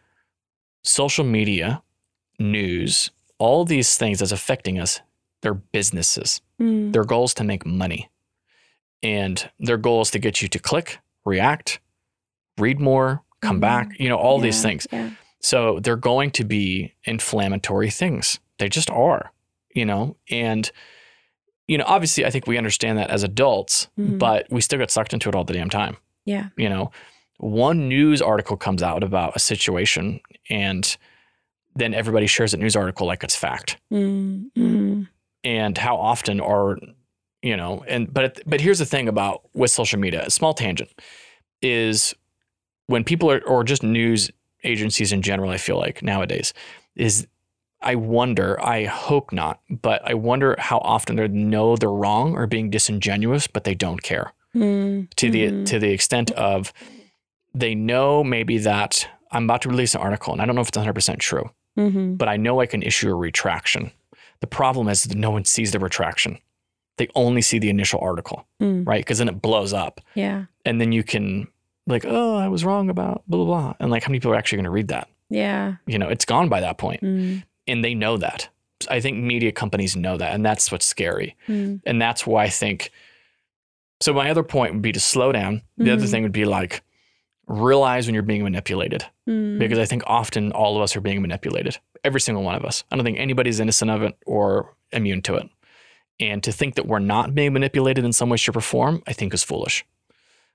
social 0.84 1.24
media, 1.24 1.82
news, 2.38 3.10
all 3.38 3.64
these 3.64 3.96
things 3.96 4.18
that's 4.20 4.32
affecting 4.32 4.78
us, 4.78 5.00
they're 5.42 5.54
businesses. 5.54 6.40
Mm. 6.60 6.92
Their 6.92 7.04
goal 7.04 7.24
is 7.24 7.34
to 7.34 7.44
make 7.44 7.64
money. 7.66 8.08
And 9.02 9.50
their 9.58 9.76
goal 9.76 10.02
is 10.02 10.10
to 10.12 10.18
get 10.18 10.42
you 10.42 10.48
to 10.48 10.58
click, 10.58 10.98
react, 11.24 11.80
read 12.58 12.78
more, 12.78 13.22
come 13.40 13.56
Mhm. 13.58 13.60
back, 13.60 13.88
you 13.98 14.08
know, 14.08 14.16
all 14.16 14.38
these 14.38 14.62
things. 14.62 14.86
Yeah. 14.92 15.10
So 15.40 15.80
they're 15.80 15.96
going 15.96 16.30
to 16.32 16.44
be 16.44 16.94
inflammatory 17.04 17.90
things. 17.90 18.38
They 18.58 18.68
just 18.68 18.90
are, 18.90 19.32
you 19.74 19.84
know, 19.84 20.16
and 20.30 20.70
you 21.68 21.78
know, 21.78 21.84
obviously 21.86 22.26
I 22.26 22.30
think 22.30 22.46
we 22.48 22.58
understand 22.58 22.98
that 22.98 23.08
as 23.08 23.22
adults, 23.22 23.88
Mhm. 23.98 24.18
but 24.18 24.46
we 24.50 24.60
still 24.60 24.80
get 24.80 24.90
sucked 24.90 25.12
into 25.14 25.28
it 25.28 25.34
all 25.34 25.44
the 25.44 25.54
damn 25.54 25.70
time. 25.70 25.96
Yeah. 26.24 26.48
You 26.56 26.68
know, 26.68 26.90
one 27.42 27.88
news 27.88 28.22
article 28.22 28.56
comes 28.56 28.82
out 28.84 29.02
about 29.02 29.34
a 29.34 29.40
situation 29.40 30.20
and 30.48 30.96
then 31.74 31.92
everybody 31.92 32.26
shares 32.28 32.52
that 32.52 32.60
news 32.60 32.76
article 32.76 33.06
like 33.06 33.24
it's 33.24 33.34
fact. 33.34 33.78
Mm. 33.92 34.44
Mm. 34.56 35.08
And 35.42 35.76
how 35.76 35.96
often 35.96 36.40
are, 36.40 36.78
you 37.42 37.56
know, 37.56 37.84
and 37.88 38.12
but 38.14 38.40
but 38.46 38.60
here's 38.60 38.78
the 38.78 38.86
thing 38.86 39.08
about 39.08 39.42
with 39.54 39.72
social 39.72 39.98
media, 39.98 40.24
a 40.24 40.30
small 40.30 40.54
tangent 40.54 40.90
is 41.62 42.14
when 42.86 43.02
people 43.02 43.28
are 43.30 43.40
or 43.44 43.64
just 43.64 43.82
news 43.82 44.30
agencies 44.62 45.12
in 45.12 45.20
general, 45.20 45.50
I 45.50 45.56
feel 45.56 45.78
like 45.78 46.00
nowadays 46.00 46.54
is 46.94 47.26
I 47.80 47.96
wonder, 47.96 48.64
I 48.64 48.84
hope 48.84 49.32
not, 49.32 49.60
but 49.68 50.00
I 50.08 50.14
wonder 50.14 50.54
how 50.60 50.78
often 50.78 51.16
they 51.16 51.26
know 51.26 51.74
they're 51.74 51.90
wrong 51.90 52.34
or 52.36 52.46
being 52.46 52.70
disingenuous, 52.70 53.48
but 53.48 53.64
they 53.64 53.74
don't 53.74 54.00
care 54.02 54.32
Mm. 54.54 55.08
to 55.16 55.30
the 55.30 55.64
to 55.64 55.78
the 55.80 55.90
extent 55.90 56.30
of 56.32 56.72
they 57.54 57.74
know 57.74 58.22
maybe 58.24 58.58
that 58.58 59.08
I'm 59.30 59.44
about 59.44 59.62
to 59.62 59.68
release 59.68 59.94
an 59.94 60.00
article 60.00 60.32
and 60.32 60.40
I 60.42 60.46
don't 60.46 60.54
know 60.54 60.60
if 60.62 60.68
it's 60.68 60.76
100% 60.78 61.18
true, 61.20 61.50
Mhm. 61.78 62.16
but 62.18 62.28
I 62.28 62.36
know 62.36 62.60
I 62.60 62.66
can 62.66 62.82
issue 62.82 63.10
a 63.10 63.14
retraction. 63.14 63.90
The 64.40 64.46
problem 64.46 64.88
is 64.88 65.04
that 65.04 65.16
no 65.16 65.30
one 65.30 65.44
sees 65.44 65.72
the 65.72 65.78
retraction. 65.78 66.38
They 66.98 67.08
only 67.14 67.40
see 67.42 67.58
the 67.58 67.70
initial 67.70 68.00
article, 68.00 68.46
Mm. 68.60 68.86
right? 68.86 69.00
Because 69.00 69.18
then 69.18 69.28
it 69.28 69.40
blows 69.40 69.72
up. 69.72 70.00
Yeah. 70.14 70.44
And 70.64 70.80
then 70.80 70.92
you 70.92 71.02
can 71.02 71.48
like, 71.86 72.04
oh, 72.06 72.36
I 72.36 72.48
was 72.48 72.64
wrong 72.64 72.90
about 72.90 73.22
blah 73.26 73.44
blah 73.44 73.46
blah. 73.46 73.74
And 73.80 73.90
like 73.90 74.02
how 74.04 74.08
many 74.10 74.18
people 74.20 74.32
are 74.32 74.36
actually 74.36 74.56
going 74.56 74.64
to 74.64 74.70
read 74.70 74.88
that? 74.88 75.08
Yeah. 75.30 75.74
You 75.86 75.98
know, 75.98 76.08
it's 76.08 76.24
gone 76.24 76.48
by 76.48 76.60
that 76.60 76.78
point. 76.78 77.00
Mm. 77.02 77.42
And 77.66 77.84
they 77.84 77.94
know 77.94 78.16
that. 78.18 78.48
I 78.90 79.00
think 79.00 79.16
media 79.18 79.52
companies 79.52 79.94
know 79.96 80.16
that, 80.16 80.34
and 80.34 80.44
that's 80.44 80.70
what's 80.72 80.84
scary. 80.84 81.36
Mm. 81.48 81.80
And 81.86 82.02
that's 82.02 82.26
why 82.26 82.44
I 82.44 82.48
think. 82.48 82.90
So 84.00 84.12
my 84.12 84.28
other 84.30 84.42
point 84.42 84.72
would 84.74 84.82
be 84.82 84.92
to 84.92 85.00
slow 85.00 85.30
down. 85.32 85.62
The 85.78 85.92
other 85.92 86.04
Mhm. 86.06 86.10
thing 86.10 86.22
would 86.24 86.32
be 86.32 86.44
like 86.44 86.82
realize 87.52 88.06
when 88.06 88.14
you're 88.14 88.22
being 88.22 88.42
manipulated, 88.42 89.04
Mm. 89.28 89.58
because 89.58 89.78
I 89.78 89.84
think 89.84 90.02
often 90.06 90.52
all 90.52 90.76
of 90.76 90.82
us 90.82 90.96
are 90.96 91.00
being 91.00 91.20
manipulated. 91.22 91.78
Every 92.04 92.20
single 92.20 92.42
one 92.42 92.54
of 92.54 92.64
us. 92.64 92.82
I 92.90 92.96
don't 92.96 93.04
think 93.04 93.18
anybody's 93.18 93.60
innocent 93.60 93.90
of 93.90 94.02
it 94.02 94.16
or 94.26 94.74
immune 94.92 95.22
to 95.22 95.34
it. 95.36 95.48
And 96.18 96.42
to 96.42 96.52
think 96.52 96.74
that 96.76 96.86
we're 96.86 96.98
not 96.98 97.34
being 97.34 97.52
manipulated 97.52 98.04
in 98.04 98.12
some 98.12 98.28
way, 98.30 98.36
shape, 98.36 98.56
or 98.56 98.60
form, 98.60 99.02
I 99.06 99.12
think 99.12 99.34
is 99.34 99.42
foolish. 99.44 99.84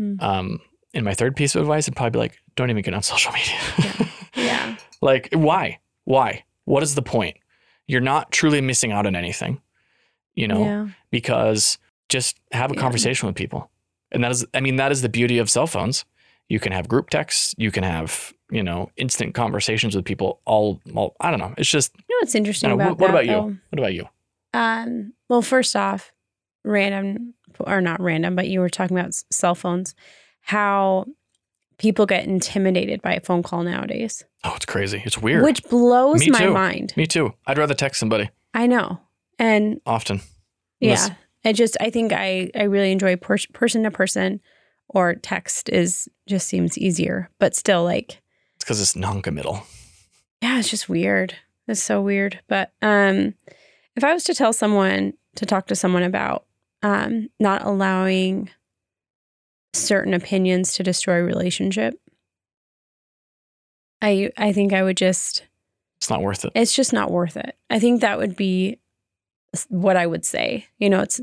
Mm. 0.01 0.21
Um, 0.21 0.59
and 0.93 1.05
my 1.05 1.13
third 1.13 1.35
piece 1.35 1.55
of 1.55 1.61
advice 1.61 1.87
would 1.87 1.95
probably 1.95 2.11
be 2.11 2.19
like, 2.19 2.41
don't 2.55 2.69
even 2.69 2.81
get 2.83 2.93
on 2.93 3.03
social 3.13 3.31
media. 3.31 3.55
Yeah. 4.35 4.75
Like, 5.01 5.29
why? 5.31 5.77
Why? 6.05 6.43
What 6.65 6.81
is 6.81 6.95
the 6.95 7.03
point? 7.03 7.37
You're 7.87 8.01
not 8.01 8.31
truly 8.31 8.61
missing 8.61 8.91
out 8.91 9.05
on 9.05 9.15
anything, 9.15 9.61
you 10.33 10.47
know, 10.47 10.63
Yeah. 10.63 10.87
because 11.11 11.77
just 12.09 12.39
have 12.51 12.71
a 12.71 12.73
Yeah. 12.75 12.81
conversation 12.81 13.27
with 13.27 13.35
people. 13.35 13.69
And 14.11 14.23
that 14.23 14.31
is, 14.31 14.43
I 14.55 14.59
mean, 14.59 14.77
that 14.77 14.91
is 14.91 15.03
the 15.03 15.09
beauty 15.09 15.37
of 15.37 15.51
cell 15.51 15.67
phones. 15.67 16.03
You 16.49 16.59
can 16.59 16.71
have 16.71 16.87
group 16.87 17.09
texts, 17.09 17.53
you 17.57 17.71
can 17.71 17.83
have, 17.83 18.33
you 18.51 18.63
know, 18.63 18.89
instant 18.95 19.33
conversations 19.35 19.95
with 19.95 20.05
people 20.05 20.39
all, 20.45 20.79
all 20.95 21.15
I 21.19 21.29
don't 21.29 21.39
know. 21.39 21.53
It's 21.57 21.69
just, 21.69 21.93
You 21.95 22.15
know 22.15 22.19
what's 22.21 22.35
interesting 22.35 22.69
know, 22.69 22.75
about 22.75 22.91
what, 22.91 22.99
what 22.99 23.07
that, 23.07 23.25
about 23.25 23.41
though? 23.43 23.47
you? 23.49 23.57
What 23.69 23.79
about 23.79 23.93
you? 23.93 24.05
Um, 24.53 25.13
well, 25.29 25.41
first 25.41 25.75
off, 25.75 26.13
random 26.63 27.33
or 27.59 27.81
not 27.81 27.99
random, 28.01 28.35
but 28.35 28.47
you 28.47 28.59
were 28.59 28.69
talking 28.69 28.97
about 28.97 29.13
cell 29.31 29.55
phones, 29.55 29.93
how 30.41 31.05
people 31.77 32.05
get 32.05 32.25
intimidated 32.25 33.01
by 33.01 33.13
a 33.15 33.19
phone 33.21 33.43
call 33.43 33.63
nowadays, 33.63 34.23
Oh, 34.43 34.53
it's 34.55 34.65
crazy. 34.65 35.01
It's 35.05 35.17
weird. 35.17 35.43
which 35.43 35.63
blows 35.65 36.19
Me 36.21 36.29
my 36.29 36.39
too. 36.45 36.53
mind. 36.53 36.93
Me 36.95 37.05
too. 37.05 37.33
I'd 37.45 37.57
rather 37.57 37.73
text 37.73 37.99
somebody 37.99 38.29
I 38.53 38.67
know. 38.67 38.99
And 39.39 39.81
often. 39.85 40.21
yeah, 40.79 40.91
Listen. 40.91 41.15
I 41.45 41.53
just, 41.53 41.75
I 41.81 41.89
think 41.89 42.13
I, 42.13 42.49
I 42.55 42.63
really 42.63 42.91
enjoy 42.91 43.15
per- 43.17 43.37
person 43.53 43.83
to 43.83 43.91
person 43.91 44.39
or 44.89 45.15
text 45.15 45.69
is 45.69 46.07
just 46.27 46.47
seems 46.47 46.77
easier, 46.77 47.29
but 47.39 47.55
still 47.55 47.83
like, 47.83 48.21
It's 48.55 48.63
because 48.65 48.81
it's 48.81 48.95
non-committal. 48.95 49.63
yeah, 50.41 50.59
it's 50.59 50.69
just 50.69 50.87
weird. 50.89 51.35
It's 51.67 51.83
so 51.83 52.01
weird. 52.01 52.39
But 52.47 52.71
um, 52.81 53.33
if 53.95 54.03
I 54.03 54.13
was 54.13 54.23
to 54.25 54.33
tell 54.33 54.53
someone 54.53 55.13
to 55.35 55.45
talk 55.45 55.67
to 55.67 55.75
someone 55.75 56.03
about 56.03 56.45
um, 56.83 57.29
not 57.39 57.63
allowing 57.65 58.49
certain 59.73 60.13
opinions 60.13 60.73
to 60.75 60.83
destroy 60.83 61.19
relationship, 61.21 61.99
I 64.01 64.31
I 64.37 64.53
think 64.53 64.73
I 64.73 64.83
would 64.83 64.97
just 64.97 65.43
It's 65.97 66.09
not 66.09 66.21
worth 66.21 66.45
it. 66.45 66.51
it's 66.55 66.75
just 66.75 66.93
not 66.93 67.11
worth 67.11 67.35
it. 67.37 67.55
I 67.69 67.79
think 67.79 68.01
that 68.01 68.17
would 68.17 68.35
be 68.35 68.79
what 69.69 69.97
I 69.97 70.05
would 70.05 70.25
say. 70.25 70.67
You 70.77 70.89
know, 70.89 71.01
it's 71.01 71.19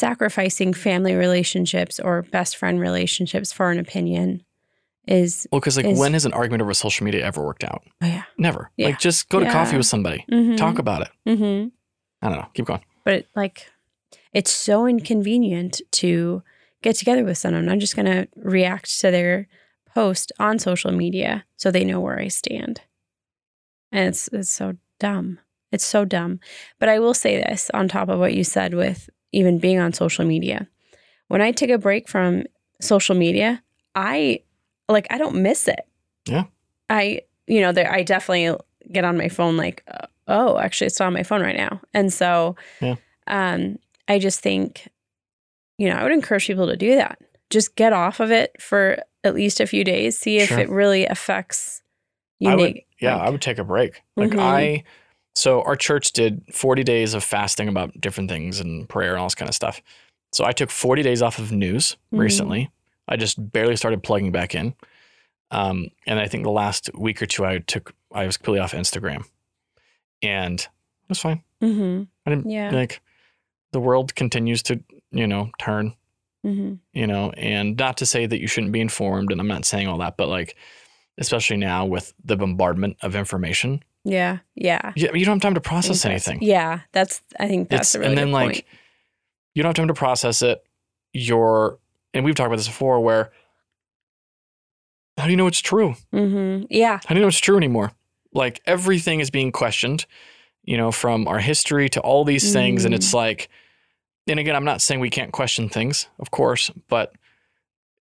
sacrificing 0.00 0.72
family 0.74 1.14
relationships 1.14 2.00
or 2.00 2.22
best 2.22 2.56
friend 2.56 2.80
relationships 2.80 3.52
for 3.52 3.70
an 3.70 3.78
opinion 3.78 4.42
is 5.06 5.46
Well, 5.52 5.60
because 5.60 5.76
like, 5.76 5.86
is- 5.86 5.98
when 5.98 6.12
has 6.14 6.24
an 6.26 6.32
argument 6.32 6.62
over 6.62 6.74
social 6.74 7.04
media 7.04 7.24
ever 7.24 7.44
worked 7.44 7.64
out? 7.64 7.82
oh 8.02 8.06
yeah. 8.06 8.24
Never. 8.38 8.70
Yeah. 8.76 8.86
Like, 8.88 8.98
just 8.98 9.28
go 9.28 9.38
to 9.40 9.50
coffee 9.50 9.76
with 9.76 9.86
somebody, 9.86 10.24
Mm-hmm. 10.30 10.56
talk 10.56 10.78
about 10.78 11.02
it. 11.02 11.10
Mm-hmm. 11.28 11.68
I 12.22 12.28
don't 12.28 12.38
know. 12.38 12.48
Keep 12.54 12.66
going. 12.66 12.82
but 13.04 13.14
it, 13.14 13.28
like 13.36 13.70
it's 14.32 14.50
so 14.50 14.86
inconvenient 14.86 15.80
to 15.92 16.42
get 16.82 16.96
together 16.96 17.24
with 17.24 17.36
someone. 17.38 17.68
I'm 17.68 17.80
just 17.80 17.96
gonna 17.96 18.26
react 18.36 19.00
to 19.00 19.10
their 19.10 19.48
post 19.94 20.32
on 20.38 20.58
social 20.58 20.92
media 20.92 21.44
so 21.56 21.70
they 21.70 21.84
know 21.84 22.00
where 22.00 22.18
I 22.18 22.28
stand. 22.28 22.80
And 23.92 24.08
it's 24.08 24.28
it's 24.32 24.50
so 24.50 24.74
dumb. 24.98 25.38
It's 25.72 25.84
so 25.84 26.04
dumb. 26.04 26.40
But 26.78 26.88
I 26.88 26.98
will 26.98 27.14
say 27.14 27.36
this 27.36 27.70
on 27.74 27.88
top 27.88 28.08
of 28.08 28.18
what 28.18 28.34
you 28.34 28.44
said 28.44 28.74
with 28.74 29.08
even 29.32 29.58
being 29.58 29.78
on 29.78 29.92
social 29.92 30.24
media. 30.24 30.66
When 31.28 31.40
I 31.40 31.52
take 31.52 31.70
a 31.70 31.78
break 31.78 32.08
from 32.08 32.44
social 32.80 33.14
media, 33.14 33.62
I 33.94 34.40
like 34.88 35.06
I 35.10 35.18
don't 35.18 35.42
miss 35.42 35.68
it. 35.68 35.80
Yeah. 36.26 36.44
I 36.88 37.22
you 37.46 37.60
know 37.60 37.72
there 37.72 37.90
I 37.92 38.02
definitely 38.02 38.56
get 38.90 39.04
on 39.04 39.16
my 39.16 39.28
phone 39.28 39.56
like 39.56 39.84
uh, 39.88 40.06
oh 40.26 40.58
actually 40.58 40.88
it's 40.88 41.00
on 41.00 41.12
my 41.12 41.22
phone 41.22 41.42
right 41.42 41.56
now. 41.56 41.80
And 41.94 42.12
so 42.12 42.56
Yeah. 42.80 42.96
um 43.26 43.78
I 44.08 44.18
just 44.18 44.40
think 44.40 44.88
you 45.78 45.88
know 45.88 45.96
I 45.96 46.02
would 46.02 46.12
encourage 46.12 46.46
people 46.46 46.66
to 46.66 46.76
do 46.76 46.96
that. 46.96 47.18
Just 47.50 47.76
get 47.76 47.92
off 47.92 48.20
of 48.20 48.30
it 48.30 48.60
for 48.60 48.98
at 49.22 49.34
least 49.34 49.60
a 49.60 49.66
few 49.66 49.84
days, 49.84 50.16
see 50.18 50.38
if 50.38 50.48
Sure. 50.48 50.58
it 50.58 50.68
really 50.70 51.04
affects 51.06 51.82
you. 52.38 52.48
I 52.50 52.54
would, 52.54 52.80
yeah, 53.00 53.16
like- 53.16 53.26
I 53.26 53.30
would 53.30 53.42
take 53.42 53.58
a 53.58 53.64
break. 53.64 54.00
Like 54.16 54.30
Mhm. 54.30 54.40
I, 54.40 54.82
so 55.34 55.62
our 55.62 55.76
church 55.76 56.12
did 56.12 56.42
40 56.52 56.82
days 56.84 57.14
of 57.14 57.22
fasting 57.24 57.68
about 57.68 57.98
different 58.00 58.30
things 58.30 58.60
and 58.60 58.88
prayer 58.88 59.12
and 59.12 59.20
all 59.20 59.26
this 59.26 59.34
kind 59.34 59.48
of 59.48 59.54
stuff. 59.54 59.80
So 60.32 60.44
I 60.44 60.52
took 60.52 60.70
40 60.70 61.02
days 61.02 61.22
off 61.22 61.38
of 61.38 61.50
news 61.52 61.96
Mhm. 62.12 62.18
recently. 62.18 62.70
I 63.08 63.16
just 63.16 63.52
barely 63.52 63.76
started 63.76 64.02
plugging 64.02 64.32
back 64.32 64.54
in. 64.54 64.74
Um, 65.50 65.88
and 66.06 66.18
I 66.20 66.26
think 66.28 66.44
the 66.44 66.50
last 66.50 66.90
week 66.94 67.20
or 67.20 67.26
two, 67.26 67.44
I 67.44 67.58
took, 67.58 67.94
I 68.12 68.26
was 68.26 68.36
completely 68.36 68.60
off 68.60 68.72
Instagram 68.72 69.24
and 70.22 70.60
it 70.60 70.68
was 71.08 71.18
fine. 71.20 71.42
Mhm. 71.60 72.06
I 72.26 72.30
didn't 72.30 72.48
Yeah. 72.50 72.70
like 72.70 73.00
the 73.72 73.80
world 73.80 74.14
continues 74.14 74.62
to, 74.64 74.82
you 75.10 75.26
know, 75.26 75.50
turn, 75.58 75.94
Mhm. 76.44 76.78
you 76.92 77.06
know, 77.06 77.30
and 77.36 77.76
not 77.76 77.96
to 77.98 78.06
say 78.06 78.26
that 78.26 78.40
you 78.40 78.46
shouldn't 78.46 78.72
be 78.72 78.80
informed. 78.80 79.32
And 79.32 79.40
I'm 79.40 79.48
not 79.48 79.64
saying 79.64 79.88
all 79.88 79.98
that, 79.98 80.16
but 80.16 80.28
like, 80.28 80.56
especially 81.18 81.56
now 81.56 81.84
with 81.84 82.14
the 82.24 82.36
bombardment 82.36 82.96
of 83.02 83.14
information, 83.16 83.82
Yeah. 84.04 84.38
Yeah. 84.54 84.92
you, 84.96 85.10
you 85.14 85.24
don't 85.24 85.36
have 85.36 85.42
time 85.42 85.54
to 85.54 85.60
process 85.60 86.04
anything. 86.04 86.38
Yeah, 86.42 86.80
that's. 86.92 87.22
I 87.38 87.48
think 87.48 87.68
that's 87.68 87.88
it's 87.88 87.94
a 87.96 87.98
really 88.00 88.08
and 88.10 88.18
then 88.18 88.32
like 88.32 88.52
point. 88.52 88.64
you 89.54 89.62
don't 89.62 89.70
have 89.70 89.76
time 89.76 89.88
to 89.88 89.94
process 89.94 90.42
it. 90.42 90.64
You're 91.12 91.78
and 92.14 92.24
we've 92.24 92.34
talked 92.34 92.46
about 92.46 92.56
this 92.56 92.66
before 92.68 93.00
where 93.00 93.30
how 95.16 95.24
do 95.24 95.30
you 95.30 95.36
know 95.36 95.46
it's 95.46 95.60
true? 95.60 95.94
hmm 96.12 96.62
Yeah, 96.70 96.98
How 97.04 97.10
do 97.10 97.16
you 97.16 97.20
know 97.22 97.28
it's 97.28 97.38
true 97.38 97.56
anymore? 97.56 97.92
Like 98.32 98.60
everything 98.64 99.20
is 99.20 99.30
being 99.30 99.52
questioned, 99.52 100.06
you 100.62 100.76
know, 100.76 100.92
from 100.92 101.28
our 101.28 101.40
history 101.40 101.88
to 101.90 102.00
all 102.00 102.24
these 102.24 102.52
things. 102.52 102.84
And 102.84 102.94
Mm. 102.94 102.96
it's 102.96 103.12
like, 103.12 103.48
and 104.26 104.38
again, 104.40 104.54
I'm 104.56 104.64
not 104.64 104.80
saying 104.80 105.00
we 105.00 105.10
can't 105.10 105.32
question 105.32 105.68
things, 105.68 106.06
of 106.20 106.30
course, 106.30 106.70
but 106.88 107.12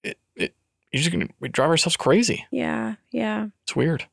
it, 0.02 0.18
it 0.34 0.54
you're 0.92 1.00
just 1.02 1.12
gonna 1.12 1.28
we 1.40 1.48
drive 1.48 1.70
ourselves 1.70 1.96
crazy. 1.96 2.44
yeah, 2.50 2.96
yeah, 3.12 3.46
It's 3.64 3.74
weird. 3.76 4.06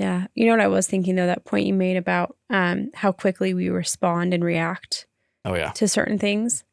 Yeah. 0.00 0.26
You 0.34 0.46
know 0.46 0.52
what 0.52 0.60
I 0.60 0.68
was 0.68 0.86
thinking 0.88 1.14
though? 1.16 1.26
That 1.26 1.44
point 1.44 1.66
you 1.66 1.74
made 1.74 1.96
about 1.98 2.36
um, 2.48 2.90
how 2.94 3.12
quickly 3.12 3.52
we 3.54 3.68
respond 3.68 4.32
and 4.34 4.42
react 4.42 5.06
Oh 5.44 5.54
yeah. 5.54 5.70
to 5.72 5.86
certain 5.86 6.18
things. 6.18 6.64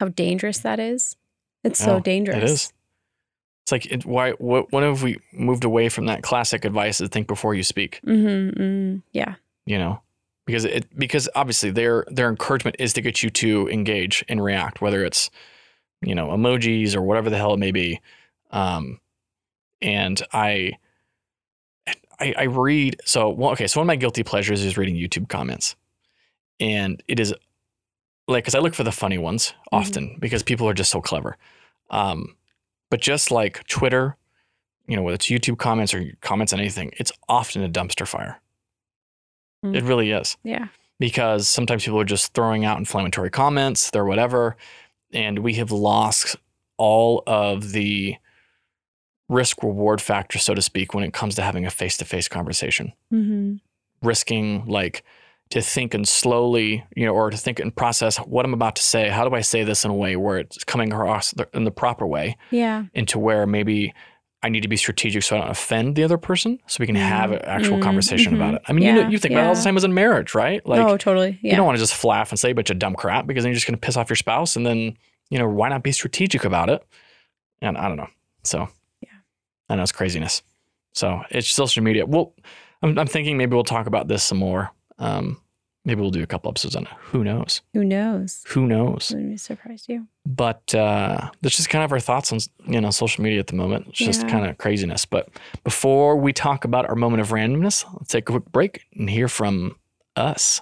how 0.00 0.08
dangerous 0.08 0.58
that 0.60 0.80
is. 0.80 1.16
It's 1.62 1.78
so 1.78 1.96
Oh, 1.96 2.00
dangerous. 2.00 2.38
It 2.38 2.42
is. 2.44 2.72
It's 3.64 3.72
like 3.72 3.86
it, 3.92 4.06
why? 4.06 4.32
What, 4.32 4.72
when 4.72 4.82
have 4.82 5.02
we 5.02 5.18
moved 5.32 5.64
away 5.64 5.90
from 5.90 6.06
that 6.06 6.22
classic 6.22 6.64
advice 6.64 6.98
to 6.98 7.08
think 7.08 7.26
before 7.26 7.54
you 7.54 7.62
speak? 7.62 8.00
Mm-hmm, 8.06 8.62
mm, 8.62 9.02
yeah. 9.12 9.34
You 9.66 9.78
know, 9.78 10.00
because 10.46 10.64
it 10.64 10.86
because 10.98 11.28
obviously 11.34 11.70
their 11.70 12.04
their 12.08 12.30
encouragement 12.30 12.76
is 12.78 12.94
to 12.94 13.02
get 13.02 13.22
you 13.22 13.28
to 13.30 13.68
engage 13.68 14.24
and 14.28 14.42
react, 14.42 14.80
whether 14.80 15.04
it's 15.04 15.30
you 16.00 16.14
know 16.14 16.28
emojis 16.28 16.96
or 16.96 17.02
whatever 17.02 17.28
the 17.28 17.36
hell 17.36 17.52
it 17.52 17.58
may 17.58 17.70
be. 17.72 18.00
Um, 18.50 18.98
and 19.82 20.20
I, 20.32 20.72
I, 22.20 22.34
I 22.36 22.42
read 22.44 22.96
so 23.04 23.30
well. 23.30 23.50
Okay, 23.52 23.66
so 23.66 23.80
one 23.80 23.84
of 23.84 23.88
my 23.88 23.96
guilty 23.96 24.22
pleasures 24.22 24.62
is 24.64 24.76
reading 24.76 24.94
YouTube 24.94 25.28
comments, 25.28 25.76
and 26.58 27.02
it 27.08 27.18
is 27.18 27.34
like 28.28 28.44
because 28.44 28.54
I 28.54 28.58
look 28.60 28.74
for 28.74 28.84
the 28.84 28.92
funny 28.92 29.18
ones 29.18 29.54
often 29.72 30.16
because 30.20 30.42
people 30.42 30.68
are 30.68 30.74
just 30.74 30.90
so 30.90 31.00
clever. 31.00 31.36
Um, 31.90 32.36
but 32.90 33.00
just 33.00 33.30
like 33.30 33.66
Twitter, 33.66 34.16
you 34.86 34.96
know, 34.96 35.02
whether 35.02 35.14
it's 35.14 35.28
YouTube 35.28 35.58
comments 35.58 35.94
or 35.94 36.04
comments 36.20 36.52
on 36.52 36.60
anything, 36.60 36.92
it's 36.98 37.12
often 37.28 37.62
a 37.62 37.68
dumpster 37.68 38.06
fire. 38.06 38.40
Mm. 39.64 39.76
It 39.76 39.84
really 39.84 40.10
is 40.10 40.36
Yeah. 40.44 40.68
because 40.98 41.48
sometimes 41.48 41.84
people 41.84 42.00
are 42.00 42.04
just 42.04 42.32
throwing 42.34 42.64
out 42.64 42.78
inflammatory 42.78 43.30
comments, 43.30 43.90
they're 43.90 44.04
whatever, 44.04 44.56
and 45.12 45.40
we 45.40 45.54
have 45.54 45.70
lost 45.70 46.36
all 46.76 47.22
of 47.26 47.72
the 47.72 48.16
risk 49.30 49.62
reward 49.62 50.00
factor, 50.02 50.38
so 50.38 50.52
to 50.54 50.60
speak, 50.60 50.92
when 50.92 51.04
it 51.04 51.12
comes 51.14 51.34
to 51.36 51.42
having 51.42 51.64
a 51.64 51.70
face 51.70 51.96
to 51.98 52.04
face 52.04 52.28
conversation. 52.28 52.92
Mm-hmm. 53.12 53.54
Risking 54.06 54.66
like 54.66 55.04
to 55.50 55.60
think 55.60 55.94
and 55.94 56.06
slowly, 56.06 56.84
you 56.96 57.04
know, 57.06 57.12
or 57.14 57.30
to 57.30 57.36
think 57.36 57.58
and 57.60 57.74
process 57.74 58.16
what 58.18 58.44
I'm 58.44 58.54
about 58.54 58.76
to 58.76 58.82
say. 58.82 59.08
How 59.08 59.28
do 59.28 59.34
I 59.34 59.40
say 59.40 59.64
this 59.64 59.84
in 59.84 59.90
a 59.90 59.94
way 59.94 60.16
where 60.16 60.38
it's 60.38 60.62
coming 60.64 60.92
across 60.92 61.32
the, 61.32 61.48
in 61.54 61.64
the 61.64 61.70
proper 61.70 62.06
way, 62.06 62.36
Yeah. 62.50 62.84
into 62.94 63.18
where 63.18 63.46
maybe 63.46 63.92
I 64.42 64.48
need 64.48 64.62
to 64.62 64.68
be 64.68 64.76
strategic 64.76 65.22
so 65.22 65.36
I 65.36 65.40
don't 65.40 65.50
offend 65.50 65.96
the 65.96 66.04
other 66.04 66.16
person, 66.18 66.58
so 66.66 66.78
we 66.80 66.86
can 66.86 66.94
have 66.94 67.30
an 67.32 67.42
actual 67.42 67.76
Mm, 67.78 67.82
conversation 67.82 68.34
about 68.34 68.52
mhm. 68.54 68.56
it. 68.56 68.62
I 68.68 68.72
mean, 68.72 68.84
you 68.84 68.92
know, 68.94 69.08
you 69.08 69.18
think 69.18 69.32
about 69.32 69.42
it 69.44 69.46
all 69.48 69.54
the 69.54 69.60
yeah. 69.60 69.64
time 69.64 69.76
as 69.76 69.84
in 69.84 69.92
marriage, 69.92 70.34
right? 70.34 70.64
Like, 70.66 70.80
oh, 70.80 70.96
totally. 70.96 71.38
Yeah. 71.42 71.50
you 71.50 71.56
don't 71.56 71.66
want 71.66 71.76
to 71.76 71.82
just 71.82 71.94
flaff 71.94 72.30
and 72.30 72.38
say 72.38 72.50
a 72.50 72.54
bunch 72.54 72.70
of 72.70 72.78
dumb 72.78 72.94
crap 72.94 73.26
because 73.26 73.44
then 73.44 73.50
you're 73.50 73.56
just 73.56 73.66
going 73.66 73.78
to 73.78 73.86
piss 73.86 73.96
off 73.98 74.08
your 74.08 74.16
spouse. 74.16 74.56
And 74.56 74.64
then, 74.64 74.96
you 75.30 75.38
know, 75.38 75.46
why 75.48 75.68
not 75.68 75.82
be 75.82 75.92
strategic 75.92 76.44
about 76.44 76.70
it? 76.70 76.82
And 77.60 77.76
I 77.76 77.86
don't 77.88 77.98
know. 77.98 78.08
So, 78.44 78.58
Yeah. 78.60 78.66
I 79.70 79.76
know 79.76 79.82
it's 79.82 79.92
craziness. 79.92 80.42
So 80.92 81.22
it's 81.30 81.48
social 81.48 81.82
media. 81.82 82.04
Well, 82.04 82.34
I'm, 82.82 82.98
I'm 82.98 83.06
thinking 83.06 83.36
maybe 83.36 83.54
we'll 83.54 83.64
talk 83.64 83.86
about 83.86 84.08
this 84.08 84.24
some 84.24 84.38
more. 84.38 84.70
Um, 84.98 85.40
maybe 85.84 86.00
we'll 86.00 86.10
do 86.10 86.22
a 86.22 86.26
couple 86.26 86.50
episodes 86.50 86.76
on 86.76 86.82
it. 86.82 86.90
Who 86.98 87.24
knows? 87.24 87.62
Who 87.72 87.84
knows? 87.84 88.42
Who 88.48 88.66
knows? 88.66 89.10
Wouldn't 89.10 89.30
be 89.30 89.36
surprised 89.36 89.88
you. 89.88 90.08
But 90.26 90.74
uh, 90.74 91.30
that's 91.40 91.56
just 91.56 91.70
kind 91.70 91.84
of 91.84 91.92
our 91.92 92.00
thoughts 92.00 92.32
on 92.32 92.40
you 92.66 92.80
know 92.80 92.90
social 92.90 93.22
media 93.22 93.38
at 93.38 93.46
the 93.46 93.56
moment. 93.56 93.86
It's 93.88 93.98
just 93.98 94.28
kind 94.28 94.44
of 94.46 94.58
craziness. 94.58 95.04
But 95.04 95.28
before 95.64 96.16
we 96.16 96.32
talk 96.32 96.64
about 96.64 96.88
our 96.88 96.96
moment 96.96 97.20
of 97.20 97.28
randomness, 97.28 97.84
let's 97.94 98.10
take 98.10 98.28
a 98.28 98.32
quick 98.32 98.50
break 98.52 98.82
and 98.94 99.08
hear 99.08 99.28
from 99.28 99.76
us. 100.16 100.60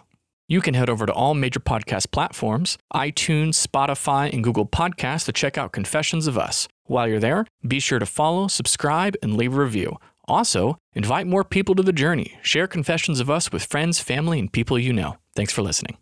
You 0.50 0.62
can 0.62 0.72
head 0.72 0.88
over 0.88 1.04
to 1.04 1.12
all 1.12 1.34
major 1.34 1.60
podcast 1.60 2.10
platforms, 2.10 2.78
iTunes, 2.94 3.66
Spotify, 3.66 4.32
and 4.32 4.42
Google 4.42 4.64
Podcasts 4.64 5.26
to 5.26 5.32
check 5.32 5.58
out 5.58 5.72
Confessions 5.72 6.26
of 6.26 6.38
Us. 6.38 6.68
While 6.84 7.06
you're 7.06 7.20
there, 7.20 7.44
be 7.66 7.80
sure 7.80 7.98
to 7.98 8.06
follow, 8.06 8.48
subscribe, 8.48 9.14
and 9.22 9.36
leave 9.36 9.54
a 9.54 9.60
review. 9.60 9.98
Also, 10.26 10.78
invite 10.94 11.26
more 11.26 11.44
people 11.44 11.74
to 11.74 11.82
the 11.82 11.92
journey. 11.92 12.38
Share 12.40 12.66
Confessions 12.66 13.20
of 13.20 13.28
Us 13.28 13.52
with 13.52 13.62
friends, 13.62 14.00
family, 14.00 14.38
and 14.38 14.50
people 14.50 14.78
you 14.78 14.94
know. 14.94 15.18
Thanks 15.36 15.52
for 15.52 15.60
listening. 15.60 15.98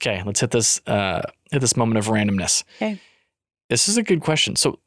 Okay, 0.00 0.22
let's 0.24 0.40
hit 0.40 0.52
this 0.52 0.80
uh, 0.86 1.20
hit 1.50 1.60
this 1.60 1.76
moment 1.76 1.98
of 1.98 2.06
randomness. 2.06 2.64
Okay. 2.76 2.98
This 3.68 3.88
is 3.88 3.98
a 3.98 4.02
good 4.02 4.22
question. 4.22 4.56
So, 4.56 4.78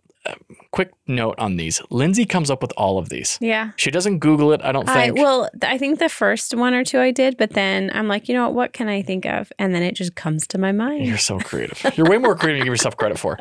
quick 0.71 0.91
note 1.07 1.35
on 1.39 1.55
these. 1.57 1.81
Lindsay 1.89 2.25
comes 2.25 2.49
up 2.49 2.61
with 2.61 2.73
all 2.77 2.97
of 2.97 3.09
these. 3.09 3.37
Yeah. 3.41 3.71
She 3.77 3.91
doesn't 3.91 4.19
Google 4.19 4.51
it. 4.51 4.61
I 4.63 4.71
don't 4.71 4.87
I, 4.89 5.05
think. 5.05 5.17
well, 5.17 5.49
I 5.61 5.77
think 5.77 5.99
the 5.99 6.09
first 6.09 6.55
one 6.55 6.73
or 6.73 6.83
two 6.83 6.99
I 6.99 7.11
did, 7.11 7.37
but 7.37 7.51
then 7.51 7.91
I'm 7.93 8.07
like, 8.07 8.27
you 8.27 8.35
know 8.35 8.45
what? 8.45 8.53
What 8.53 8.73
can 8.73 8.87
I 8.87 9.01
think 9.01 9.25
of? 9.25 9.51
And 9.59 9.73
then 9.73 9.83
it 9.83 9.95
just 9.95 10.15
comes 10.15 10.47
to 10.47 10.57
my 10.57 10.71
mind. 10.71 11.05
You're 11.05 11.17
so 11.17 11.39
creative. 11.39 11.79
You're 11.95 12.09
way 12.09 12.17
more 12.17 12.35
creative 12.35 12.55
than 12.55 12.57
you 12.57 12.63
give 12.65 12.73
yourself 12.73 12.97
credit 12.97 13.19
for. 13.19 13.37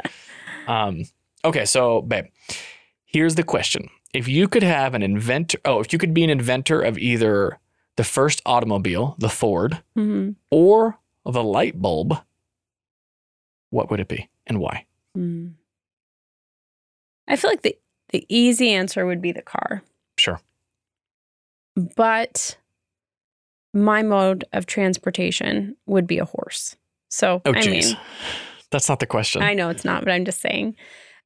Um, 0.67 1.05
okay, 1.45 1.65
so 1.65 2.03
babe, 2.03 2.27
here's 3.05 3.35
the 3.35 3.43
question: 3.43 3.89
If 4.13 4.29
you 4.29 4.49
could 4.49 4.63
have 4.63 4.95
an 4.95 5.03
inventor, 5.03 5.59
oh, 5.65 5.81
if 5.81 5.93
you 5.93 5.99
could 5.99 6.15
be 6.15 6.25
an 6.25 6.31
inventor 6.31 6.81
of 6.81 6.99
either 6.99 7.59
the 7.97 8.05
first 8.05 8.43
automobile, 8.47 9.17
the 9.19 9.29
Ford, 9.29 9.83
hmm 9.95 10.31
or 10.51 10.99
the 11.25 11.43
light 11.43 11.81
bulb, 11.81 12.19
what 13.71 13.91
would 13.91 14.01
it 14.01 14.09
be 14.09 14.29
and 14.47 14.59
why? 14.59 14.87
Mm. 15.17 15.55
I 17.29 17.37
feel 17.37 17.51
like 17.51 17.63
the 17.63 17.77
the 18.11 18.25
easy 18.29 18.71
answer 18.71 19.07
would 19.07 19.21
be 19.23 19.33
the 19.33 19.43
car, 19.43 19.83
Sure. 20.19 20.41
but 21.97 22.57
my 23.73 24.03
mode 24.03 24.45
of 24.53 24.67
transportation 24.67 25.77
would 25.87 26.07
be 26.07 26.19
a 26.19 26.25
horse. 26.25 26.77
So 27.09 27.43
Oh, 27.45 27.53
I 27.55 27.61
geez. 27.61 27.93
mean, 27.95 28.01
That's 28.71 28.89
not 28.89 29.01
the 29.01 29.07
question. 29.07 29.43
I 29.43 29.55
know 29.55 29.69
it's 29.69 29.85
not, 29.85 30.05
but 30.05 30.13
I'm 30.13 30.25
just 30.25 30.41
saying. 30.41 30.77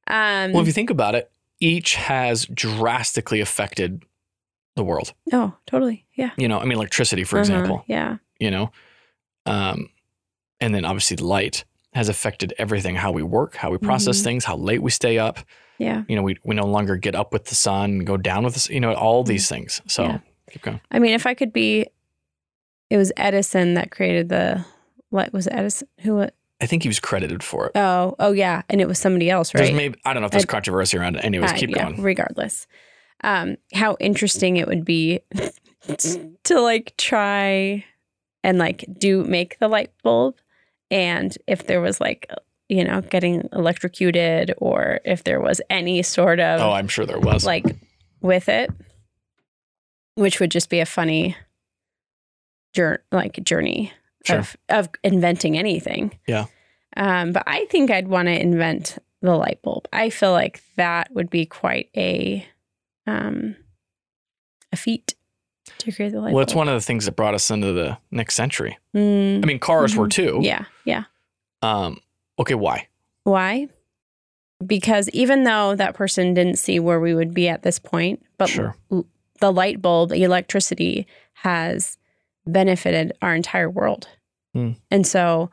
Um, 0.07 0.51
well, 0.53 0.61
if 0.61 0.67
you 0.67 0.73
think 0.73 0.89
about 0.89 1.15
it, 1.15 1.31
each 1.59 1.95
has 1.95 2.45
drastically 2.45 3.39
affected 3.41 4.03
the 4.75 4.83
world. 4.83 5.13
oh, 5.33 5.53
totally. 5.67 6.05
Yeah. 6.15 6.31
You 6.37 6.47
know, 6.47 6.59
I 6.59 6.63
mean, 6.63 6.77
electricity, 6.77 7.23
for 7.23 7.35
Uh-huh, 7.37 7.41
example. 7.41 7.83
Yeah. 7.87 8.17
you 8.39 8.49
know 8.51 8.71
um, 9.45 9.89
and 10.61 10.73
then 10.75 10.85
obviously 10.85 11.17
light 11.17 11.65
has 11.93 12.07
affected 12.07 12.53
everything 12.57 12.95
how 12.95 13.11
we 13.11 13.21
work 13.23 13.55
how 13.55 13.69
we 13.71 13.77
process 13.77 14.19
Mhm. 14.19 14.23
things 14.23 14.45
how 14.45 14.55
late 14.55 14.81
we 14.81 14.91
stay 14.91 15.17
up 15.17 15.39
Yeah. 15.79 16.03
you 16.07 16.15
know 16.15 16.21
we, 16.21 16.37
we 16.43 16.53
no 16.55 16.65
longer 16.67 16.95
get 16.97 17.15
up 17.15 17.33
with 17.33 17.45
the 17.45 17.55
sun 17.55 17.99
go 17.99 18.17
down 18.17 18.43
with 18.43 18.55
the 18.55 18.73
you 18.73 18.79
know 18.79 18.93
all 18.93 19.23
these 19.23 19.47
things 19.49 19.81
so. 19.87 20.03
Yeah. 20.03 20.19
keep 20.51 20.61
going 20.61 20.81
I 20.91 20.99
mean, 20.99 21.13
if 21.13 21.25
I 21.25 21.33
could 21.33 21.51
be, 21.53 21.87
it 22.89 22.97
was 22.97 23.11
Edison 23.17 23.73
that 23.75 23.89
created 23.91 24.29
the. 24.29 24.65
What 25.09 25.31
was 25.33 25.47
it 25.47 25.53
Edison? 25.53 25.87
Who? 26.01 26.15
wa- 26.17 26.29
i 26.61 26.65
think 26.65 26.83
he 26.83 26.89
was 26.89 26.99
credited 26.99 27.41
for 27.43 27.67
it 27.67 27.71
Oh, 27.75 28.15
oh 28.19 28.31
yeah, 28.33 28.61
and 28.69 28.81
it 28.81 28.87
was 28.87 28.99
somebody 28.99 29.29
else, 29.29 29.51
There's 29.51 29.69
right? 29.69 29.75
maybe 29.75 29.99
i 30.05 30.13
don't 30.13 30.21
know 30.21 30.25
if 30.25 30.31
there's 30.31 30.45
controversy 30.45 30.97
around 30.97 31.15
it 31.15 31.23
anyways 31.23 31.51
Uh, 31.51 31.55
keep 31.55 31.69
yeah, 31.69 31.83
going 31.89 32.01
Regardless, 32.01 32.67
um, 33.23 33.55
how 33.73 33.95
interesting 34.01 34.57
it 34.57 34.67
would 34.67 34.83
be 34.85 35.21
to 36.43 36.59
like 36.61 36.93
try 36.97 37.83
and 38.43 38.57
like 38.57 38.85
do 38.97 39.23
make 39.23 39.57
the 39.59 39.67
light 39.67 39.91
bulb, 40.03 40.35
and 40.91 41.37
if 41.47 41.65
there 41.67 41.81
was 41.81 41.99
like 42.01 42.29
you 42.69 42.83
know 42.83 43.01
getting 43.01 43.47
electrocuted 43.51 44.53
or 44.59 44.99
if 45.03 45.23
there 45.25 45.41
was 45.41 45.59
any 45.69 46.01
sort 46.03 46.39
of 46.39 46.61
oh 46.61 46.71
i'm 46.71 46.87
sure 46.87 47.05
there 47.05 47.19
was 47.19 47.45
like 47.45 47.65
with 48.21 48.47
it, 48.49 48.69
which 50.15 50.39
would 50.39 50.51
just 50.51 50.69
be 50.69 50.79
a 50.79 50.85
funny 50.85 51.35
jour- 52.73 53.03
like 53.11 53.41
journey 53.43 53.91
Sure. 54.25 54.39
of 54.39 54.57
of 54.67 54.89
inventing 55.03 55.57
anything. 55.57 56.11
Yeah. 56.27 56.45
Um, 56.97 57.31
but 57.31 57.43
I 57.47 57.65
think 57.65 57.89
I'd 57.89 58.09
want 58.09 58.27
to 58.27 58.37
invent 58.39 58.97
the 59.21 59.33
light 59.35 59.61
bulb. 59.61 59.87
I 59.93 60.09
feel 60.09 60.33
like 60.33 60.61
that 60.75 61.09
would 61.13 61.29
be 61.29 61.45
quite 61.45 61.89
a 61.95 62.45
um 63.07 63.55
a 64.73 64.75
feat 64.75 65.15
to 65.79 65.91
create 65.93 66.11
the 66.11 66.17
light 66.17 66.25
bulb. 66.25 66.33
well 66.35 66.41
bulb. 66.41 66.47
it's 66.49 66.55
one 66.55 66.67
of 66.67 66.73
the 66.73 66.81
things 66.85 67.05
that 67.05 67.15
brought 67.15 67.33
us 67.33 67.49
into 67.49 67.71
the 67.71 67.97
next 68.11 68.35
century 68.35 68.77
Mm, 68.95 69.41
i 69.43 69.47
mean 69.47 69.59
cars 69.59 69.95
were 69.95 70.07
Mhm. 70.07 70.11
too 70.11 70.39
yeah, 70.41 70.65
yeah. 70.83 71.03
um 71.61 72.01
okay 72.39 72.55
why 72.55 72.87
Why? 73.23 73.67
Because 74.65 75.09
even 75.11 75.43
though 75.43 75.75
that 75.75 75.93
person 75.95 76.33
didn't 76.33 76.57
see 76.59 76.79
where 76.79 76.99
we 76.99 77.13
would 77.15 77.33
be 77.33 77.47
at 77.47 77.63
this 77.63 77.79
point, 77.79 78.21
but 78.37 78.49
Sure. 78.49 78.75
l- 78.91 79.05
the 79.39 79.51
light 79.53 79.81
bulb, 79.81 80.09
the 80.09 80.23
electricity 80.23 81.07
has 81.33 81.97
benefited 82.45 83.13
our 83.21 83.33
entire 83.35 83.69
world. 83.69 84.07
Hmm. 84.53 84.71
And 84.91 85.05
so 85.07 85.49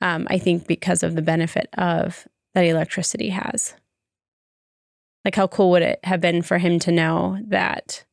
um, 0.00 0.26
I 0.30 0.38
think 0.38 0.66
because 0.66 1.02
of 1.04 1.14
the 1.14 1.22
benefit 1.22 1.68
of 1.76 2.26
that 2.54 2.64
electricity 2.64 3.28
has. 3.28 3.74
Like, 5.24 5.34
how 5.36 5.46
cool 5.46 5.70
would 5.70 5.82
it 5.82 6.00
have 6.04 6.20
been 6.20 6.42
for 6.42 6.58
him 6.58 6.78
to 6.80 6.92
know 6.92 7.38
that 7.48 8.04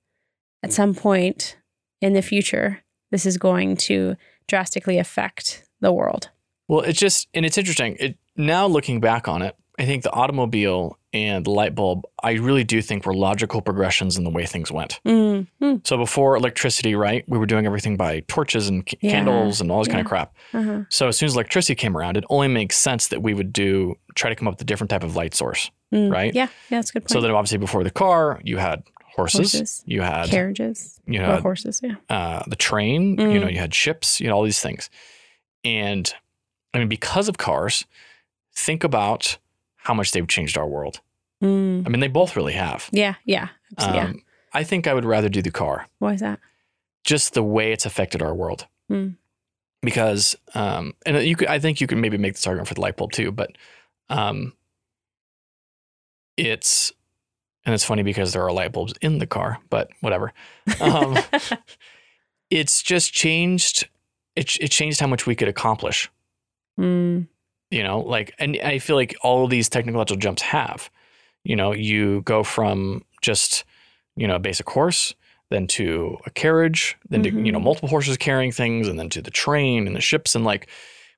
at 0.61 0.73
some 0.73 0.93
point 0.93 1.57
in 2.01 2.13
the 2.13 2.21
future, 2.21 2.83
this 3.11 3.25
is 3.25 3.37
going 3.37 3.77
to 3.77 4.15
drastically 4.47 4.97
affect 4.99 5.63
the 5.79 5.93
world? 5.93 6.29
Well 6.67 6.81
it's 6.81 6.99
just 6.99 7.27
and 7.33 7.45
it's 7.45 7.57
interesting 7.57 7.95
it 7.99 8.17
now 8.35 8.65
looking 8.67 8.99
back 8.99 9.27
on 9.27 9.41
it 9.41 9.55
i 9.79 9.85
think 9.85 10.03
the 10.03 10.11
automobile 10.11 10.97
and 11.13 11.45
the 11.45 11.51
light 11.51 11.73
bulb 11.75 12.03
i 12.23 12.31
really 12.33 12.63
do 12.63 12.81
think 12.81 13.05
were 13.05 13.13
logical 13.13 13.61
progressions 13.61 14.17
in 14.17 14.23
the 14.23 14.29
way 14.29 14.45
things 14.45 14.71
went 14.71 14.99
Mm, 15.05 15.47
mm, 15.61 15.87
So 15.87 15.97
before 15.97 16.35
electricity, 16.35 16.95
right, 16.95 17.23
we 17.27 17.37
were 17.37 17.45
doing 17.45 17.65
everything 17.65 17.95
by 17.97 18.21
torches 18.27 18.67
and 18.69 18.83
c- 18.89 18.97
Yeah, 19.01 19.11
candles 19.11 19.61
and 19.61 19.71
all 19.71 19.79
this 19.79 19.87
kind 19.87 19.99
of 20.01 20.07
crap. 20.07 20.33
uh-huh. 20.53 20.81
So 20.89 21.07
as 21.09 21.17
soon 21.17 21.27
as 21.27 21.33
electricity 21.35 21.75
came 21.75 21.95
around, 21.97 22.15
it 22.17 22.23
only 22.29 22.47
makes 22.47 22.77
sense 22.77 23.07
that 23.09 23.21
we 23.21 23.33
would 23.33 23.51
do 23.53 23.95
try 24.15 24.29
to 24.29 24.35
come 24.35 24.47
up 24.47 24.53
with 24.55 24.61
a 24.61 24.65
different 24.65 24.89
type 24.91 25.03
of 25.03 25.15
light 25.15 25.33
source. 25.35 25.69
Mm, 25.93 26.11
Right? 26.11 26.33
Yeah, 26.33 26.47
yeah, 26.69 26.77
that's 26.79 26.89
a 26.89 26.93
good 26.93 27.01
point. 27.03 27.11
So 27.11 27.21
then 27.21 27.31
obviously 27.31 27.57
before 27.59 27.83
the 27.83 27.91
car, 27.91 28.39
you 28.43 28.57
had 28.57 28.83
horses, 29.15 29.51
Horses. 29.53 29.83
you 29.85 30.01
had 30.01 30.29
carriages 30.29 30.99
you 31.05 31.19
had 31.21 31.41
horses. 31.41 31.79
Yeah. 31.83 31.95
uh, 32.09 32.43
the 32.47 32.55
train, 32.57 33.17
you 33.19 33.25
Mm. 33.27 33.41
know, 33.41 33.47
you 33.47 33.59
had 33.59 33.73
ships, 33.73 34.19
you 34.19 34.27
know, 34.27 34.35
all 34.35 34.43
these 34.43 34.61
things. 34.61 34.89
And 35.63 36.11
I 36.75 36.79
mean, 36.79 36.89
because 36.89 37.27
of 37.27 37.37
cars, 37.37 37.85
think 38.53 38.83
about 38.83 39.37
how 39.77 39.93
much 39.93 40.11
they've 40.11 40.27
changed 40.27 40.57
our 40.57 40.67
world. 40.67 41.01
Mm. 41.43 41.85
I 41.85 41.89
mean, 41.89 41.99
they 41.99 42.07
both 42.07 42.35
really 42.35 42.53
have. 42.53 42.89
Yeah, 42.91 43.15
yeah, 43.25 43.49
abs- 43.77 43.95
yeah. 43.95 44.05
Um, 44.05 44.21
I 44.53 44.63
think 44.63 44.87
I 44.87 44.93
would 44.93 45.05
rather 45.05 45.29
do 45.29 45.41
the 45.41 45.51
car, 45.51 45.87
Why 45.99 46.13
is 46.13 46.21
that? 46.21 46.39
just 47.03 47.33
the 47.33 47.43
way 47.43 47.71
it's 47.71 47.85
affected 47.85 48.21
our 48.21 48.33
world. 48.33 48.65
Hmm. 48.87 49.09
Because, 49.81 50.35
um, 50.55 50.93
and 51.05 51.23
you 51.23 51.35
could, 51.35 51.47
I 51.49 51.59
think 51.59 51.79
you 51.79 51.85
could 51.87 51.99
maybe 51.99 52.17
make 52.17 52.33
this 52.33 52.47
argument 52.47 52.67
for 52.69 52.73
the 52.73 52.81
light 52.81 52.97
bulb 52.97 53.11
too, 53.11 53.31
but 53.31 53.51
um, 54.09 54.53
it's, 56.37 56.91
and 57.65 57.73
it's 57.73 57.83
funny 57.83 58.01
because 58.01 58.33
there 58.33 58.43
are 58.43 58.51
light 58.51 58.71
bulbs 58.71 58.93
in 59.01 59.19
the 59.19 59.27
car, 59.27 59.59
but 59.69 59.89
whatever. 60.01 60.33
Um, 60.79 61.17
it's 62.49 62.81
just 62.81 63.13
changed. 63.13 63.87
It, 64.35 64.55
it 64.59 64.71
changed 64.71 64.99
how 64.99 65.07
much 65.07 65.25
we 65.27 65.35
could 65.35 65.47
accomplish. 65.47 66.09
Mm. 66.79 67.27
you 67.71 67.83
know 67.83 67.99
like 68.01 68.33
and 68.37 68.57
i 68.63 68.79
feel 68.79 68.95
like 68.97 69.15
all 69.21 69.47
these 69.47 69.69
technological 69.69 70.19
jumps 70.19 70.41
have 70.41 70.89
you 71.43 71.55
know 71.55 71.71
you 71.71 72.21
go 72.23 72.43
from 72.43 73.03
just 73.21 73.63
you 74.17 74.27
know 74.27 74.35
a 74.35 74.39
basic 74.39 74.69
horse 74.69 75.13
then 75.51 75.67
to 75.67 76.17
a 76.25 76.29
carriage 76.31 76.97
then 77.09 77.23
to 77.23 77.29
you 77.29 77.51
know 77.51 77.59
Mhm. 77.59 77.63
multiple 77.63 77.89
horses 77.89 78.17
carrying 78.17 78.51
things 78.51 78.87
and 78.89 78.99
then 78.99 79.09
to 79.09 79.21
the 79.21 79.31
train 79.31 79.87
and 79.87 79.95
the 79.95 80.01
ships 80.01 80.35
and 80.35 80.43
like 80.43 80.67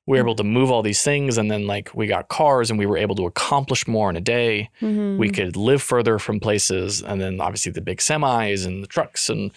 we 0.06 0.16
were 0.16 0.22
able 0.24 0.36
to 0.36 0.44
move 0.44 0.70
all 0.70 0.82
these 0.82 1.02
things 1.02 1.36
and 1.38 1.50
then 1.50 1.66
like 1.66 1.94
we 1.94 2.06
got 2.06 2.28
cars 2.28 2.70
and 2.70 2.78
we 2.78 2.86
were 2.86 2.96
able 2.96 3.14
to 3.16 3.26
accomplish 3.26 3.86
more 3.88 4.08
in 4.10 4.16
a 4.16 4.20
day 4.20 4.70
Mhm. 4.80 5.18
we 5.18 5.28
could 5.30 5.56
live 5.56 5.82
further 5.82 6.18
from 6.18 6.40
places 6.40 7.02
and 7.02 7.20
then 7.20 7.40
obviously 7.40 7.72
the 7.72 7.80
big 7.80 7.98
semis 7.98 8.64
and 8.66 8.82
the 8.82 8.86
trucks 8.86 9.28
and 9.28 9.50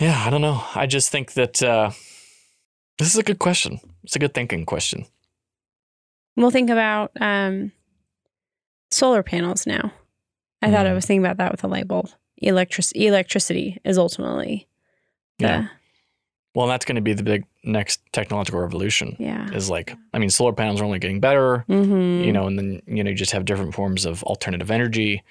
yeah 0.00 0.22
i 0.26 0.30
don't 0.30 0.42
know 0.42 0.62
i 0.74 0.86
just 0.86 1.10
think 1.10 1.32
that 1.34 1.62
uh 1.62 1.90
this 2.98 3.08
is 3.08 3.16
a 3.18 3.22
good 3.22 3.38
question 3.38 3.80
it's 4.04 4.16
a 4.16 4.18
good 4.18 4.34
thinking 4.34 4.64
question 4.66 5.04
We'll 6.36 6.50
think 6.50 6.70
about 6.70 7.12
um, 7.20 7.72
solar 8.90 9.22
panels 9.22 9.66
now. 9.66 9.92
I 10.62 10.70
thought 10.70 10.86
I 10.86 10.90
Mm. 10.90 10.94
was 10.94 11.04
thinking 11.04 11.22
about 11.24 11.36
that 11.36 11.52
with 11.52 11.62
a 11.62 11.68
light 11.68 11.86
bulb. 11.86 12.08
Electric 12.38 12.86
electricity 12.94 13.78
is 13.84 13.98
ultimately 13.98 14.66
the 15.38 15.44
Yeah. 15.44 15.68
Well, 16.54 16.66
that's 16.68 16.86
going 16.86 16.96
to 16.96 17.02
be 17.02 17.12
the 17.12 17.22
big 17.22 17.44
next 17.64 18.00
technological 18.12 18.60
revolution. 18.60 19.16
yeah. 19.18 19.50
Is 19.52 19.68
like, 19.68 19.94
I 20.14 20.18
mean, 20.18 20.30
solar 20.30 20.52
panels 20.54 20.80
are 20.80 20.84
only 20.84 20.98
getting 20.98 21.20
better, 21.20 21.66
Mm-hmm. 21.68 22.24
you 22.24 22.32
know, 22.32 22.46
and 22.46 22.58
then 22.58 22.80
you 22.86 23.04
know 23.04 23.10
you 23.10 23.16
just 23.16 23.32
have 23.32 23.44
different 23.44 23.74
forms 23.74 24.06
of 24.06 24.22
alternative 24.22 24.70
energy, 24.70 25.22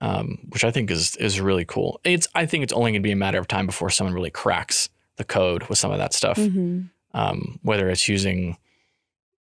um, 0.00 0.38
which 0.50 0.62
I 0.64 0.70
think 0.70 0.88
is 0.90 1.16
is 1.16 1.40
really 1.40 1.64
cool. 1.64 2.00
It's 2.04 2.28
I 2.36 2.46
think 2.46 2.62
it's 2.62 2.72
only 2.72 2.92
going 2.92 3.02
to 3.02 3.06
be 3.08 3.12
a 3.12 3.16
matter 3.16 3.38
of 3.40 3.48
time 3.48 3.66
before 3.66 3.90
someone 3.90 4.14
really 4.14 4.30
cracks 4.30 4.88
the 5.16 5.24
code 5.24 5.64
with 5.64 5.78
some 5.78 5.90
of 5.90 5.98
that 5.98 6.12
stuff. 6.12 6.36
hmm 6.38 6.82
Um, 7.14 7.60
whether 7.62 7.88
it's 7.88 8.08
using, 8.08 8.58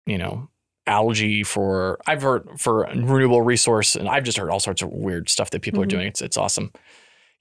you 0.06 0.18
know, 0.18 0.50
algae 0.88 1.42
for 1.44 2.00
I've 2.06 2.22
heard 2.22 2.60
for 2.60 2.82
renewable 2.94 3.42
resource, 3.42 3.96
and 3.96 4.08
I've 4.08 4.24
just 4.24 4.38
heard 4.38 4.50
all 4.52 4.60
sorts 4.60 4.82
of 4.82 4.90
weird 4.92 5.30
stuff 5.30 5.50
that 5.52 5.62
people 5.62 5.82
are 5.82 5.86
Mhm. 5.86 5.90
doing. 5.90 6.08
It's 6.08 6.22
it's 6.22 6.38
awesome. 6.38 6.72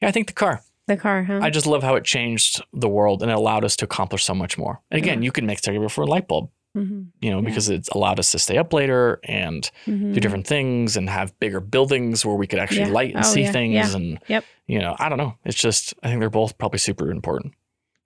Yeah, 0.01 0.09
I 0.09 0.13
think 0.13 0.29
the 0.29 0.33
car. 0.33 0.63
The 0.87 0.97
car, 0.97 1.25
huh? 1.25 1.41
I 1.43 1.51
just 1.51 1.67
love 1.67 1.83
how 1.83 1.95
it 1.97 2.05
changed 2.05 2.63
the 2.73 2.89
world 2.89 3.23
and 3.23 3.31
it 3.31 3.35
allowed 3.35 3.65
us 3.65 3.75
to 3.77 3.85
accomplish 3.87 4.23
so 4.25 4.35
much 4.35 4.57
more. 4.59 4.81
And 4.91 4.99
again, 5.03 5.23
Yeah. 5.23 5.27
you 5.27 5.33
can 5.33 5.47
make 5.47 5.59
argument 5.67 5.93
for 5.93 6.03
a 6.03 6.07
light 6.07 6.29
bulb, 6.29 6.51
mm-hmm. 6.77 7.05
you 7.23 7.31
know, 7.31 7.39
Yeah. 7.41 7.45
because 7.49 7.71
it's 7.71 7.89
allowed 7.89 8.19
us 8.19 8.31
to 8.33 8.39
stay 8.39 8.59
up 8.59 8.73
later 8.75 9.19
and 9.25 9.71
Mm-hmm. 9.87 10.13
do 10.13 10.21
different 10.21 10.47
things 10.47 10.97
and 10.99 11.09
have 11.09 11.39
bigger 11.41 11.61
buildings 11.61 12.25
where 12.27 12.37
we 12.37 12.47
could 12.47 12.59
actually 12.59 12.81
Yeah. 12.81 12.89
light 12.99 13.15
and 13.15 13.25
Oh, 13.25 13.29
see 13.29 13.47
things. 13.47 13.95
And, 13.95 14.19
Yep. 14.29 14.45
you 14.67 14.79
know, 14.79 14.95
I 14.99 15.09
don't 15.09 15.17
know. 15.19 15.35
It's 15.47 15.57
just, 15.61 15.95
I 16.03 16.09
think 16.09 16.21
they're 16.21 16.29
both 16.31 16.59
probably 16.59 16.79
super 16.79 17.11
important. 17.11 17.55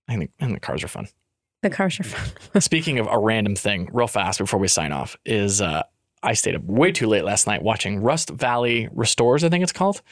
I 0.06 0.16
think, 0.16 0.30
and 0.38 0.54
the 0.54 0.60
cars 0.60 0.84
are 0.84 0.88
fun. 0.88 1.08
The 1.62 1.70
cars 1.70 1.98
are 1.98 2.04
fun. 2.04 2.60
Speaking 2.60 2.98
of 2.98 3.08
a 3.10 3.18
random 3.18 3.56
thing, 3.56 3.88
real 3.92 4.06
fast 4.06 4.38
before 4.38 4.60
we 4.60 4.68
sign 4.68 4.92
off, 4.92 5.16
is 5.24 5.60
uh, 5.60 5.82
I 6.22 6.34
stayed 6.34 6.54
up 6.54 6.62
way 6.64 6.92
too 6.92 7.06
late 7.06 7.24
last 7.24 7.46
night 7.46 7.62
watching 7.62 8.00
Rust 8.00 8.30
Valley 8.30 8.88
Restores, 8.92 9.44
I 9.44 9.48
think 9.48 9.62
it's 9.62 9.72
called. 9.72 10.02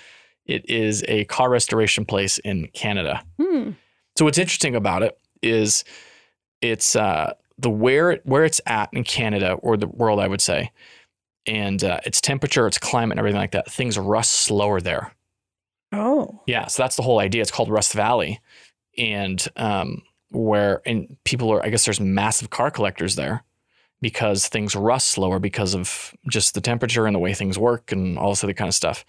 It 0.44 0.68
is 0.68 1.04
a 1.08 1.24
car 1.24 1.50
restoration 1.50 2.04
place 2.04 2.38
in 2.38 2.68
Canada. 2.68 3.22
Hmm. 3.40 3.70
So 4.16 4.24
what's 4.24 4.38
interesting 4.38 4.74
about 4.74 5.02
it 5.02 5.18
is 5.42 5.84
it's 6.60 6.96
uh, 6.96 7.34
the 7.58 7.70
where 7.70 8.12
it, 8.12 8.22
where 8.24 8.44
it's 8.44 8.60
at 8.66 8.88
in 8.92 9.04
Canada 9.04 9.52
or 9.54 9.76
the 9.76 9.88
world, 9.88 10.20
I 10.20 10.28
would 10.28 10.40
say, 10.40 10.70
and 11.46 11.82
uh, 11.82 12.00
its 12.04 12.20
temperature, 12.20 12.66
its 12.66 12.78
climate, 12.78 13.12
and 13.12 13.18
everything 13.18 13.40
like 13.40 13.52
that. 13.52 13.70
Things 13.70 13.98
rust 13.98 14.32
slower 14.32 14.80
there. 14.80 15.12
Oh. 15.92 16.42
Yeah, 16.46 16.66
so 16.66 16.82
that's 16.82 16.96
the 16.96 17.02
whole 17.02 17.20
idea. 17.20 17.42
It's 17.42 17.50
called 17.50 17.70
Rust 17.70 17.92
Valley, 17.92 18.40
and 18.98 19.46
um, 19.56 20.02
where 20.36 20.82
and 20.86 21.16
people 21.24 21.50
are. 21.52 21.64
I 21.64 21.70
guess 21.70 21.84
there's 21.84 22.00
massive 22.00 22.50
car 22.50 22.70
collectors 22.70 23.16
there 23.16 23.42
because 24.00 24.48
things 24.48 24.76
rust 24.76 25.08
slower 25.08 25.38
because 25.38 25.74
of 25.74 26.14
just 26.28 26.54
the 26.54 26.60
temperature 26.60 27.06
and 27.06 27.14
the 27.14 27.18
way 27.20 27.32
things 27.34 27.58
work 27.58 27.92
and 27.92 28.18
all 28.18 28.30
this 28.30 28.44
other 28.44 28.52
kind 28.52 28.68
of 28.68 28.74
stuff. 28.74 29.04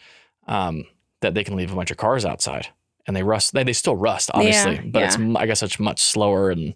Um, 0.47 0.85
that 1.21 1.33
they 1.33 1.43
can 1.43 1.55
leave 1.55 1.71
a 1.71 1.75
bunch 1.75 1.89
of 1.91 1.97
cars 1.97 2.25
outside 2.25 2.67
and 3.07 3.15
they 3.15 3.23
rust. 3.23 3.53
They, 3.53 3.63
they 3.63 3.73
still 3.73 3.95
rust, 3.95 4.29
obviously, 4.33 4.75
Yeah, 4.75 4.81
but 4.85 5.03
it's 5.03 5.17
I 5.35 5.45
guess 5.47 5.63
it's 5.63 5.79
much 5.79 5.99
slower 6.01 6.51
and 6.51 6.73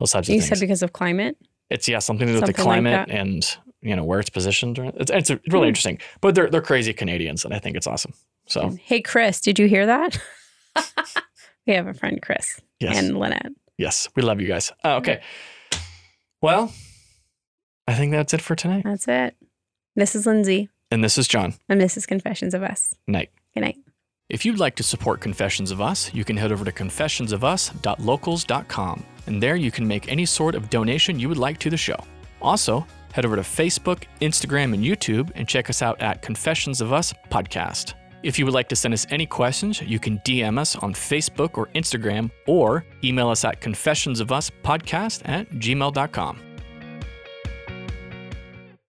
those 0.00 0.12
types 0.12 0.28
of 0.28 0.32
You 0.34 0.40
things. 0.40 0.50
You 0.50 0.56
said 0.56 0.60
because 0.60 0.82
of 0.82 0.92
climate? 0.92 1.36
it's 1.70 1.86
yeah 1.88 1.98
something 1.98 2.26
to 2.26 2.32
do 2.32 2.36
with 2.40 2.46
the 2.46 2.52
Something 2.62 2.84
like 2.84 3.08
climate 3.08 3.10
and 3.10 3.56
you 3.82 3.94
know 3.94 4.02
where 4.04 4.18
it's 4.18 4.30
positioned. 4.30 4.78
It's 4.78 5.10
it's 5.10 5.30
really 5.52 5.66
Hmm. 5.66 5.68
interesting, 5.68 5.98
but 6.20 6.34
they're 6.34 6.48
they're 6.50 6.62
crazy 6.62 6.92
Canadians 6.92 7.44
and 7.44 7.52
I 7.54 7.58
think 7.58 7.76
it's 7.76 7.86
awesome. 7.86 8.14
So 8.46 8.76
Hey, 8.82 9.00
Chris, 9.02 9.40
did 9.40 9.58
you 9.58 9.68
hear 9.68 9.86
that? 9.86 10.18
we 11.66 11.74
have 11.74 11.86
a 11.86 11.94
friend, 11.94 12.20
Chris, 12.22 12.60
yes, 12.80 12.96
and 12.96 13.18
Lynette. 13.18 13.52
Yes, 13.78 14.08
we 14.14 14.22
love 14.22 14.40
you 14.40 14.46
guys. 14.48 14.72
Uh, 14.84 14.96
okay, 14.96 15.20
well, 16.42 16.72
I 17.86 17.94
think 17.94 18.12
that's 18.12 18.34
it 18.34 18.40
for 18.40 18.54
tonight. 18.56 18.82
That's 18.84 19.06
it. 19.08 19.36
This 19.94 20.14
is 20.14 20.26
Lindsay, 20.26 20.68
And 20.90 21.02
this 21.04 21.16
is 21.18 21.26
John. 21.28 21.54
and 21.68 21.80
this 21.80 21.96
is 21.96 22.04
Confessions 22.06 22.52
of 22.54 22.62
Us. 22.62 22.94
Night. 23.06 23.30
Good 23.54 23.60
night. 23.62 23.76
If 24.28 24.44
you'd 24.44 24.58
like 24.58 24.74
to 24.76 24.82
support 24.82 25.20
Confessions 25.20 25.70
of 25.70 25.80
Us, 25.80 26.12
you 26.12 26.24
can 26.24 26.36
head 26.36 26.50
over 26.52 26.64
to 26.64 26.72
confessionsofus.locals.com, 26.72 29.04
and 29.26 29.42
there 29.42 29.54
you 29.56 29.70
can 29.70 29.86
make 29.86 30.08
any 30.10 30.26
sort 30.26 30.54
of 30.56 30.68
donation 30.68 31.18
you 31.20 31.28
would 31.28 31.38
like 31.38 31.58
to 31.58 31.70
the 31.70 31.76
show. 31.76 31.96
Also, 32.42 32.84
head 33.12 33.24
over 33.24 33.36
to 33.36 33.42
Facebook, 33.42 34.02
Instagram, 34.20 34.74
and 34.74 34.82
YouTube 34.84 35.30
and 35.36 35.46
check 35.48 35.70
us 35.70 35.80
out 35.80 36.00
at 36.02 36.22
Confessions 36.22 36.80
of 36.80 36.92
Us 36.92 37.14
Podcast. 37.30 37.94
If 38.26 38.40
you 38.40 38.44
would 38.44 38.54
like 38.54 38.68
to 38.70 38.76
send 38.76 38.92
us 38.92 39.06
any 39.10 39.24
questions, 39.24 39.80
you 39.80 40.00
can 40.00 40.18
DM 40.26 40.58
us 40.58 40.74
on 40.74 40.92
Facebook 40.94 41.56
or 41.56 41.68
Instagram 41.76 42.28
or 42.48 42.84
email 43.04 43.28
us 43.28 43.44
at 43.44 43.60
confessionsofuspodcast 43.60 45.22
at 45.26 45.48
gmail.com. 45.50 46.45